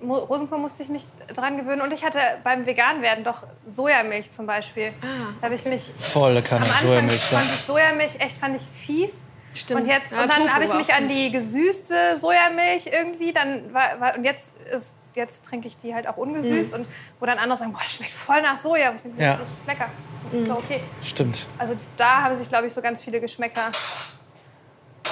Rosenkohl 0.06 0.58
musste 0.60 0.84
ich 0.84 0.90
mich 0.90 1.06
dran 1.34 1.58
gewöhnen. 1.58 1.82
Und 1.82 1.94
ich 1.94 2.04
hatte 2.04 2.20
beim 2.44 2.66
Veganwerden 2.66 3.24
doch 3.24 3.44
Sojamilch 3.70 4.32
zum 4.32 4.46
Beispiel. 4.46 4.88
Ah. 5.02 5.34
Da 5.40 5.46
habe 5.46 5.56
ich 5.56 5.66
mich 5.66 5.92
Voll 5.98 6.34
lecker 6.34 6.58
am 6.58 6.64
Anfang 6.64 6.88
Sojamilch. 6.88 7.22
fand 7.22 7.46
Ja. 7.48 7.54
ich 7.54 7.60
Sojamilch 7.62 8.16
echt 8.20 8.38
fand 8.38 8.56
ich 8.58 8.62
fies. 8.64 9.26
Stimmt. 9.54 9.82
Und 9.82 9.88
jetzt 9.88 10.12
Ja, 10.12 10.24
und 10.24 10.30
dann 10.32 10.54
habe 10.54 10.64
ich 10.66 10.74
mich 10.74 10.94
an 10.94 11.08
die 11.08 11.32
gesüßte 11.32 11.96
Sojamilch 12.20 12.88
irgendwie 12.88 13.32
dann 13.34 13.74
war, 13.74 14.00
war, 14.00 14.16
und 14.18 14.24
jetzt 14.24 14.54
ist 14.74 14.98
jetzt 15.16 15.46
trinke 15.46 15.68
ich 15.68 15.78
die 15.78 15.94
halt 15.94 16.08
auch 16.08 16.18
ungesüßt 16.18 16.72
Mhm. 16.72 16.80
und 16.80 16.88
wo 17.20 17.28
dann 17.28 17.38
andere 17.38 17.60
sagen, 17.60 17.72
boah, 17.72 17.82
das 17.84 17.94
schmeckt 17.94 18.12
voll 18.14 18.42
nach 18.42 18.58
Soja. 18.58 18.90
Und 18.90 18.96
ich 18.96 19.02
denke, 19.04 19.22
Ja. 19.22 19.34
das 19.34 19.42
ist 19.42 19.68
lecker. 19.68 19.90
Mhm. 20.32 20.46
So, 20.48 20.54
okay. 20.54 20.82
Stimmt. 21.04 21.46
Also 21.60 21.76
da 21.98 22.24
haben 22.24 22.36
sich, 22.36 22.50
glaube 22.50 22.66
ich, 22.66 22.74
so 22.74 22.82
ganz 22.82 23.00
viele 23.04 23.22
Geschmäcker. 23.22 23.70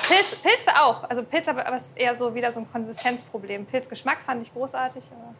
Pilz, 0.07 0.35
Pilze 0.41 0.71
auch. 0.81 1.03
Also 1.09 1.23
Pilze, 1.23 1.51
aber 1.51 1.75
ist 1.75 1.91
eher 1.95 2.15
so 2.15 2.33
wieder 2.33 2.51
so 2.51 2.61
ein 2.61 2.71
Konsistenzproblem. 2.71 3.65
Pilzgeschmack 3.65 4.23
fand 4.25 4.41
ich 4.41 4.51
großartig. 4.53 5.03
Aber 5.11 5.35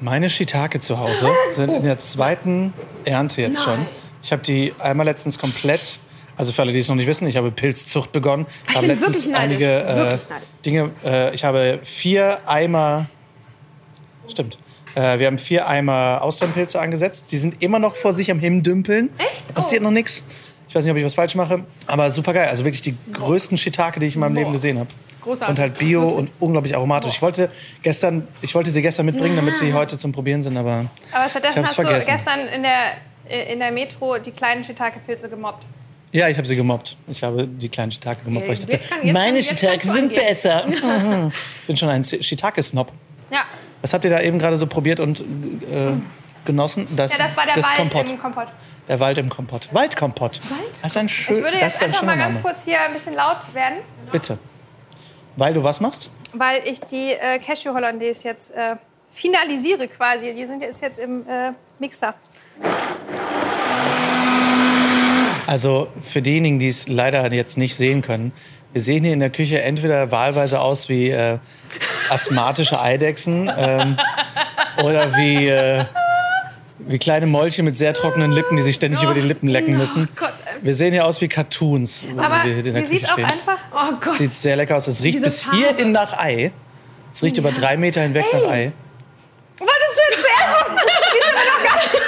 Meine 0.00 0.28
Shiitake 0.28 0.78
zu 0.80 0.98
Hause 0.98 1.30
sind 1.52 1.72
in 1.72 1.82
der 1.82 1.98
zweiten 1.98 2.74
Ernte 3.04 3.40
jetzt 3.42 3.62
schon. 3.62 3.78
Nein. 3.80 3.88
Ich 4.22 4.30
habe 4.32 4.42
die 4.42 4.74
einmal 4.78 5.06
letztens 5.06 5.38
komplett. 5.38 5.98
Also 6.36 6.52
für 6.52 6.62
alle, 6.62 6.72
die 6.72 6.78
es 6.78 6.88
noch 6.88 6.96
nicht 6.96 7.06
wissen, 7.06 7.26
ich 7.28 7.36
habe 7.36 7.50
Pilzzucht 7.50 8.12
begonnen. 8.12 8.46
Ich 8.68 8.76
habe 8.76 8.86
letztens 8.86 9.26
einige 9.32 9.66
äh. 9.66 10.18
Dinge. 10.64 10.90
Äh, 11.04 11.34
ich 11.34 11.44
habe 11.44 11.80
vier 11.82 12.38
Eimer. 12.46 13.06
Stimmt. 14.28 14.58
Äh, 14.94 15.18
wir 15.18 15.26
haben 15.26 15.38
vier 15.38 15.68
Eimer 15.68 16.20
Austernpilze 16.22 16.80
angesetzt. 16.80 17.32
Die 17.32 17.38
sind 17.38 17.62
immer 17.62 17.78
noch 17.78 17.96
vor 17.96 18.14
sich 18.14 18.30
am 18.30 18.38
Himmendümpeln. 18.40 19.10
Echt? 19.18 19.54
Passiert 19.54 19.82
noch 19.82 19.90
nichts. 19.90 20.24
Ich 20.68 20.74
weiß 20.74 20.84
nicht, 20.84 20.92
ob 20.92 20.96
ich 20.98 21.04
was 21.04 21.14
falsch 21.14 21.34
mache. 21.34 21.64
Aber 21.86 22.10
super 22.10 22.32
geil. 22.32 22.48
Also 22.48 22.64
wirklich 22.64 22.82
die 22.82 22.96
größten 23.12 23.58
Shiitake, 23.58 24.00
die 24.00 24.06
ich 24.06 24.14
in 24.14 24.20
meinem 24.20 24.34
Leben 24.34 24.46
Boah. 24.46 24.52
gesehen 24.52 24.78
habe. 24.78 24.88
Großartig. 25.20 25.50
Und 25.50 25.58
halt 25.60 25.78
bio 25.78 26.08
und 26.08 26.30
unglaublich 26.40 26.74
aromatisch. 26.74 27.12
Ich 27.14 27.22
wollte 27.22 27.50
gestern, 27.82 28.26
ich 28.40 28.54
wollte 28.54 28.70
sie 28.70 28.82
gestern 28.82 29.06
mitbringen, 29.06 29.36
damit 29.36 29.56
sie 29.56 29.72
heute 29.74 29.96
zum 29.98 30.12
Probieren 30.12 30.42
sind, 30.42 30.56
aber 30.56 30.86
Aber 31.12 31.26
Ich 31.26 31.30
stattdessen 31.30 31.58
hab's 31.58 31.70
hast 31.70 31.78
du 31.78 31.82
vergessen. 31.82 32.10
gestern 32.10 32.40
in 32.48 32.62
der, 32.62 33.52
in 33.52 33.58
der 33.60 33.70
Metro 33.70 34.18
die 34.18 34.32
kleinen 34.32 34.64
Shiitake-Pilze 34.64 35.28
gemobbt. 35.28 35.64
Ja, 36.12 36.28
ich 36.28 36.36
habe 36.36 36.46
sie 36.46 36.56
gemobbt. 36.56 36.96
Ich 37.08 37.22
habe 37.22 37.46
die 37.46 37.68
kleinen 37.68 37.90
Shiitake 37.90 38.24
gemobbt, 38.24 38.46
weil 38.46 38.54
ich 38.54 38.66
dachte, 38.66 39.12
meine 39.12 39.42
Shiitake 39.42 39.86
sind 39.86 40.14
besser. 40.14 40.64
ich 41.60 41.66
bin 41.66 41.76
schon 41.76 41.88
ein 41.88 42.04
Shiitake-Snob. 42.04 42.92
Ja. 43.30 43.40
Was 43.80 43.92
habt 43.94 44.04
ihr 44.04 44.10
da 44.10 44.20
eben 44.20 44.38
gerade 44.38 44.56
so 44.56 44.66
probiert 44.66 45.00
und 45.00 45.20
äh, 45.20 45.24
genossen? 46.44 46.86
Das, 46.94 47.12
ja, 47.16 47.26
das 47.26 47.36
war 47.36 47.46
der 47.46 47.54
das 47.54 47.64
Wald 47.64 47.76
Kompott. 47.76 48.10
im 48.10 48.18
Kompott. 48.18 48.48
Der 48.88 49.00
Wald 49.00 49.18
im 49.18 49.28
Kompott. 49.28 49.68
Waldkompott. 49.72 50.40
Das 50.82 50.92
ist 50.92 50.96
ein, 50.96 51.08
schön, 51.08 51.36
Ich 51.38 51.42
würde 51.42 51.58
das 51.58 51.62
jetzt 51.62 51.74
ist 51.74 51.82
ein 51.82 51.86
einfach 51.88 52.00
schöner 52.00 52.12
mal 52.16 52.18
ganz 52.22 52.34
Name. 52.34 52.42
kurz 52.46 52.64
hier 52.64 52.80
ein 52.80 52.92
bisschen 52.92 53.14
laut 53.14 53.54
werden, 53.54 53.78
Bitte. 54.10 54.38
Weil 55.36 55.54
du 55.54 55.64
was 55.64 55.80
machst? 55.80 56.10
weil 56.34 56.62
ich 56.66 56.80
die 56.80 57.12
äh, 57.12 57.38
Cashew-Hollandaise 57.38 58.24
jetzt 58.24 58.50
äh, 58.52 58.76
finalisiere 59.10 59.88
quasi. 59.88 60.32
Die 60.32 60.46
sind, 60.46 60.62
ist 60.62 60.80
jetzt 60.80 60.98
im 60.98 61.28
äh, 61.28 61.52
Mixer. 61.78 62.14
Also 65.46 65.88
für 66.02 66.22
diejenigen, 66.22 66.58
die 66.58 66.68
es 66.68 66.88
leider 66.88 67.32
jetzt 67.32 67.58
nicht 67.58 67.76
sehen 67.76 68.02
können, 68.02 68.32
wir 68.72 68.80
sehen 68.80 69.04
hier 69.04 69.12
in 69.12 69.20
der 69.20 69.30
Küche 69.30 69.60
entweder 69.62 70.10
wahlweise 70.10 70.60
aus 70.60 70.88
wie 70.88 71.10
äh, 71.10 71.38
asthmatische 72.08 72.80
Eidechsen 72.80 73.50
ähm, 73.54 73.98
oder 74.82 75.14
wie, 75.16 75.48
äh, 75.48 75.84
wie 76.78 76.98
kleine 76.98 77.26
Molche 77.26 77.62
mit 77.62 77.76
sehr 77.76 77.92
trockenen 77.92 78.32
Lippen, 78.32 78.56
die 78.56 78.62
sich 78.62 78.76
ständig 78.76 79.02
über 79.02 79.12
die 79.12 79.20
Lippen 79.20 79.48
lecken 79.48 79.76
müssen. 79.76 80.08
Gott, 80.16 80.32
ey. 80.46 80.54
Wir 80.62 80.74
sehen 80.74 80.92
hier 80.92 81.04
aus 81.04 81.20
wie 81.20 81.28
Cartoons, 81.28 82.06
wo 82.14 82.20
Aber 82.22 82.44
wir 82.44 82.54
hier 82.54 82.64
in 82.64 82.72
der 82.74 82.82
Küche 82.84 82.94
sieht 83.00 83.08
auch 83.10 83.12
stehen. 83.12 83.24
einfach. 83.26 83.58
Oh 83.74 83.92
Gott. 84.00 84.14
Sieht 84.14 84.32
sehr 84.32 84.56
lecker 84.56 84.76
aus. 84.76 84.86
Es 84.86 85.02
riecht 85.02 85.16
Diese 85.16 85.24
bis 85.26 85.44
Farbe. 85.44 85.58
hierhin 85.58 85.92
nach 85.92 86.18
Ei. 86.18 86.52
Es 87.12 87.22
riecht 87.22 87.36
über 87.36 87.52
drei 87.52 87.76
Meter 87.76 88.00
hinweg 88.00 88.24
nach 88.32 88.48
Ei. 88.48 88.72
Wolltest 89.58 89.96
du 89.96 90.12
jetzt 90.14 90.22
zuerst. 90.22 90.56
Die 91.12 91.18
ist 91.18 91.26
aber 91.26 91.44
noch 91.44 91.64
gar 91.68 91.76
nicht. 91.76 91.92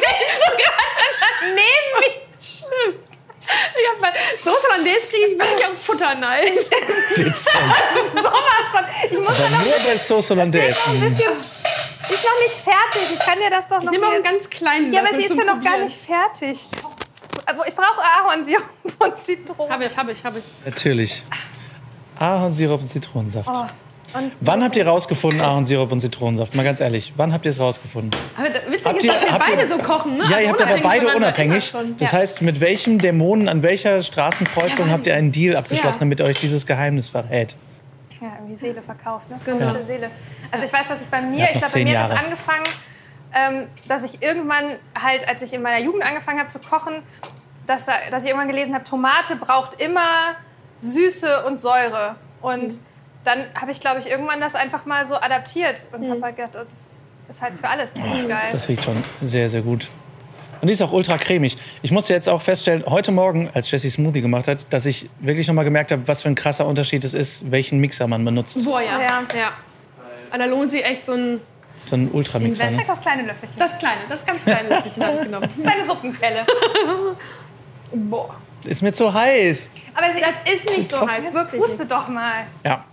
Die 0.00 0.24
ist 0.24 0.44
so 0.44 0.50
gerade 0.56 1.54
neben 1.54 2.00
mir. 2.00 2.19
Ich 3.74 3.88
hab 3.90 4.00
bei 4.00 4.12
Soße 4.42 4.66
Hollandaise 4.72 5.06
kriege 5.08 5.26
ich 5.32 5.38
wirklich 5.38 5.66
am 5.66 5.76
Futterneid. 5.76 6.48
Dezent. 7.16 7.34
Sowas 8.14 8.66
von. 8.72 8.84
Ich 9.10 9.18
muss 9.18 9.28
Aber 9.28 9.48
noch 9.50 9.64
nur 9.64 9.74
bei 9.86 9.96
Sauce 9.98 10.30
Hollandaise. 10.30 10.68
ist 10.68 10.86
noch 10.86 12.40
nicht 12.42 12.56
fertig. 12.64 13.02
Ich 13.14 13.18
kann 13.20 13.38
dir 13.38 13.50
das 13.50 13.68
doch 13.68 13.82
noch 13.82 13.90
Nimm 13.92 14.00
mal 14.00 14.14
einen 14.14 14.24
ganz 14.24 14.48
kleinen 14.50 14.92
Ja, 14.92 15.00
aber 15.00 15.18
sie 15.18 15.26
ist 15.26 15.36
ja 15.36 15.44
noch 15.44 15.62
gar 15.62 15.78
nicht 15.78 15.96
fertig. 16.00 16.68
Ich 17.66 17.74
brauche 17.74 18.00
Ahornsirup 18.18 18.62
und 18.98 19.24
Zitrone. 19.24 19.72
Hab 19.72 19.80
ich, 19.80 19.96
hab 19.96 20.08
ich, 20.08 20.24
hab 20.24 20.36
ich. 20.36 20.44
Natürlich. 20.64 21.24
Ahornsirup 22.18 22.80
und 22.80 22.86
Zitronensaft. 22.86 23.48
Oh, 23.52 23.66
und 24.14 24.32
Wann 24.40 24.62
habt 24.64 24.76
ihr 24.76 24.86
rausgefunden, 24.86 25.40
Ahornsirup 25.40 25.90
und 25.92 26.00
Zitronensaft? 26.00 26.54
Mal 26.54 26.64
ganz 26.64 26.80
ehrlich, 26.80 27.12
wann 27.16 27.32
habt 27.32 27.44
ihr 27.44 27.50
es 27.50 27.60
rausgefunden? 27.60 28.10
Aber 28.36 28.48
witzig 28.70 28.84
Habt 28.84 28.98
ist, 28.98 29.04
ihr- 29.04 29.12
dass 29.12 29.22
wir 29.22 29.32
habt 29.32 29.48
ihr- 29.48 29.56
beide 29.56 29.68
so 29.68 29.78
kochen, 29.78 30.16
ne? 30.18 30.24
Ja, 30.24 30.30
Also 30.30 30.40
ihr 30.42 30.48
habt 30.50 30.62
aber 30.62 30.78
beide 30.80 31.08
unabhängig. 31.16 31.64
schon. 31.66 31.96
Das 31.96 32.12
Ja. 32.12 32.18
heißt, 32.18 32.42
mit 32.42 32.60
welchem 32.60 32.98
Dämonen 33.00 33.48
an 33.48 33.62
welcher 33.62 34.02
Straßenkreuzung 34.02 34.86
Ja, 34.88 34.92
habt 34.92 35.06
ihr 35.06 35.14
einen 35.14 35.32
Deal 35.32 35.56
abgeschlossen, 35.56 35.94
Ja. 35.98 36.00
damit 36.00 36.20
euch 36.20 36.38
dieses 36.38 36.66
Geheimnis 36.66 37.08
verrät? 37.08 37.56
Ja, 38.20 38.28
irgendwie 38.38 38.56
Seele 38.56 38.82
verkauft, 38.82 39.30
ne? 39.30 39.38
Genau. 39.44 39.58
Komische 39.66 39.84
Seele. 39.86 40.10
Also 40.50 40.66
ich 40.66 40.72
weiß, 40.72 40.88
dass 40.88 41.00
ich 41.00 41.06
bei 41.08 41.22
mir, 41.22 41.38
Ja, 41.38 41.44
ich 41.46 41.58
glaube, 41.58 41.72
bei 41.72 41.84
mir 41.84 42.02
hat 42.02 42.10
es 42.12 42.18
angefangen, 42.18 42.64
ähm, 43.32 43.66
dass 43.88 44.02
ich 44.02 44.22
irgendwann 44.22 44.64
halt, 45.00 45.28
als 45.28 45.42
ich 45.42 45.52
in 45.52 45.62
meiner 45.62 45.82
Jugend 45.82 46.04
angefangen 46.04 46.38
habe 46.40 46.48
zu 46.50 46.58
kochen, 46.58 46.94
dass, 47.66 47.84
da, 47.86 47.92
dass 48.10 48.24
ich 48.24 48.30
irgendwann 48.30 48.48
gelesen 48.48 48.74
habe, 48.74 48.84
Tomate 48.84 49.36
braucht 49.36 49.80
immer 49.80 50.34
Süße 50.80 51.44
und 51.44 51.60
Säure. 51.60 52.16
Und 52.42 52.80
dann 53.24 53.38
habe 53.60 53.72
ich, 53.72 53.80
glaube 53.80 54.00
ich, 54.00 54.08
irgendwann 54.10 54.40
das 54.40 54.54
einfach 54.54 54.84
mal 54.86 55.06
so 55.06 55.14
adaptiert 55.16 55.86
und 55.92 56.08
habe 56.10 56.22
halt 56.22 56.36
gedacht, 56.36 56.52
oh, 56.56 56.64
das 56.64 57.36
ist 57.36 57.42
halt 57.42 57.54
für 57.60 57.68
alles 57.68 57.92
ziemlich 57.92 58.28
geil. 58.28 58.48
Das 58.52 58.68
riecht 58.68 58.82
schon 58.82 59.02
sehr, 59.20 59.48
sehr 59.48 59.62
gut. 59.62 59.88
Und 60.60 60.66
die 60.68 60.72
ist 60.74 60.82
auch 60.82 60.92
ultra 60.92 61.16
cremig. 61.16 61.56
Ich 61.80 61.90
musste 61.90 62.12
jetzt 62.12 62.28
auch 62.28 62.42
feststellen, 62.42 62.84
heute 62.86 63.12
Morgen, 63.12 63.48
als 63.54 63.70
Jessie 63.70 63.88
Smoothie 63.88 64.20
gemacht 64.20 64.46
hat, 64.46 64.66
dass 64.70 64.84
ich 64.84 65.08
wirklich 65.20 65.46
noch 65.48 65.54
mal 65.54 65.62
gemerkt 65.64 65.90
habe, 65.92 66.06
was 66.06 66.20
für 66.22 66.28
ein 66.28 66.34
krasser 66.34 66.66
Unterschied 66.66 67.02
es 67.04 67.14
ist, 67.14 67.50
welchen 67.50 67.78
Mixer 67.78 68.06
man 68.06 68.22
benutzt. 68.24 68.62
Boah, 68.66 68.80
ja. 68.82 69.00
Ja. 69.00 69.22
ja. 69.34 69.52
Aber 70.30 70.38
Da 70.38 70.44
lohnt 70.44 70.70
sich 70.70 70.84
echt 70.84 71.06
so 71.06 71.12
ein 71.12 71.40
So 71.86 71.96
ein 71.96 72.10
Ultramixer. 72.12 72.64
Das 72.66 72.74
Ne? 72.74 72.80
ist 72.82 72.88
das 72.88 73.00
kleine 73.00 73.22
Löffelchen. 73.22 73.58
Das 73.58 73.78
kleine, 73.78 74.00
das 74.10 74.26
ganz 74.26 74.44
kleine 74.44 74.68
Löffelchen 74.68 75.02
habe 75.02 75.16
ich 75.16 75.22
genommen. 75.22 75.48
Das 75.56 75.64
ist 75.64 75.72
eine 75.72 75.86
Suppenkelle. 75.88 76.46
Boah. 77.92 78.34
Ist 78.64 78.82
mir 78.82 78.92
zu 78.92 79.12
heiß. 79.12 79.70
Aber 79.94 80.06
Das 80.06 80.52
ist 80.52 80.64
nicht 80.78 80.90
so 80.90 81.06
heiß, 81.08 81.32
wirklich. 81.32 81.60
puste 81.62 81.86
doch 81.86 82.08
mal. 82.08 82.46
Ja. 82.64 82.84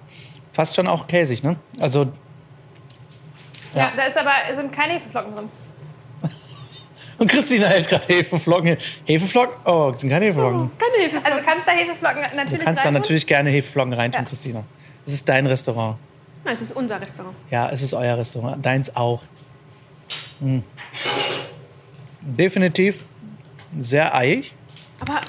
Fast 0.54 0.76
schon 0.76 0.88
auch 0.88 1.08
käsig, 1.08 1.44
ne? 1.44 1.56
Also, 1.80 2.04
Ja. 3.76 3.82
Ja. 3.84 3.92
da 3.96 4.04
ist 4.04 4.18
aber 4.18 4.32
sind 4.56 4.72
keine 4.72 4.94
Hefeflocken 4.94 5.36
drin. 5.36 5.50
und 7.20 7.28
Christina 7.30 7.68
hält 7.68 7.90
gerade 7.90 8.08
Hefeflocken. 8.08 8.78
Hefeflocken? 9.06 9.56
Oh, 9.66 9.94
sind 9.94 10.10
keine 10.10 10.26
Hefeflocken. 10.26 10.72
Keine 10.80 11.04
Hilfe. 11.04 11.26
Also 11.26 11.38
du 11.40 11.46
kannst 11.46 11.68
da 11.68 11.72
Hefeflocken 11.74 12.22
natürlich 12.36 12.60
Du 12.60 12.66
kannst 12.66 12.86
da 12.86 12.92
natürlich 12.92 13.28
gerne 13.28 13.50
Hefeflocken 13.50 13.94
reintun, 13.94 14.24
Ja. 14.24 14.28
Christina. 14.30 14.64
Es 15.06 15.14
ist 15.14 15.28
dein 15.30 15.46
Restaurant. 15.46 15.98
Nein, 16.44 16.54
es 16.54 16.62
ist 16.62 16.76
unser 16.76 17.00
Restaurant. 17.02 17.36
Ja, 17.52 17.70
es 17.70 17.82
ist 17.82 17.94
euer 17.94 18.18
Restaurant. 18.18 18.66
Deins 18.66 18.96
auch. 18.96 19.22
Mm. 20.40 20.60
Definitiv 22.22 23.06
sehr 23.78 24.14
eiig. 24.16 24.54
Aber 25.00 25.22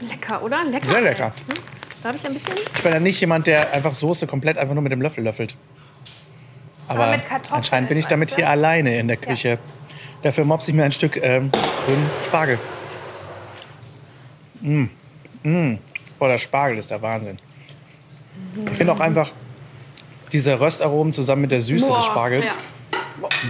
lecker, 0.00 0.42
oder? 0.42 0.64
Lecker. 0.64 0.86
Sehr 0.86 1.00
lecker. 1.00 1.32
Hm? 1.48 1.56
Darf 2.02 2.16
ich 2.16 2.26
ein 2.26 2.32
bisschen? 2.32 2.56
Ich 2.74 2.82
bin 2.82 2.92
ja 2.92 3.00
nicht 3.00 3.20
jemand, 3.20 3.46
der 3.46 3.72
einfach 3.72 3.94
Soße 3.94 4.26
komplett 4.26 4.58
einfach 4.58 4.74
nur 4.74 4.82
mit 4.82 4.92
dem 4.92 5.00
Löffel 5.00 5.22
löffelt. 5.22 5.56
Aber, 6.88 7.04
Aber 7.04 7.16
anscheinend 7.50 7.88
bin 7.88 7.98
ich 7.98 8.06
damit 8.06 8.30
weißt 8.30 8.38
du? 8.38 8.42
hier 8.42 8.50
alleine 8.50 8.98
in 8.98 9.08
der 9.08 9.16
Küche. 9.16 9.58
Dafür 10.22 10.44
mopse 10.44 10.70
ich 10.70 10.76
mir 10.76 10.84
ein 10.84 10.92
Stück 10.92 11.16
ähm, 11.16 11.50
grünen 11.84 12.10
Spargel. 12.24 12.58
Mm. 14.60 14.84
Mm. 15.42 15.78
Boah, 16.18 16.28
der 16.28 16.38
Spargel 16.38 16.78
ist 16.78 16.90
der 16.90 17.02
Wahnsinn. 17.02 17.38
Ich 18.70 18.76
finde 18.76 18.92
auch 18.92 19.00
einfach 19.00 19.30
diese 20.32 20.58
Röstaromen 20.60 21.12
zusammen 21.12 21.42
mit 21.42 21.50
der 21.50 21.60
Süße 21.60 21.88
des 21.88 21.96
Boah, 21.96 22.02
Spargels. 22.02 22.58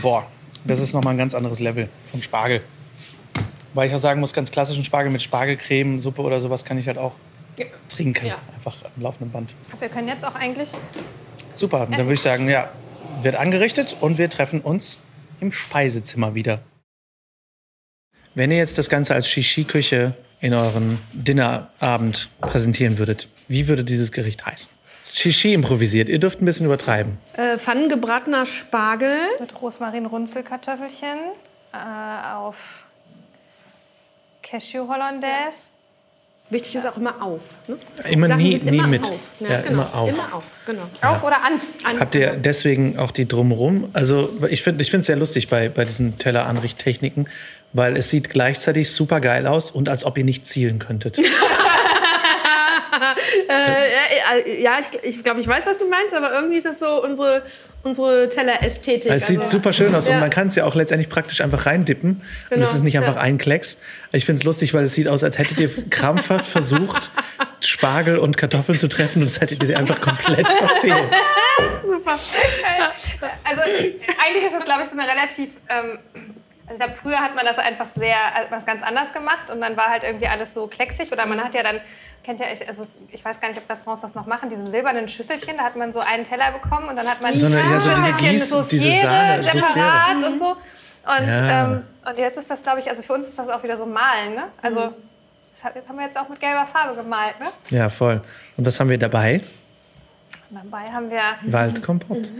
Boah, 0.00 0.26
das 0.64 0.80
ist 0.80 0.92
nochmal 0.92 1.14
ein 1.14 1.18
ganz 1.18 1.34
anderes 1.34 1.60
Level 1.60 1.88
vom 2.04 2.22
Spargel. 2.22 2.62
Weil 3.74 3.88
ich 3.88 3.94
auch 3.94 3.98
sagen 3.98 4.20
muss, 4.20 4.32
ganz 4.32 4.50
klassischen 4.50 4.84
Spargel 4.84 5.10
mit 5.10 5.22
Spargelcreme, 5.22 6.00
Suppe 6.00 6.22
oder 6.22 6.40
sowas 6.40 6.64
kann 6.64 6.78
ich 6.78 6.86
halt 6.88 6.98
auch 6.98 7.14
Ja. 7.56 7.66
trinken. 7.88 8.26
Ja. 8.26 8.38
Einfach 8.54 8.76
am 8.96 9.02
laufenden 9.02 9.30
Band. 9.32 9.54
Wir 9.78 9.88
können 9.88 10.08
jetzt 10.08 10.24
auch 10.24 10.34
eigentlich. 10.34 10.70
Super, 11.54 11.86
dann 11.86 11.98
würde 12.00 12.14
ich 12.14 12.20
sagen, 12.20 12.48
ja, 12.48 12.70
wird 13.22 13.36
angerichtet 13.36 13.96
und 14.00 14.18
wir 14.18 14.28
treffen 14.30 14.60
uns 14.60 14.98
im 15.40 15.52
Speisezimmer 15.52 16.34
wieder. 16.34 16.60
Wenn 18.34 18.50
ihr 18.50 18.56
jetzt 18.56 18.78
das 18.78 18.88
Ganze 18.88 19.14
als 19.14 19.28
Shishi-Küche 19.28 20.14
in 20.40 20.54
euren 20.54 20.98
Dinnerabend 21.12 22.30
präsentieren 22.40 22.96
würdet, 22.98 23.28
wie 23.48 23.68
würde 23.68 23.84
dieses 23.84 24.12
Gericht 24.12 24.46
heißen? 24.46 24.72
Shishi 25.12 25.52
improvisiert, 25.52 26.08
ihr 26.08 26.18
dürft 26.18 26.40
ein 26.40 26.46
bisschen 26.46 26.64
übertreiben. 26.64 27.18
Äh, 27.34 27.58
pfannengebratener 27.58 28.46
Spargel. 28.46 29.18
Mit 29.38 29.60
Rosmarin-Runzelkartoffelchen 29.60 31.18
äh, 31.74 32.34
auf 32.34 32.56
Cashew-Hollandaise. 34.52 35.68
Wichtig 36.50 36.74
ist 36.74 36.86
auch 36.86 36.98
immer 36.98 37.22
auf. 37.22 37.40
Ne? 37.66 37.78
Immer 38.10 38.26
Sachen 38.28 38.42
nie, 38.42 38.56
nie 38.58 38.76
immer 38.76 38.86
mit. 38.86 39.06
Auf. 39.06 39.18
Ja, 39.40 39.48
Ja, 39.48 39.60
genau. 39.62 39.72
immer 39.72 39.94
auf. 39.94 40.08
Immer 40.10 40.34
auf, 40.34 40.44
genau. 40.66 40.82
Auf 41.00 41.22
oder 41.24 41.36
an? 41.42 41.60
An- 41.84 41.98
Habt 42.00 42.14
ihr 42.14 42.36
deswegen 42.36 42.98
auch 42.98 43.10
die 43.10 43.26
drumrum? 43.26 43.88
Also 43.94 44.30
ich 44.50 44.62
finde 44.62 44.84
es 44.84 45.06
sehr 45.06 45.16
lustig 45.16 45.48
bei, 45.48 45.70
bei 45.70 45.86
diesen 45.86 46.18
Teller-Anrichttechniken, 46.18 47.26
weil 47.72 47.96
es 47.96 48.10
sieht 48.10 48.28
gleichzeitig 48.28 48.90
super 48.90 49.22
geil 49.22 49.46
aus 49.46 49.70
und 49.70 49.88
als 49.88 50.04
ob 50.04 50.18
ihr 50.18 50.24
nicht 50.24 50.44
zielen 50.44 50.78
könntet. 50.78 51.18
Äh, 53.48 54.40
äh, 54.44 54.62
ja, 54.62 54.78
ich, 54.78 54.86
ich 55.16 55.22
glaube, 55.24 55.40
ich 55.40 55.46
weiß, 55.48 55.64
was 55.66 55.78
du 55.78 55.88
meinst, 55.88 56.14
aber 56.14 56.32
irgendwie 56.32 56.58
ist 56.58 56.66
das 56.66 56.78
so 56.78 57.02
unsere, 57.02 57.42
unsere 57.82 58.28
Teller-Ästhetik. 58.28 59.10
Es 59.10 59.26
sieht 59.26 59.38
Also- 59.40 59.50
super 59.58 59.72
schön 59.72 59.94
aus 59.94 60.06
und 60.08 60.14
Ja. 60.14 60.20
man 60.20 60.30
kann 60.30 60.46
es 60.46 60.54
ja 60.54 60.64
auch 60.64 60.74
letztendlich 60.74 61.08
praktisch 61.08 61.40
einfach 61.40 61.66
reindippen. 61.66 62.10
Und 62.12 62.22
Genau, 62.50 62.62
es 62.62 62.74
ist 62.74 62.82
nicht 62.84 62.96
einfach 62.98 63.16
ja. 63.16 63.20
ein 63.22 63.38
Klecks. 63.38 63.78
Ich 64.12 64.24
finde 64.24 64.38
es 64.38 64.44
lustig, 64.44 64.72
weil 64.74 64.84
es 64.84 64.94
sieht 64.94 65.08
aus, 65.08 65.24
als 65.24 65.38
hättet 65.38 65.58
ihr 65.60 65.70
krampfhaft 65.90 66.46
versucht, 66.46 67.10
Spargel 67.60 68.18
und 68.18 68.36
Kartoffeln 68.36 68.78
zu 68.78 68.88
treffen 68.88 69.22
und 69.22 69.26
es 69.26 69.40
hättet 69.40 69.62
ihr 69.64 69.76
einfach 69.78 70.00
komplett 70.00 70.46
verfehlt. 70.48 70.94
Super. 71.82 72.18
Also 73.44 73.62
eigentlich 73.62 74.44
ist 74.46 74.54
das, 74.56 74.64
glaube 74.64 74.82
ich, 74.84 74.88
so 74.90 74.98
eine 74.98 75.08
relativ. 75.10 75.50
Ähm, 75.68 75.98
also 76.66 76.74
ich 76.74 76.78
glaube, 76.78 76.94
früher 77.00 77.18
hat 77.18 77.34
man 77.34 77.44
das 77.44 77.58
einfach 77.58 77.88
sehr 77.88 78.14
äh, 78.16 78.50
was 78.50 78.64
ganz 78.66 78.82
anders 78.82 79.12
gemacht 79.12 79.50
und 79.50 79.60
dann 79.60 79.76
war 79.76 79.88
halt 79.88 80.02
irgendwie 80.04 80.28
alles 80.28 80.54
so 80.54 80.66
klecksig 80.66 81.10
oder 81.12 81.26
man 81.26 81.42
hat 81.42 81.54
ja 81.54 81.62
dann 81.62 81.80
kennt 82.24 82.38
ja 82.40 82.46
ich, 82.52 82.66
also 82.68 82.86
ich 83.10 83.24
weiß 83.24 83.40
gar 83.40 83.48
nicht, 83.48 83.60
ob 83.60 83.68
Restaurants 83.68 84.02
das 84.02 84.14
noch 84.14 84.26
machen, 84.26 84.48
diese 84.48 84.66
silbernen 84.70 85.08
Schüsselchen, 85.08 85.56
da 85.56 85.64
hat 85.64 85.74
man 85.76 85.92
so 85.92 86.00
einen 86.00 86.22
Teller 86.24 86.52
bekommen 86.52 86.88
und 86.88 86.96
dann 86.96 87.06
hat 87.08 87.20
man 87.22 87.36
So 87.36 87.46
eine- 87.46 87.56
ja, 87.58 87.80
so 87.80 87.90
diese 87.90 88.04
Schüsselchen 88.12 88.36
Gieß- 88.36 88.44
Sauciere 88.46 89.38
diese 89.40 89.60
Sahne- 89.60 89.62
separat 89.72 90.22
und 90.22 90.38
so. 90.38 90.50
Und, 90.50 91.26
Ja. 91.28 91.64
ähm, 91.64 91.84
und 92.06 92.18
jetzt 92.18 92.38
ist 92.38 92.48
das, 92.48 92.62
glaube 92.62 92.78
ich, 92.78 92.88
also 92.88 93.02
für 93.02 93.12
uns 93.14 93.26
ist 93.26 93.36
das 93.38 93.48
auch 93.48 93.62
wieder 93.64 93.76
so 93.76 93.84
Malen, 93.86 94.34
ne? 94.36 94.44
Also 94.62 94.94
das 95.52 95.64
hat- 95.64 95.74
haben 95.88 95.98
wir 95.98 96.04
jetzt 96.06 96.16
auch 96.16 96.28
mit 96.28 96.38
gelber 96.38 96.64
Farbe 96.72 96.94
gemalt, 96.94 97.40
ne? 97.40 97.48
Ja, 97.70 97.88
voll. 97.88 98.22
Und 98.56 98.64
was 98.64 98.78
haben 98.78 98.88
wir 98.88 98.98
dabei? 98.98 99.40
Und 100.52 100.70
dabei 100.70 100.84
haben 100.92 101.10
wir 101.10 101.22
Waldkompott. 101.44 102.30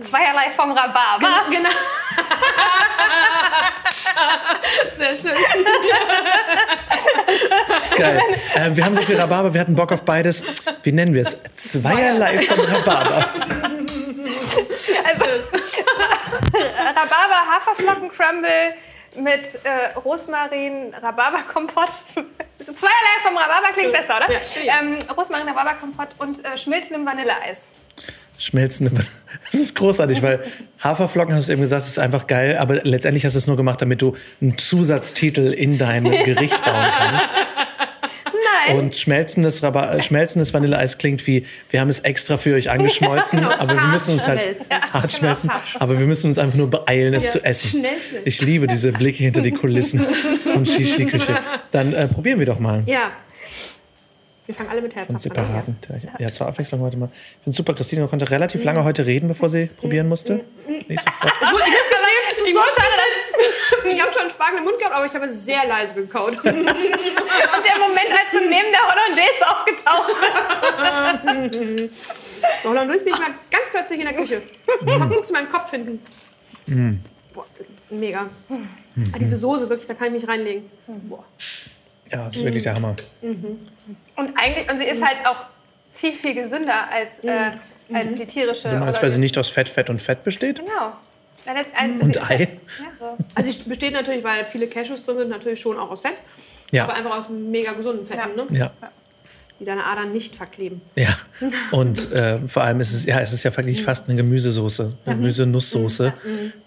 zweierlei 0.00 0.50
vom 0.56 0.72
Rhabarber. 0.72 1.44
Genau. 1.48 1.68
Sehr 4.96 5.16
schön. 5.16 5.30
ist 7.80 7.96
geil. 7.96 8.20
Äh, 8.56 8.74
wir 8.74 8.84
haben 8.84 8.96
so 8.96 9.02
viel 9.02 9.20
Rhabarber, 9.20 9.54
wir 9.54 9.60
hatten 9.60 9.76
Bock 9.76 9.92
auf 9.92 10.02
beides. 10.02 10.44
Wie 10.82 10.90
nennen 10.90 11.14
wir 11.14 11.22
es? 11.22 11.38
Zweierlei 11.54 12.42
vom 12.42 12.58
Rhabarber. 12.58 13.28
Also 15.04 15.24
Rhabarber, 16.88 17.46
Haferflocken, 17.54 18.10
Crumble 18.10 18.74
mit 19.18 19.54
äh, 19.64 19.98
Rosmarin, 19.98 20.94
Rhabarberkompott. 20.94 21.90
So 22.58 22.72
Zweierlei 22.72 23.20
vom 23.22 23.36
Rhabarber 23.36 23.68
klingt 23.74 23.92
besser, 23.92 24.16
oder? 24.16 24.32
Ja, 24.32 24.40
ja. 24.64 24.80
ähm, 24.80 24.98
Rosmarin, 25.14 25.46
Rhabarberkompott 25.46 26.08
und 26.18 26.42
äh, 26.44 26.56
schmilzendem 26.56 27.04
Vanilleeis. 27.06 27.68
Schmelzende. 28.38 28.92
Das 29.52 29.60
ist 29.60 29.76
großartig, 29.76 30.22
weil 30.22 30.42
Haferflocken, 30.82 31.34
hast 31.34 31.48
du 31.48 31.52
eben 31.52 31.60
gesagt, 31.60 31.86
ist 31.86 31.98
einfach 31.98 32.26
geil, 32.26 32.56
aber 32.58 32.76
letztendlich 32.76 33.24
hast 33.24 33.34
du 33.34 33.38
es 33.38 33.46
nur 33.46 33.56
gemacht, 33.56 33.82
damit 33.82 34.00
du 34.00 34.16
einen 34.40 34.56
Zusatztitel 34.56 35.52
in 35.52 35.78
dein 35.78 36.04
Gericht 36.24 36.64
bauen 36.64 36.90
kannst. 36.96 37.34
Nein. 38.68 38.78
Und 38.78 38.94
schmelzendes, 38.94 39.62
Raba 39.62 39.94
äh, 39.94 40.02
schmelzendes 40.02 40.52
Vanilleeis 40.54 40.98
klingt 40.98 41.26
wie, 41.26 41.44
wir 41.70 41.80
haben 41.80 41.88
es 41.88 42.00
extra 42.00 42.36
für 42.36 42.54
euch 42.54 42.70
angeschmolzen, 42.70 43.44
aber 43.44 43.74
wir 43.74 43.88
müssen 43.88 44.12
uns 44.14 44.26
halt 44.26 44.42
schmelzen. 44.42 44.66
zart 44.68 44.92
genau, 44.92 45.08
schmelzen, 45.08 45.50
zart. 45.50 45.62
aber 45.78 45.98
wir 45.98 46.06
müssen 46.06 46.28
uns 46.28 46.38
einfach 46.38 46.56
nur 46.56 46.70
beeilen, 46.70 47.14
es 47.14 47.24
Ja, 47.24 47.30
zu 47.30 47.44
essen. 47.44 47.84
Ich 48.24 48.40
liebe 48.42 48.66
diese 48.66 48.92
Blicke 48.92 49.24
hinter 49.24 49.42
die 49.42 49.52
Kulissen 49.52 50.00
von 50.52 50.64
Shishi-Küche. 50.66 51.38
Dann 51.70 51.92
äh, 51.92 52.08
probieren 52.08 52.38
wir 52.38 52.46
doch 52.46 52.58
mal. 52.58 52.82
Ja. 52.86 53.10
Wir 54.46 54.54
fangen 54.54 54.70
alle 54.70 54.80
mit 54.80 54.92
Von 54.92 55.00
Herzhaft 55.00 55.16
an. 55.16 55.44
separaten 55.44 55.80
Teilchen. 55.80 56.10
Ja, 56.20 56.30
zur 56.30 56.46
Abwechslung 56.46 56.80
heute 56.80 56.96
mal. 56.96 57.08
Ich 57.12 57.42
finde 57.42 57.56
super, 57.56 57.74
Christine 57.74 58.06
konnte 58.06 58.30
relativ 58.30 58.62
lange 58.62 58.84
heute 58.84 59.04
reden, 59.04 59.26
bevor 59.26 59.48
sie 59.48 59.66
probieren 59.66 60.08
musste. 60.08 60.44
Nicht 60.88 61.02
sofort. 61.02 61.32
Ich 61.40 61.50
muss 61.50 61.60
gestehen, 61.62 62.46
ich, 62.46 62.54
muss 62.54 62.62
schon, 62.64 62.84
ich 63.88 64.00
habe 64.00 64.12
schon 64.12 64.30
Spargel 64.30 64.58
im 64.58 64.64
Mund 64.64 64.78
gehabt, 64.78 64.94
aber 64.94 65.06
ich 65.06 65.14
habe 65.14 65.30
sehr 65.30 65.66
leise 65.66 65.94
gekaut. 65.94 66.32
Und 66.44 66.44
der 66.44 66.54
Moment, 66.54 68.10
als 68.10 68.30
du 68.32 68.40
neben 68.40 68.70
der 68.72 68.82
Hollandaise 68.86 69.46
aufgetaucht 69.50 70.14
bist. 71.78 72.42
So, 72.62 72.74
dann 72.74 72.88
bin 72.88 72.96
ich 72.96 73.04
mal 73.04 73.34
ganz 73.50 73.68
plötzlich 73.70 74.00
in 74.00 74.06
der 74.06 74.14
Küche. 74.14 74.42
Mach 74.82 75.08
guckst 75.08 75.32
meinen 75.32 75.48
Kopf 75.48 75.70
hinten. 75.70 76.00
Boah, 77.32 77.46
mega. 77.90 78.28
Ah, 78.50 79.18
diese 79.18 79.36
Soße, 79.36 79.68
wirklich, 79.68 79.86
da 79.86 79.94
kann 79.94 80.08
ich 80.08 80.22
mich 80.22 80.28
reinlegen. 80.28 80.70
Boah. 80.86 81.24
Ja, 82.10 82.26
das 82.26 82.36
ist 82.36 82.44
wirklich 82.44 82.62
der 82.62 82.74
Hammer. 82.74 82.96
Und 83.22 84.36
eigentlich, 84.36 84.70
und 84.70 84.78
sie 84.78 84.84
ist 84.84 85.04
halt 85.04 85.26
auch 85.26 85.46
viel, 85.92 86.12
viel 86.12 86.34
gesünder 86.34 86.88
als, 86.90 87.18
äh, 87.20 87.52
als 87.92 88.14
die 88.14 88.26
tierische. 88.26 88.70
Du 88.70 88.76
meinst, 88.76 89.02
weil 89.02 89.10
sie 89.10 89.18
nicht 89.18 89.36
aus 89.38 89.50
Fett, 89.50 89.68
Fett 89.68 89.90
und 89.90 90.00
Fett 90.00 90.22
besteht? 90.22 90.60
Genau. 90.60 90.92
Also 91.46 91.98
sie 91.98 92.04
Und 92.04 92.30
Ei? 92.30 92.58
Ja, 92.78 92.86
so. 92.98 93.16
Also 93.34 93.50
es 93.50 93.56
besteht 93.56 93.92
natürlich, 93.92 94.24
weil 94.24 94.46
viele 94.46 94.68
Cashews 94.68 95.02
drin 95.02 95.18
sind, 95.18 95.28
natürlich 95.28 95.60
schon 95.60 95.78
auch 95.78 95.90
aus 95.90 96.00
Fett. 96.00 96.14
Ja. 96.72 96.84
Aber 96.84 96.94
einfach 96.94 97.18
aus 97.18 97.28
mega 97.28 97.72
gesunden 97.72 98.06
Fetten, 98.06 98.36
ne? 98.36 98.46
Ja. 98.50 98.72
die 99.60 99.64
deine 99.64 99.84
Adern 99.84 100.12
nicht 100.12 100.34
verkleben. 100.34 100.82
Ja, 100.96 101.16
und 101.70 102.12
äh, 102.12 102.38
vor 102.46 102.64
allem 102.64 102.80
ist 102.80 102.92
es, 102.92 103.06
ja, 103.06 103.20
es 103.20 103.32
ist 103.32 103.42
ja 103.42 103.56
wirklich 103.56 103.82
fast 103.82 104.08
eine 104.08 104.16
Gemüsesoße, 104.16 104.96
eine 105.04 105.14
Gemüsenusssoße, 105.16 106.12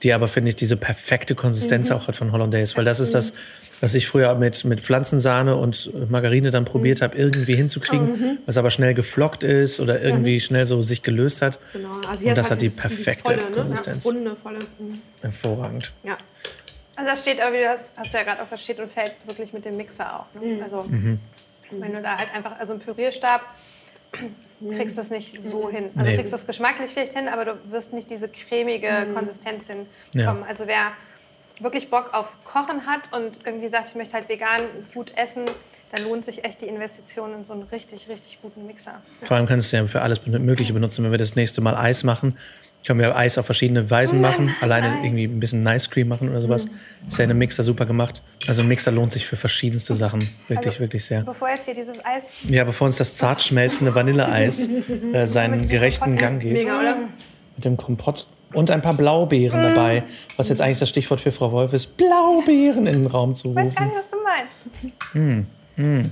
die 0.01 0.13
aber, 0.13 0.27
finde 0.27 0.49
ich, 0.49 0.55
diese 0.55 0.77
perfekte 0.77 1.35
Konsistenz 1.35 1.91
auch 1.91 2.07
hat 2.07 2.15
von 2.15 2.31
Hollandaise, 2.31 2.75
weil 2.77 2.85
das 2.85 2.99
ist 2.99 3.13
das, 3.13 3.33
was 3.81 3.93
ich 3.93 4.07
früher 4.07 4.35
mit, 4.35 4.65
mit 4.65 4.81
Pflanzensahne 4.81 5.55
und 5.55 5.91
Margarine 6.09 6.51
dann 6.51 6.65
probiert 6.65 7.01
habe, 7.01 7.17
irgendwie 7.17 7.55
hinzukriegen, 7.55 8.39
was 8.45 8.57
aber 8.57 8.71
schnell 8.71 8.93
geflockt 8.93 9.43
ist 9.43 9.79
oder 9.79 10.01
irgendwie 10.01 10.39
schnell 10.39 10.65
so 10.65 10.81
sich 10.81 11.01
gelöst 11.01 11.41
hat. 11.41 11.59
Genau. 11.73 11.95
Also 12.07 12.27
Und 12.27 12.37
das 12.37 12.47
ist 12.47 12.51
hat 12.51 12.61
die 12.61 12.65
dieses- 12.65 12.79
perfekte 12.81 13.33
volle, 13.33 13.49
ne? 13.49 13.55
Konsistenz. 13.55 14.03
Ja, 14.05 14.11
das 14.11 14.17
runde, 14.19 14.35
volle. 14.35 14.59
mhm. 14.79 15.01
Hervorragend. 15.21 15.93
Ja. 16.03 16.17
Also 16.95 17.11
das 17.11 17.21
steht, 17.21 17.39
aber 17.39 17.53
wie 17.53 17.59
du 17.59 17.69
hast, 17.69 17.85
hast 17.95 18.13
du 18.13 18.17
ja 18.17 18.23
gerade 18.23 18.41
auch, 18.41 18.47
das 18.49 18.61
steht 18.61 18.79
und 18.79 18.91
fällt 18.91 19.13
wirklich 19.25 19.53
mit 19.53 19.63
dem 19.63 19.77
Mixer 19.77 20.19
auch. 20.19 20.41
Ne? 20.41 20.61
Also 20.63 20.85
wenn 21.71 21.93
du 21.93 22.01
da 22.01 22.17
halt 22.17 22.33
einfach, 22.35 22.59
also 22.59 22.73
ein 22.73 22.79
Pürierstab, 22.79 23.41
kriegst 24.75 24.97
du 24.97 25.01
es 25.01 25.09
nicht 25.09 25.41
so 25.41 25.69
hin. 25.69 25.85
Also 25.95 26.01
Nee. 26.01 26.11
du 26.11 26.17
kriegst 26.17 26.33
das 26.33 26.45
geschmacklich 26.45 26.91
vielleicht 26.91 27.13
hin, 27.15 27.29
aber 27.29 27.45
du 27.45 27.53
wirst 27.71 27.93
nicht 27.93 28.09
diese 28.09 28.27
cremige 28.27 29.07
Konsistenz 29.13 29.67
hinbekommen. 29.67 30.41
Ja. 30.43 30.49
Also 30.49 30.67
wer 30.67 30.91
wirklich 31.59 31.89
Bock 31.89 32.13
auf 32.13 32.27
Kochen 32.45 32.85
hat 32.85 33.01
und 33.11 33.39
irgendwie 33.45 33.69
sagt, 33.69 33.89
ich 33.89 33.95
möchte 33.95 34.13
halt 34.13 34.29
vegan 34.29 34.61
gut 34.93 35.11
essen, 35.15 35.45
dann 35.95 36.05
lohnt 36.05 36.23
sich 36.23 36.43
echt 36.45 36.61
die 36.61 36.67
Investition 36.67 37.33
in 37.33 37.45
so 37.45 37.53
einen 37.53 37.63
richtig, 37.63 38.07
richtig 38.09 38.39
guten 38.41 38.65
Mixer. 38.67 39.01
Vor 39.23 39.37
allem 39.37 39.47
kannst 39.47 39.73
du 39.73 39.77
ja 39.77 39.87
für 39.87 40.01
alles 40.01 40.25
Mögliche 40.25 40.73
benutzen. 40.73 41.03
Wenn 41.03 41.11
wir 41.11 41.17
das 41.17 41.35
nächste 41.35 41.61
Mal 41.61 41.75
Eis 41.75 42.03
machen, 42.03 42.37
können 42.85 42.99
wir 42.99 43.15
Eis 43.17 43.37
auf 43.37 43.45
verschiedene 43.45 43.89
Weisen 43.89 44.21
machen. 44.21 44.55
Alleine 44.61 44.89
Nice. 44.89 45.05
irgendwie 45.05 45.23
ein 45.25 45.39
bisschen 45.39 45.63
Nice 45.63 45.89
Cream 45.89 46.07
machen 46.07 46.29
oder 46.29 46.41
sowas. 46.41 46.67
Ist 47.07 47.17
ja 47.17 47.23
in 47.25 47.31
einem 47.31 47.39
Mixer 47.39 47.63
super 47.63 47.85
gemacht. 47.85 48.21
Also 48.47 48.61
ein 48.61 48.67
Mixer 48.67 48.91
lohnt 48.91 49.11
sich 49.11 49.25
für 49.25 49.35
verschiedenste 49.35 49.95
Sachen. 49.95 50.29
Wirklich, 50.47 50.67
Also, 50.73 50.79
wirklich 50.79 51.03
sehr. 51.03 51.23
Bevor 51.23 51.49
jetzt 51.49 51.65
hier 51.65 51.73
dieses 51.73 51.97
Eis 52.05 52.25
Ja, 52.47 52.63
bevor 52.63 52.85
uns 52.85 52.97
das 52.97 53.15
zart 53.15 53.41
schmelzende 53.41 53.93
Vanilleeis 53.95 54.69
äh, 55.13 55.25
seinen 55.25 55.67
gerechten 55.67 56.15
Gang 56.17 56.39
geht. 56.39 56.53
Mega, 56.53 56.79
oder? 56.79 56.97
Mit 57.55 57.65
dem 57.65 57.75
Kompott. 57.77 58.27
Und 58.53 58.71
ein 58.71 58.81
paar 58.81 58.95
Blaubeeren 58.95 59.61
dabei. 59.61 60.03
Was 60.37 60.49
jetzt 60.49 60.61
eigentlich 60.61 60.79
das 60.79 60.89
Stichwort 60.89 61.21
für 61.21 61.31
Frau 61.31 61.51
Wolf 61.51 61.71
ist, 61.73 61.95
Blaubeeren 61.97 62.87
in 62.87 62.93
den 63.03 63.07
Raum 63.07 63.35
zu 63.35 63.49
Ich 63.49 63.55
weiß 63.55 63.75
gar 63.75 63.85
rufen. 63.85 63.95
nicht, 63.95 64.05
was 64.05 64.09
du 64.09 64.17
meinst. 64.23 66.09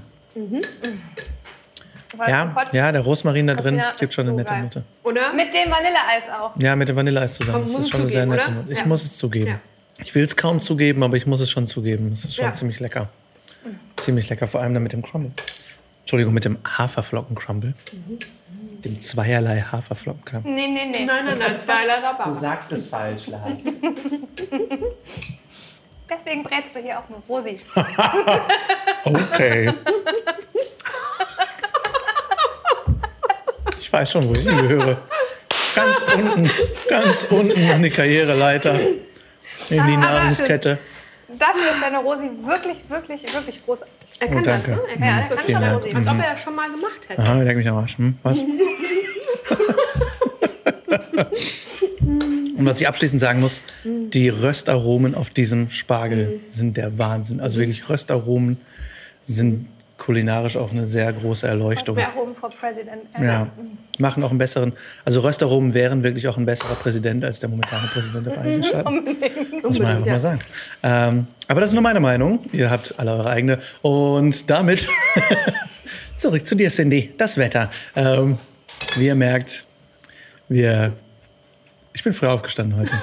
Aber 2.14 2.30
Ja, 2.30 2.46
Kompott 2.46 2.74
ja, 2.74 2.92
der 2.92 3.02
Rosmarin 3.02 3.48
da 3.48 3.54
drin 3.56 3.76
Christina, 3.78 3.94
gibt 4.00 4.14
schon 4.14 4.24
eine 4.26 4.32
so 4.32 4.38
nette 4.38 4.50
geil. 4.54 4.62
Note. 4.64 4.84
Oder? 5.04 5.34
Mit 5.34 5.54
dem 5.54 5.70
Vanilleeis 5.72 6.24
auch. 6.40 6.52
Ja, 6.60 6.76
mit 6.76 6.90
dem 6.90 6.96
Vanilleeis 6.96 7.34
zusammen. 7.36 7.62
Das 7.64 7.76
ist 7.76 7.90
schon 7.90 8.02
eine 8.02 8.10
sehr 8.10 8.26
nette? 8.26 8.52
Note. 8.52 8.72
Ich 8.72 8.80
Ja. 8.80 8.86
muss 8.86 9.04
es 9.04 9.18
zugeben. 9.18 9.48
Ja. 9.48 9.60
Ich 10.04 10.14
will 10.16 10.24
es 10.24 10.36
kaum 10.36 10.62
zugeben, 10.62 11.04
aber 11.04 11.18
ich 11.18 11.26
muss 11.28 11.42
es 11.42 11.50
schon 11.50 11.68
zugeben. 11.68 12.12
Es 12.12 12.24
ist 12.24 12.36
schon 12.36 12.46
Ja. 12.46 12.52
ziemlich 12.52 12.80
lecker. 12.80 13.10
Ziemlich 13.98 14.30
lecker, 14.30 14.48
vor 14.48 14.62
allem 14.62 14.74
dann 14.74 14.84
mit 14.84 14.94
dem 14.94 15.02
Crumble. 15.02 15.32
Entschuldigung, 16.02 16.34
mit 16.34 16.46
dem 16.46 16.58
Haferflocken-Crumble. 16.64 17.74
Dem 18.88 19.00
zweierlei 19.02 19.66
Haferflocken-Crumble. 19.70 20.50
Nee, 20.50 20.68
nee, 20.68 20.86
nee. 20.86 21.04
Nein, 21.06 21.26
nein, 21.26 21.38
nein, 21.40 21.60
zwei 21.60 21.86
Rhabarber. 21.90 22.34
sagst 22.34 22.72
es 22.72 22.88
falsch, 22.88 23.28
Lars. 23.28 23.60
Deswegen 26.10 26.42
brätst 26.44 26.74
du 26.74 26.80
hier 26.80 26.98
auch 27.00 27.10
nur 27.10 27.22
Rosi. 27.28 27.60
Okay. 29.04 29.74
Ich 33.80 33.92
weiß 33.94 34.12
schon, 34.12 34.28
wo 34.28 34.34
ich 34.34 34.40
hingehöre. 34.48 34.98
Ganz 35.76 36.02
unten, 36.14 36.50
ganz 36.90 37.24
unten 37.30 37.70
an 37.70 37.84
die 37.84 37.90
Karriereleiter. 37.90 38.74
In 38.80 38.98
die 39.70 39.80
Ah, 39.80 39.98
Nahrungskette. 39.98 40.78
Dafür 41.30 41.72
ist 41.74 41.82
deine 41.82 41.98
Rosi 41.98 42.30
wirklich, 42.46 42.90
wirklich, 42.90 43.34
wirklich 43.34 43.66
großartig. 43.66 43.94
Er 44.20 44.28
kann 44.30 44.38
Oh, 44.38 44.42
das, 44.44 44.64
danke. 44.64 44.72
ne? 44.72 44.88
Er 44.88 44.94
kann 44.96 45.04
Ja, 45.04 45.08
er 45.10 45.22
kann 45.22 45.30
wirklich. 45.30 45.58
schon. 45.58 45.64
Rosi. 45.74 45.96
Als 45.96 46.08
ob 46.08 46.18
er 46.20 46.32
das 46.34 46.42
schon 46.42 46.56
mal 46.56 46.72
gemacht 46.72 47.00
hätte. 47.10 47.22
Aha, 47.22 47.42
leck 47.42 47.58
mich 47.58 47.68
am 47.68 47.78
Arsch. 47.78 47.98
Hm? 47.98 48.18
Was? 48.24 48.40
Und 52.58 52.66
was 52.66 52.80
ich 52.82 52.88
abschließend 52.88 53.20
sagen 53.22 53.40
muss, 53.40 53.62
die 53.84 54.30
Röstaromen 54.30 55.14
auf 55.16 55.30
diesem 55.30 55.70
Spargel 55.70 56.40
sind 56.50 56.78
der 56.78 56.98
Wahnsinn. 56.98 57.40
Also 57.40 57.60
wirklich 57.60 57.88
Röstaromen 57.90 58.58
sind 59.24 59.68
kulinarisch 60.08 60.56
auch 60.56 60.72
eine 60.72 60.86
sehr 60.86 61.12
große 61.12 61.42
Das 61.42 61.52
Erleuchtung. 61.52 61.98
wäre 61.98 62.16
Home 62.16 62.34
for 62.34 62.50
President. 62.50 63.04
Ja, 63.22 63.50
machen 64.00 64.24
auch 64.24 64.30
einen 64.30 64.38
besseren, 64.40 64.72
also 65.04 65.20
Röstaromen 65.20 65.74
wären 65.74 66.02
wirklich 66.02 66.30
auch 66.30 66.38
ein 66.38 66.46
besserer 66.46 66.76
Präsident 66.76 67.26
als 67.26 67.42
der 67.42 67.50
momentane 67.50 67.88
Präsident 67.88 68.26
der 68.26 68.34
Vereinigten 68.34 68.64
Staaten. 68.64 69.04
Muss 69.64 69.80
man 69.80 69.88
einfach 69.90 70.06
ja. 70.06 70.14
mal 70.14 70.20
sagen. 70.22 70.40
Ähm, 70.82 71.28
aber 71.50 71.60
das 71.60 71.72
ist 71.72 71.74
nur 71.74 71.84
meine 71.84 72.00
Meinung. 72.00 72.46
Ihr 72.54 72.72
habt 72.72 72.98
alle 72.98 73.12
eure 73.12 73.30
eigene. 73.30 73.60
Und 73.82 74.50
damit 74.50 74.88
zurück 76.16 76.48
zu 76.48 76.56
dir, 76.56 76.70
Cindy. 76.70 77.14
Das 77.18 77.38
Wetter. 77.38 77.70
Ähm, 77.94 78.38
wie 78.96 79.08
ihr 79.08 79.16
merkt, 79.16 79.66
wir, 80.48 80.94
ich 81.92 82.02
bin 82.02 82.14
früh 82.14 82.28
aufgestanden 82.28 82.80
heute. 82.80 82.94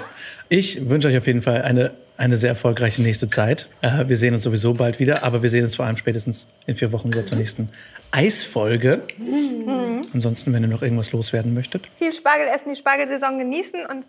Ich 0.49 0.89
wünsche 0.89 1.09
euch 1.09 1.19
auf 1.19 1.27
jeden 1.27 1.43
Fall 1.43 1.61
eine, 1.61 1.93
eine 2.17 2.37
sehr 2.37 2.51
erfolgreiche 2.51 3.03
nächste 3.03 3.27
Zeit. 3.29 3.69
Äh, 3.83 4.09
wir 4.09 4.17
sehen 4.17 4.35
uns 4.35 4.45
sowieso 4.45 4.75
bald 4.75 4.99
wieder, 5.01 5.25
aber 5.25 5.43
wir 5.43 5.51
sehen 5.51 5.65
uns 5.65 5.75
vor 5.75 5.85
allem 5.85 5.97
spätestens 5.97 6.47
in 6.67 6.77
vier 6.77 6.93
Wochen 6.93 7.09
wieder 7.09 7.25
zur 7.25 7.39
nächsten 7.39 7.71
Eisfolge. 8.13 9.03
Ansonsten, 10.13 10.53
wenn 10.53 10.63
ihr 10.63 10.69
noch 10.69 10.83
irgendwas 10.83 11.13
loswerden 11.13 11.55
möchtet. 11.55 11.89
Viel 11.97 12.13
Spargel 12.13 12.47
essen, 12.47 12.71
die 12.71 12.77
Spargelsaison 12.77 13.39
genießen 13.39 13.87
und 13.87 14.07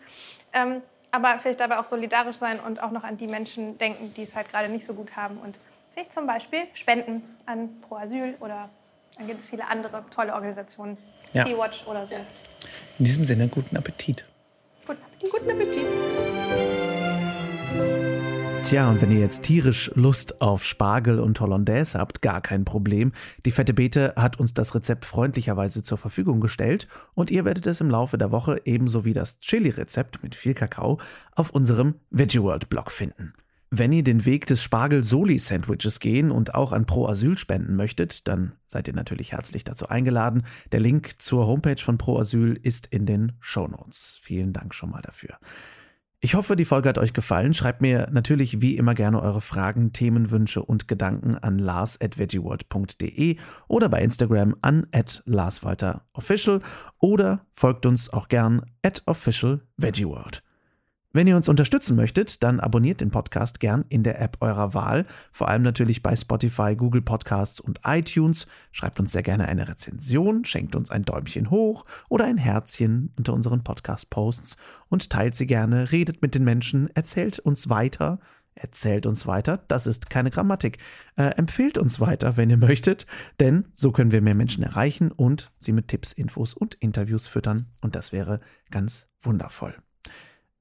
ähm, 0.54 0.82
aber 1.12 1.40
vielleicht 1.42 1.62
dabei 1.62 1.80
auch 1.80 1.86
solidarisch 1.86 2.36
sein 2.36 2.60
und 2.60 2.84
auch 2.84 2.92
noch 2.92 3.04
an 3.04 3.18
die 3.18 3.28
Menschen 3.28 3.78
denken, 3.78 4.14
die 4.16 4.24
es 4.24 4.36
halt 4.36 4.50
gerade 4.50 4.70
nicht 4.70 4.86
so 4.86 4.94
gut 4.94 5.16
haben 5.16 5.38
und 5.38 5.56
vielleicht 5.94 6.14
zum 6.14 6.28
Beispiel 6.28 6.60
spenden 6.74 7.24
an 7.46 7.70
Pro 7.88 7.96
Asyl 7.96 8.36
oder 8.42 8.70
dann 9.18 9.28
gibt 9.28 9.40
es 9.40 9.48
viele 9.48 9.66
andere 9.68 10.04
tolle 10.14 10.34
Organisationen, 10.34 10.98
Ja. 11.32 11.46
Sea-Watch 11.46 11.88
oder 11.88 12.06
so. 12.06 12.16
In 13.00 13.06
diesem 13.06 13.24
Sinne, 13.24 13.48
guten 13.48 13.78
Appetit. 13.78 14.26
Guten 14.86 15.02
Appetit. 15.02 15.32
Guten 15.32 15.50
Appetit. 15.52 16.85
Tja, 18.66 18.90
und 18.90 19.00
wenn 19.00 19.12
ihr 19.12 19.20
jetzt 19.20 19.44
tierisch 19.44 19.92
Lust 19.94 20.42
auf 20.42 20.66
Spargel 20.66 21.20
und 21.20 21.40
Hollandaise 21.40 22.00
habt, 22.00 22.24
gar 22.24 22.42
kein 22.42 22.66
Problem. 22.66 23.12
Die 23.46 23.52
Fette 23.52 23.76
Beete 23.76 24.16
hat 24.16 24.40
uns 24.40 24.56
das 24.56 24.74
Rezept 24.74 25.06
freundlicherweise 25.06 25.84
zur 25.84 26.00
Verfügung 26.00 26.40
gestellt 26.40 26.88
und 27.14 27.30
ihr 27.30 27.46
werdet 27.46 27.68
es 27.68 27.80
im 27.80 27.92
Laufe 27.92 28.18
der 28.18 28.32
Woche 28.32 28.60
ebenso 28.66 29.06
wie 29.06 29.14
das 29.14 29.40
Chili-Rezept 29.40 30.24
mit 30.24 30.34
viel 30.34 30.56
Kakao 30.56 31.00
auf 31.36 31.52
unserem 31.52 31.94
Veggie 32.10 32.42
World 32.42 32.68
Blog 32.68 32.90
finden. 32.90 33.34
Wenn 33.70 33.94
ihr 33.94 34.04
den 34.04 34.26
Weg 34.26 34.48
des 34.48 34.64
Spargel-Soli-Sandwiches 34.64 36.00
gehen 36.00 36.32
und 36.32 36.56
auch 36.56 36.72
an 36.72 36.88
Pro 36.88 37.08
Asyl 37.08 37.38
spenden 37.38 37.76
möchtet, 37.76 38.28
dann 38.28 38.54
seid 38.66 38.88
ihr 38.88 38.96
natürlich 38.96 39.34
herzlich 39.34 39.64
dazu 39.64 39.90
eingeladen. 39.90 40.44
Der 40.72 40.80
Link 40.80 41.22
zur 41.22 41.46
Homepage 41.46 41.82
von 41.82 42.00
Pro 42.00 42.18
Asyl 42.18 42.60
ist 42.64 42.88
in 42.88 43.06
den 43.06 43.34
Shownotes. 43.40 44.20
Vielen 44.24 44.54
Dank 44.54 44.74
schon 44.74 44.90
mal 44.90 45.04
dafür. 45.04 45.38
Ich 46.26 46.34
hoffe, 46.34 46.56
die 46.56 46.66
Folge 46.66 46.90
hat 46.90 46.98
euch 46.98 47.14
gefallen. 47.14 47.54
Schreibt 47.54 47.84
mir 47.84 48.10
natürlich 48.12 48.60
wie 48.60 48.78
immer 48.78 48.96
gerne 48.96 49.22
eure 49.22 49.42
Fragen, 49.42 49.94
Themenwünsche 49.94 50.64
und 50.64 50.88
Gedanken 50.88 51.36
an 51.36 51.60
lars.veggieworld.de 51.60 53.38
oder 53.68 53.90
bei 53.90 54.02
Instagram 54.02 54.56
an 54.64 54.88
larswalterofficial 55.26 56.62
oder 56.98 57.46
folgt 57.52 57.86
uns 57.86 58.10
auch 58.10 58.28
gern 58.28 58.64
at 58.82 59.04
officialveggieworld. 59.06 60.42
Wenn 61.16 61.28
ihr 61.28 61.38
uns 61.38 61.48
unterstützen 61.48 61.96
möchtet, 61.96 62.44
dann 62.44 62.60
abonniert 62.60 63.00
den 63.00 63.10
Podcast 63.10 63.62
gern 63.62 63.86
in 63.88 64.04
der 64.04 64.20
App 64.20 64.36
eurer 64.42 64.74
Wahl, 64.74 65.06
vor 65.32 65.48
allem 65.48 65.62
natürlich 65.62 66.04
bei 66.04 66.14
Spotify, 66.14 66.76
Google 66.76 67.02
Podcasts 67.02 67.62
und 67.62 67.80
iTunes. 67.86 68.48
Schreibt 68.74 69.00
uns 69.00 69.14
sehr 69.14 69.24
gerne 69.24 69.48
eine 69.48 69.70
Rezension, 69.70 70.44
schenkt 70.44 70.76
uns 70.76 70.92
ein 70.92 71.04
Däumchen 71.04 71.52
hoch 71.52 71.86
oder 72.10 72.26
ein 72.26 72.38
Herzchen 72.38 73.14
unter 73.18 73.32
unseren 73.32 73.64
Podcast-Posts 73.64 74.58
und 74.90 75.10
teilt 75.10 75.36
sie 75.36 75.46
gerne, 75.46 75.94
redet 75.94 76.22
mit 76.22 76.36
den 76.36 76.44
Menschen, 76.44 76.94
erzählt 76.98 77.40
uns 77.40 77.70
weiter. 77.70 78.20
Erzählt 78.54 79.06
uns 79.06 79.26
weiter, 79.26 79.64
das 79.70 79.88
ist 79.88 80.10
keine 80.10 80.32
Grammatik. 80.32 80.80
Äh, 81.16 81.28
empfehlt 81.38 81.78
uns 81.78 82.02
weiter, 82.02 82.36
wenn 82.36 82.50
ihr 82.50 82.58
möchtet, 82.58 83.06
denn 83.40 83.68
so 83.74 83.94
können 83.94 84.12
wir 84.12 84.22
mehr 84.22 84.36
Menschen 84.36 84.64
erreichen 84.64 85.12
und 85.12 85.52
sie 85.60 85.72
mit 85.72 85.88
Tipps, 85.88 86.12
Infos 86.12 86.54
und 86.54 86.76
Interviews 86.76 87.28
füttern. 87.28 87.68
Und 87.82 87.96
das 87.96 88.12
wäre 88.12 88.42
ganz 88.70 89.08
wundervoll. 89.22 89.76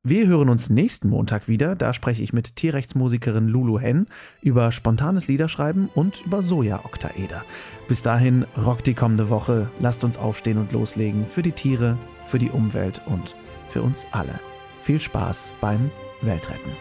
Wir 0.07 0.26
hören 0.26 0.50
uns 0.50 0.68
nächsten 0.68 1.09
Montag 1.09 1.48
wieder. 1.48 1.74
Da 1.74 1.94
spreche 1.94 2.22
ich 2.22 2.34
mit 2.34 2.57
Tierrechtsmusikerin 2.57 3.48
Lulu 3.48 3.80
Hen 3.80 4.05
über 4.42 4.70
spontanes 4.70 5.28
Liederschreiben 5.28 5.88
und 5.94 6.26
über 6.26 6.42
Soja-Oktaeder. 6.42 7.42
Bis 7.88 8.02
dahin 8.02 8.44
rockt 8.55 8.86
die 8.86 8.92
kommende 8.92 9.30
Woche. 9.30 9.70
Lasst 9.80 10.05
uns 10.05 10.18
aufstehen 10.18 10.59
und 10.59 10.72
loslegen 10.72 11.24
für 11.24 11.40
die 11.40 11.52
Tiere, 11.52 11.96
für 12.26 12.38
die 12.38 12.50
Umwelt 12.50 13.00
und 13.07 13.34
für 13.68 13.80
uns 13.80 14.05
alle. 14.12 14.38
Viel 14.82 15.00
Spaß 15.00 15.55
beim 15.62 15.90
Weltretten. 16.20 16.72